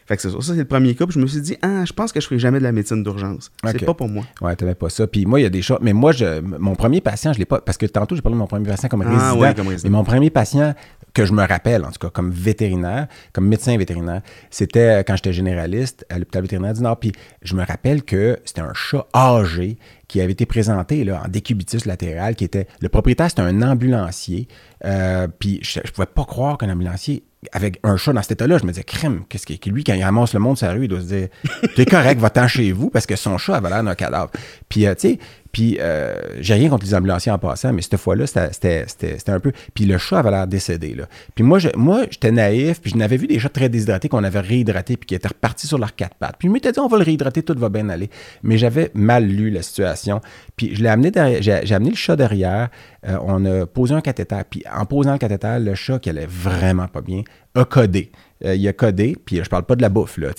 [0.06, 0.36] Fait que c'est ça.
[0.40, 1.06] Ça, c'est le premier cas.
[1.06, 3.02] Puis je me suis dit, ah, je pense que je ferai jamais de la médecine
[3.02, 3.50] d'urgence.
[3.64, 3.84] C'est Ok.
[3.86, 4.24] pas pour moi.
[4.42, 5.06] Ouais, t'avais pas ça.
[5.06, 5.78] Puis moi, il y a des choses.
[5.80, 7.60] Mais moi, je, mon premier patient, je l'ai pas.
[7.60, 9.40] Parce que tantôt, j'ai parlé de mon premier patient comme Ah, résident.
[9.40, 9.90] ouais, comme résident.
[9.90, 10.74] Mais mon premier patient,
[11.14, 15.14] que je me rappelle, en tout cas, comme vétérinaire, comme médecin vétérinaire, c'était euh, quand
[15.14, 16.98] j'étais généraliste à l'hôpital vétérinaire du Nord.
[16.98, 19.78] Puis je me rappelle que c'était un chat âgé
[20.08, 22.66] qui avait été présenté là, en décubitus latéral, qui était.
[22.80, 24.48] Le propriétaire, c'était un ambulancier.
[24.84, 27.22] Euh, puis je, je pouvais pas croire qu'un ambulancier
[27.52, 30.02] avec un chat dans cet état-là, je me disais, crème, qu'est-ce que lui, quand il
[30.02, 31.28] ramasse le monde sur la rue, il doit se dire,
[31.76, 34.30] t'es correct, va-t'en chez vous, parce que son chat avait l'air d'un cadavre.
[34.68, 35.18] Puis, euh, tu sais,
[35.54, 38.84] Puis euh, j'ai rien contre les ambulanciers en passant, mais cette fois-là, c'était-
[39.28, 39.52] un peu.
[39.72, 40.94] Puis le chat avait l'air décédé.
[40.94, 41.04] Là.
[41.34, 44.96] Puis moi, j'étais naïf, puis je n'avais vu des chats très déshydratés qu'on avait réhydratés,
[44.96, 46.34] puis qui étaient repartis sur leurs quatre pattes.
[46.38, 48.10] Puis je m'étais dit, on va le réhydrater, tout va bien aller.
[48.42, 50.20] Mais j'avais mal lu la situation.
[50.56, 52.68] Puis je l'ai amené derrière, j'ai j'ai amené le chat derrière.
[53.06, 54.40] euh, on a posé un cathéter.
[54.50, 57.22] Puis en posant le cathéter, le chat qui allait vraiment pas bien
[57.54, 58.10] a codé.
[58.44, 60.28] Euh, il a codé, puis je parle pas de la bouffe, là.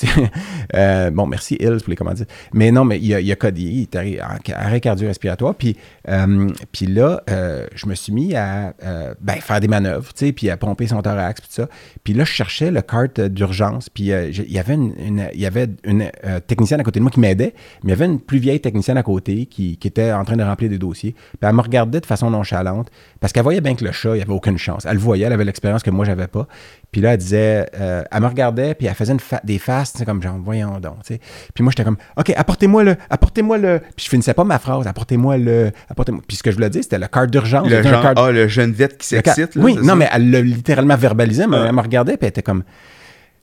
[0.74, 2.26] Euh, bon, merci Hills pour les commentaires.
[2.54, 5.56] Mais non, mais il a, a codé, il arrêt, en arrêt cardio-respiratoire.
[5.56, 5.78] Puis,
[6.10, 6.50] euh,
[6.88, 8.74] là, euh, je me suis mis à
[9.22, 11.70] ben, faire des manœuvres, puis à pomper son thorax, puis tout ça.
[12.04, 15.70] Puis là, je cherchais le carte d'urgence, puis il y avait une, il y avait
[15.84, 16.10] une
[16.48, 18.98] technicienne à côté de moi qui m'aidait, mais il y avait une plus vieille technicienne
[18.98, 21.14] à côté qui, qui était en train de remplir des dossiers.
[21.14, 22.90] Puis elle me regardait de façon nonchalante,
[23.26, 24.86] parce qu'elle voyait bien que le chat, il n'y avait aucune chance.
[24.86, 26.46] Elle le voyait, elle avait l'expérience que moi, j'avais pas.
[26.92, 30.06] Puis là, elle disait, euh, elle me regardait, puis elle faisait une fa- des sais,
[30.06, 30.98] comme genre, voyons donc.
[31.08, 31.20] Puis
[31.64, 33.80] moi, j'étais comme, OK, apportez-moi le, apportez-moi le.
[33.96, 36.22] Puis je finissais pas ma phrase, apportez-moi le, apportez-moi.
[36.28, 37.68] Puis ce que je voulais dire, c'était le carte d'urgence.
[37.68, 39.54] Le genre, ah, le jeune vette qui s'excite.
[39.56, 39.96] Oui, non, ça?
[39.96, 41.66] mais elle l'a littéralement verbalisé, mais Ouais.
[41.68, 42.64] elle me regardait, puis elle était comme.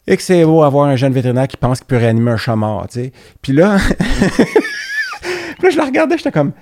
[0.07, 2.55] Et que c'est beau avoir un jeune vétérinaire qui pense qu'il peut réanimer un chat
[2.55, 3.13] mort, tu sais.
[3.43, 3.79] Puis là,
[4.31, 4.45] puis
[5.65, 6.53] là, je la regardais, j'étais comme.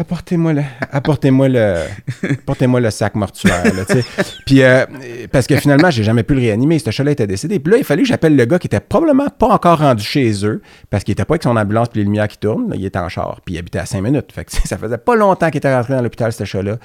[0.00, 1.74] Apportez-moi le, apportez-moi le,
[2.22, 3.82] apportez-moi le sac mortuaire, là.
[4.46, 4.86] Puis, euh,
[5.32, 6.78] parce que finalement, j'ai jamais pu le réanimer.
[6.78, 7.58] Ce chat-là était décédé.
[7.58, 10.46] Puis là, il fallait que j'appelle le gars qui était probablement pas encore rendu chez
[10.46, 12.70] eux, parce qu'il était pas avec son ambulance puis les lumières qui tournent.
[12.70, 14.30] là, il était en char, puis il habitait à 5 minutes.
[14.32, 16.76] Fait que, ça faisait pas longtemps qu'il était rentré dans l'hôpital, ce chat-là.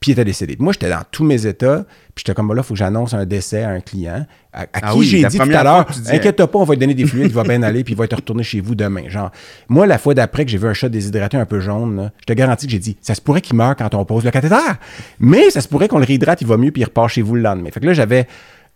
[0.00, 0.56] Puis il était décédé.
[0.58, 1.84] Moi, j'étais dans tous mes états,
[2.14, 4.62] puis j'étais comme, bah là, il faut que j'annonce un décès à un client, à,
[4.62, 6.94] à Ah qui oui, j'ai dit tout à l'heure, inquiète-toi pas, on va lui donner
[6.94, 9.10] des fluides, il va bien aller, puis il va être retourné chez vous demain.
[9.10, 9.30] Genre,
[9.68, 12.32] moi, la fois d'après que j'ai vu un chat déshydraté un peu jaune, je te
[12.32, 14.54] garantis que j'ai dit, ça se pourrait qu'il meure quand on pose le cathéter,
[15.18, 17.34] mais ça se pourrait qu'on le réhydrate, il va mieux, puis il repart chez vous
[17.34, 17.68] le lendemain.
[17.70, 18.26] Fait que là, j'avais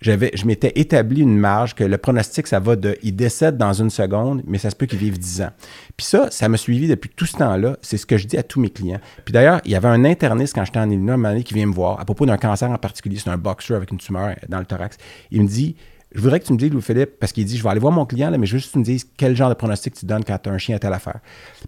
[0.05, 3.73] j'avais, je m'étais établi une marge que le pronostic, ça va de, il décède dans
[3.73, 5.51] une seconde, mais ça se peut qu'il vive 10 ans.
[5.97, 7.79] Puis ça, ça m'a suivi depuis tout ce temps-là.
[7.81, 9.01] C'est ce que je dis à tous mes clients.
[9.25, 11.55] Puis d'ailleurs, il y avait un interniste quand j'étais en Illinois, un moment donné, qui
[11.55, 13.17] vient me voir à propos d'un cancer en particulier.
[13.19, 14.99] C'est un boxeur avec une tumeur dans le thorax.
[15.31, 15.75] Il me dit,
[16.15, 18.05] je voudrais que tu me dises, Louis-Philippe, parce qu'il dit, je vais aller voir mon
[18.05, 20.05] client, là, mais je veux juste que tu me dises quel genre de pronostic tu
[20.05, 21.21] donnes quand tu as un chien à telle affaire.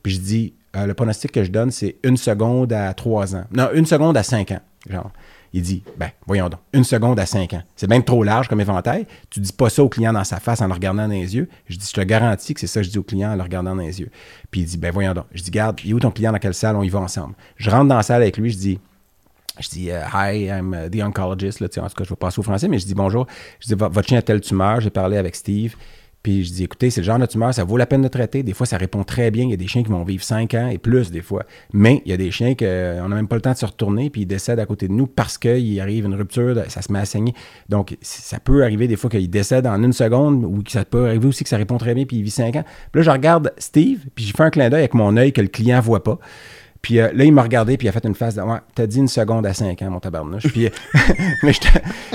[0.03, 3.45] Puis je dis, euh, le pronostic que je donne, c'est une seconde à trois ans.
[3.51, 4.61] Non, une seconde à cinq ans,
[4.91, 5.11] genre.
[5.57, 7.63] Il dit, ben, voyons donc, une seconde à cinq ans.
[7.77, 9.07] C'est même trop large comme éventail.
[9.31, 11.49] Tu dis pas ça au client dans sa face en le regardant dans les yeux.
[11.67, 13.43] Je dis, je te garantis que c'est ça que je dis au client en le
[13.43, 14.11] regardant dans les yeux.
[14.51, 15.25] Puis il dit, ben, voyons donc.
[15.33, 16.31] Je dis, garde, il est où ton client?
[16.31, 16.77] Dans quelle salle?
[16.77, 17.35] On y va ensemble.
[17.57, 18.79] Je rentre dans la salle avec lui, je dis,
[19.59, 21.61] je dis, euh, hi, I'm the oncologist.
[21.61, 23.27] Là, en tout cas, je vais passer au français, mais je dis bonjour.
[23.61, 24.83] Je dis, votre chien a telle tumeur?
[24.83, 25.75] J'ai parlé avec Steve.
[26.27, 28.43] Puis je dis, écoutez, c'est le genre de tumeur, ça vaut la peine de traiter.
[28.43, 29.45] Des fois, ça répond très bien.
[29.45, 31.45] Il y a des chiens qui vont vivre 5 ans et plus, des fois.
[31.73, 32.67] Mais il y a des chiens qu'on
[33.09, 35.07] n'a même pas le temps de se retourner, puis ils décèdent à côté de nous
[35.07, 37.33] parce qu'il arrive une rupture, ça se met à saigner.
[37.69, 41.07] Donc, ça peut arriver des fois qu'il décède en une seconde, ou que ça peut
[41.07, 42.65] arriver aussi que ça répond très bien, puis il vit 5 ans.
[42.91, 45.41] Puis là, je regarde Steve, puis j'ai fait un clin d'œil avec mon œil que
[45.41, 46.19] le client voit pas.
[46.87, 48.87] Puis euh, là, il m'a regardé, puis il a fait une face de Ouais, t'as
[48.87, 50.45] dit une seconde à 5 ans, mon tabarnouche.
[50.53, 50.69] Puis,
[51.43, 51.67] mais je te-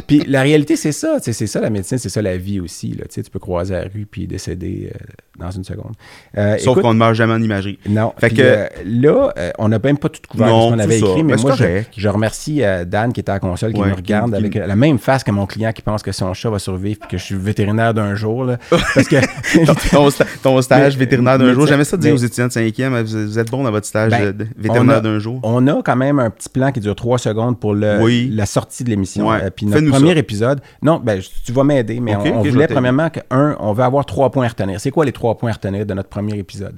[0.08, 1.18] puis la réalité, c'est ça.
[1.20, 2.94] C'est ça la médecine, c'est ça la vie aussi.
[2.94, 4.98] Là, tu peux croiser la rue puis décéder euh,
[5.38, 5.92] dans une seconde.
[6.38, 7.80] Euh, Sauf qu'on ne meurt jamais en imagerie.
[7.90, 8.14] non.
[8.18, 11.06] Fait Puis, que- là, on n'a même pas tout couvert Non, ce qu'on avait ça.
[11.08, 11.66] écrit, mais Mais moi, je,
[11.98, 14.60] je remercie Dan qui était à la console, qui Ouais, me regarde qui- avec qui-
[14.60, 17.18] la même face que mon client qui pense que son chat va survivre puis que
[17.18, 18.46] je suis vétérinaire d'un jour.
[18.46, 18.58] là.
[18.70, 19.18] parce que.
[19.66, 22.48] ton, ton sta- ton stage Mais- vétérinaire d'un jour, j'aimais ça dire mais- aux étudiants
[22.48, 25.40] de 5e, vous, êtes bon dans votre stage Ben, de vétérinaire on a- d'un jour.
[25.44, 28.30] On a quand même un petit plan qui dure trois secondes pour le, Oui.
[28.34, 29.28] la sortie de l'émission.
[29.30, 29.44] Ouais.
[29.44, 30.20] Euh, puis notre premier ça.
[30.20, 33.20] épisode, non, ben, tu vas m'aider, mais Ok, on, on ok, je voulait premièrement que,
[33.30, 34.80] un, on veut avoir trois points à retenir.
[34.80, 36.76] C'est quoi les trois points à retenir de notre premier épisode?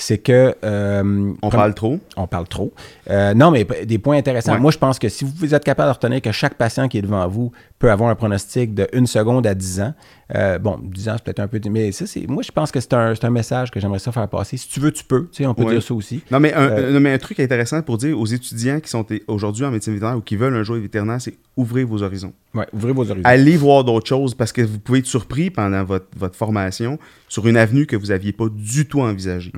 [0.00, 0.54] C'est que.
[0.64, 1.98] euh, On parle trop?
[2.16, 2.72] on parle trop.
[3.10, 4.52] Euh, non, mais des points intéressants.
[4.54, 4.60] Ouais.
[4.60, 7.02] Moi, je pense que si vous êtes capable de retenir que chaque patient qui est
[7.02, 9.94] devant vous peut avoir un pronostic de une seconde à 10 ans,
[10.36, 11.60] euh, bon, 10 ans, c'est peut-être un peu.
[11.68, 14.12] Mais ça, c'est, moi, je pense que c'est un, c'est un message que j'aimerais ça
[14.12, 14.56] faire passer.
[14.56, 15.22] Si tu veux, tu peux.
[15.32, 15.72] Tu sais, on peut Ouais.
[15.72, 16.22] dire ça aussi.
[16.30, 19.64] Non mais, un, non, mais un truc intéressant pour dire aux étudiants qui sont aujourd'hui
[19.64, 22.32] en médecine vétérinaire ou qui veulent un jour être vétérinaire, c'est ouvrez vos horizons.
[22.54, 23.20] Ouais, ouvrez vos horizons.
[23.24, 27.46] Allez voir d'autres choses parce que vous pouvez être surpris pendant votre, votre formation sur
[27.46, 29.52] une avenue que vous n'aviez pas du tout envisagée.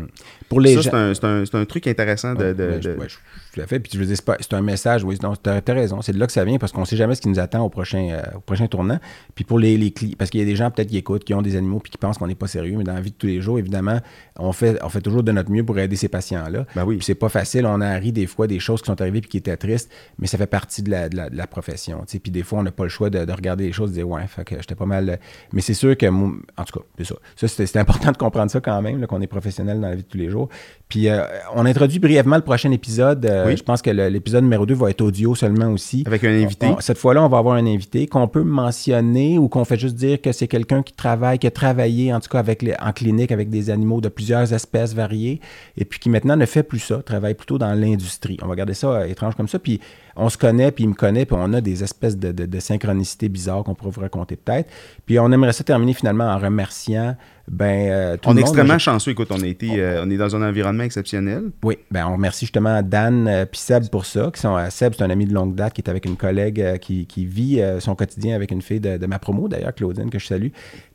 [0.49, 2.45] Pour les Ça, gens- c'est un, c'est un- c'est un truc intéressant de...
[2.47, 3.17] Ouais, de- ouais, je- de- ouais, je-
[3.53, 3.81] tout à fait.
[3.81, 6.03] Puis je veux dire, c'est, un message, oui, t'as, t'as raison.
[6.03, 7.69] C'est de là que ça vient parce qu'on sait jamais ce qui nous attend au
[7.69, 8.99] prochain, euh, au prochain tournant.
[9.35, 11.35] Puis pour les, les clients, parce qu'il y a des gens peut-être qui écoutent, qui
[11.35, 13.17] ont des animaux puis qui pensent qu'on n'est pas sérieux, mais dans la vie de
[13.17, 13.99] tous les jours, évidemment,
[14.39, 16.67] on fait, on fait toujours de notre mieux pour aider ces patients-là.
[16.77, 16.97] Ben oui.
[16.97, 17.67] Puis c'est pas facile.
[17.67, 20.27] On a ri des fois des choses qui sont arrivées puis qui étaient tristes, mais
[20.27, 22.05] ça fait partie de la, de la, de la profession.
[22.07, 22.21] tu.
[22.21, 23.99] Puis des fois, on n'a pas le choix de, de regarder les choses et de
[23.99, 25.09] dire, ouais, fait que j'étais pas mal.
[25.09, 25.17] euh,
[25.53, 27.15] Mais c'est sûr que, moi, en tout cas, c'est ça.
[27.37, 30.09] Ça, c'est, important de comprendre ça quand même, qu'on est professionnel dans la vie de
[30.09, 30.49] tous les jours.
[30.89, 31.25] Puis euh,
[31.55, 33.25] on introduit brièvement le prochain épisode.
[33.25, 33.57] euh, Euh, Oui.
[33.57, 36.05] Je pense que l'épisode numéro 2 va être audio seulement aussi.
[36.07, 36.67] Avec un invité.
[36.67, 39.97] On- cette fois-là, on va avoir un invité qu'on peut mentionner ou qu'on fait juste
[39.97, 42.93] dire que c'est quelqu'un qui travaille, qui a travaillé en tout cas avec les- en
[42.93, 45.41] clinique avec des animaux de plusieurs espèces variées
[45.77, 48.37] et puis qui maintenant ne fait plus ça, travaille plutôt dans l'industrie.
[48.43, 49.59] On va garder ça euh, étrange comme ça.
[49.59, 49.81] Puis
[50.17, 52.61] on se connaît, puis il me connaît, puis on a des espèces de, de, de
[52.61, 54.69] synchronicités bizarres qu'on pourrait vous raconter peut-être.
[55.07, 57.17] Puis on aimerait ça terminer finalement en remerciant
[57.51, 58.49] ben, euh, tout on le est monde.
[58.49, 59.11] extrêmement Moi, chanceux.
[59.11, 61.51] Écoute, on, a été, euh, on est dans un environnement exceptionnel.
[61.65, 64.31] oui, ben on remercie justement Dan et Seb pour ça.
[64.33, 66.61] Qui sont, euh, Seb, c'est un ami de longue date qui est avec une collègue
[66.61, 69.75] euh, qui, qui vit euh, son quotidien avec une fille de, de ma promo, d'ailleurs,
[69.75, 70.49] Claudine, que je salue.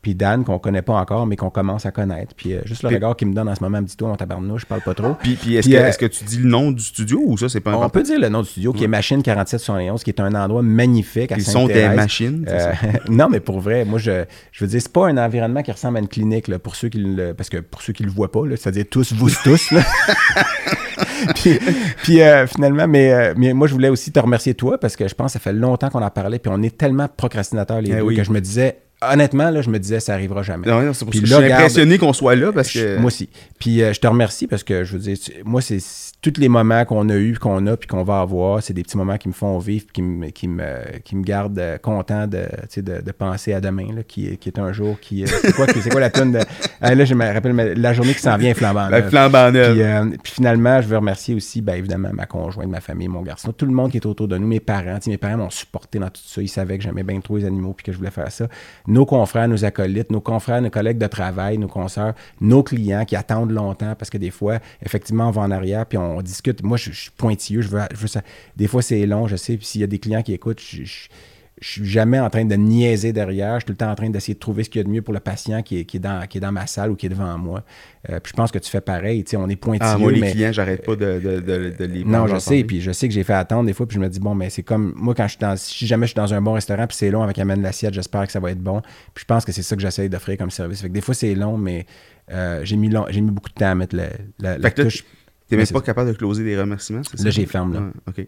[0.06, 2.36] Puis Dan, qu'on connaît pas encore, mais qu'on commence à connaître.
[2.36, 4.08] Puis euh, juste le Puis- regard qu'il me donne en ce moment, me dit Toi,
[4.10, 5.16] mon tabarnouche, je parle pas trop.
[5.16, 7.50] Puis, puis est-ce que, euh, est-ce que tu dis le nom du studio ou ça,
[7.50, 7.90] c'est pas On important?
[7.90, 11.32] peut dire le nom du studio, qui est Machine 4771, qui est un endroit magnifique
[11.32, 12.46] à Ils sont des machines.
[12.48, 12.72] Euh,
[13.10, 15.98] non, mais pour vrai, moi, je, je veux dire, c'est pas un environnement qui ressemble
[15.98, 18.32] à une clinique, là, pour ceux qui le, parce que pour ceux qui le voient
[18.32, 19.82] pas, là, c'est-à-dire tous, vous tous, là.
[21.36, 21.60] puis
[22.04, 25.08] puis, euh, finalement, mais, euh, mais moi, je voulais aussi te remercier toi, parce que
[25.08, 27.90] je pense que ça fait longtemps qu'on en parlait, puis on est tellement procrastinateurs les
[27.92, 28.16] Eh deux oui.
[28.16, 28.78] que je me disais,
[29.12, 30.68] honnêtement, là, je me disais, ça arrivera jamais.
[30.68, 32.52] Non, non, c'est pour Puis ça que là, je suis garde- impressionné qu'on soit là
[32.52, 32.98] parce que.
[32.98, 33.30] Moi aussi.
[33.60, 35.80] Puis euh, je te remercie parce que je veux dire, moi, c'est
[36.22, 38.98] tous les moments qu'on a eu, qu'on a, puis qu'on va avoir, c'est des petits
[38.98, 42.44] moments qui me font vivre, qui me, qui me, qui me gardent euh, content de,
[42.44, 45.24] tu sais, de, de penser à demain, là, qui, est- qui est un jour qui.
[45.24, 46.40] euh, c'est quoi, c'est quoi la tune de.
[46.82, 48.90] Ah, là, je me rappelle la journée qui s'en vient flambant.
[48.90, 49.50] La flambant.
[49.52, 53.22] Puis, euh, puis finalement, je veux remercier aussi, ben, évidemment, ma conjointe, ma famille, mon
[53.22, 55.00] garçon, tout le monde qui est autour de nous, mes parents.
[55.08, 56.42] Mes parents m'ont supporté dans tout ça.
[56.42, 58.48] Ils savaient que j'aimais bien trop les animaux puis que je voulais faire ça.
[58.96, 63.18] Nos confrères, nos acolytes, nos confrères, nos collègues de travail, nos consoeurs, nos clients qui
[63.18, 66.64] attendent longtemps parce que des fois, effectivement, on va en arrière puis on discute.
[66.64, 67.60] Moi, je, suis pointilleux.
[67.62, 68.22] Je veux, je veux ça.
[68.56, 69.58] Des fois, c'est long, je sais.
[69.58, 71.10] Puis s'il y a des clients qui écoutent, je, je-
[71.62, 73.54] je suis jamais en train de niaiser derrière.
[73.56, 74.90] Je suis tout le temps en train d'essayer de trouver ce qu'il y a de
[74.90, 76.96] mieux pour le patient qui est, qui est, dans, qui est dans ma salle ou
[76.96, 77.64] qui est devant moi.
[78.10, 79.24] Euh, puis je pense que tu fais pareil.
[79.24, 79.90] Tu sais, on est pointilleux.
[79.94, 82.64] Ah, moi, les mais- clients, j'arrête pas de, de, de, de les non, je sais,
[82.66, 84.50] puis je sais que j'ai fait attendre des fois, puis je me dis, bon, mais
[84.50, 86.88] c'est comme, moi, quand je suis dans, si jamais je suis dans un bon restaurant,
[86.88, 88.82] puis c'est long avec amène l'assiette, j'espère que ça va être bon.
[89.14, 90.82] Puis je pense que c'est ça que j'essaie d'offrir comme service.
[90.82, 91.86] Fait que des fois, c'est long, mais
[92.32, 93.96] euh, j'ai mis, long- j'ai mis beaucoup de temps à mettre
[94.40, 95.04] la, touche.
[95.48, 97.24] T'es Mais même pas capable de closer des remerciements, c'est ça?
[97.24, 97.80] Là, j'ai ferme, là.
[97.80, 97.92] Ouais,
[98.24, 98.28] OK.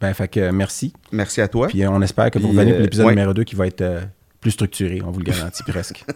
[0.00, 0.92] Ben, fait que euh, merci.
[1.12, 1.68] Merci à toi.
[1.68, 3.12] Puis euh, on espère que vous revenez euh, pour l'épisode ouais.
[3.12, 4.00] numéro 2 qui va être euh,
[4.40, 6.04] plus structuré, on vous le garantit presque.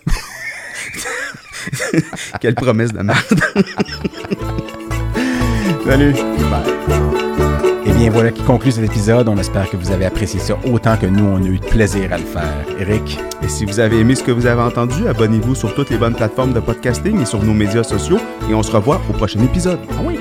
[2.40, 3.18] Quelle promesse de merde.
[5.86, 6.14] Salut!
[7.86, 9.28] Et bien voilà qui conclut cet épisode.
[9.28, 12.12] On espère que vous avez apprécié ça autant que nous, on a eu de plaisir
[12.12, 12.64] à le faire.
[12.78, 15.96] Eric, Et si vous avez aimé ce que vous avez entendu, abonnez-vous sur toutes les
[15.96, 18.18] bonnes plateformes de podcasting et sur nos médias sociaux.
[18.50, 19.78] Et on se revoit au prochain épisode.
[19.92, 20.18] ah oui,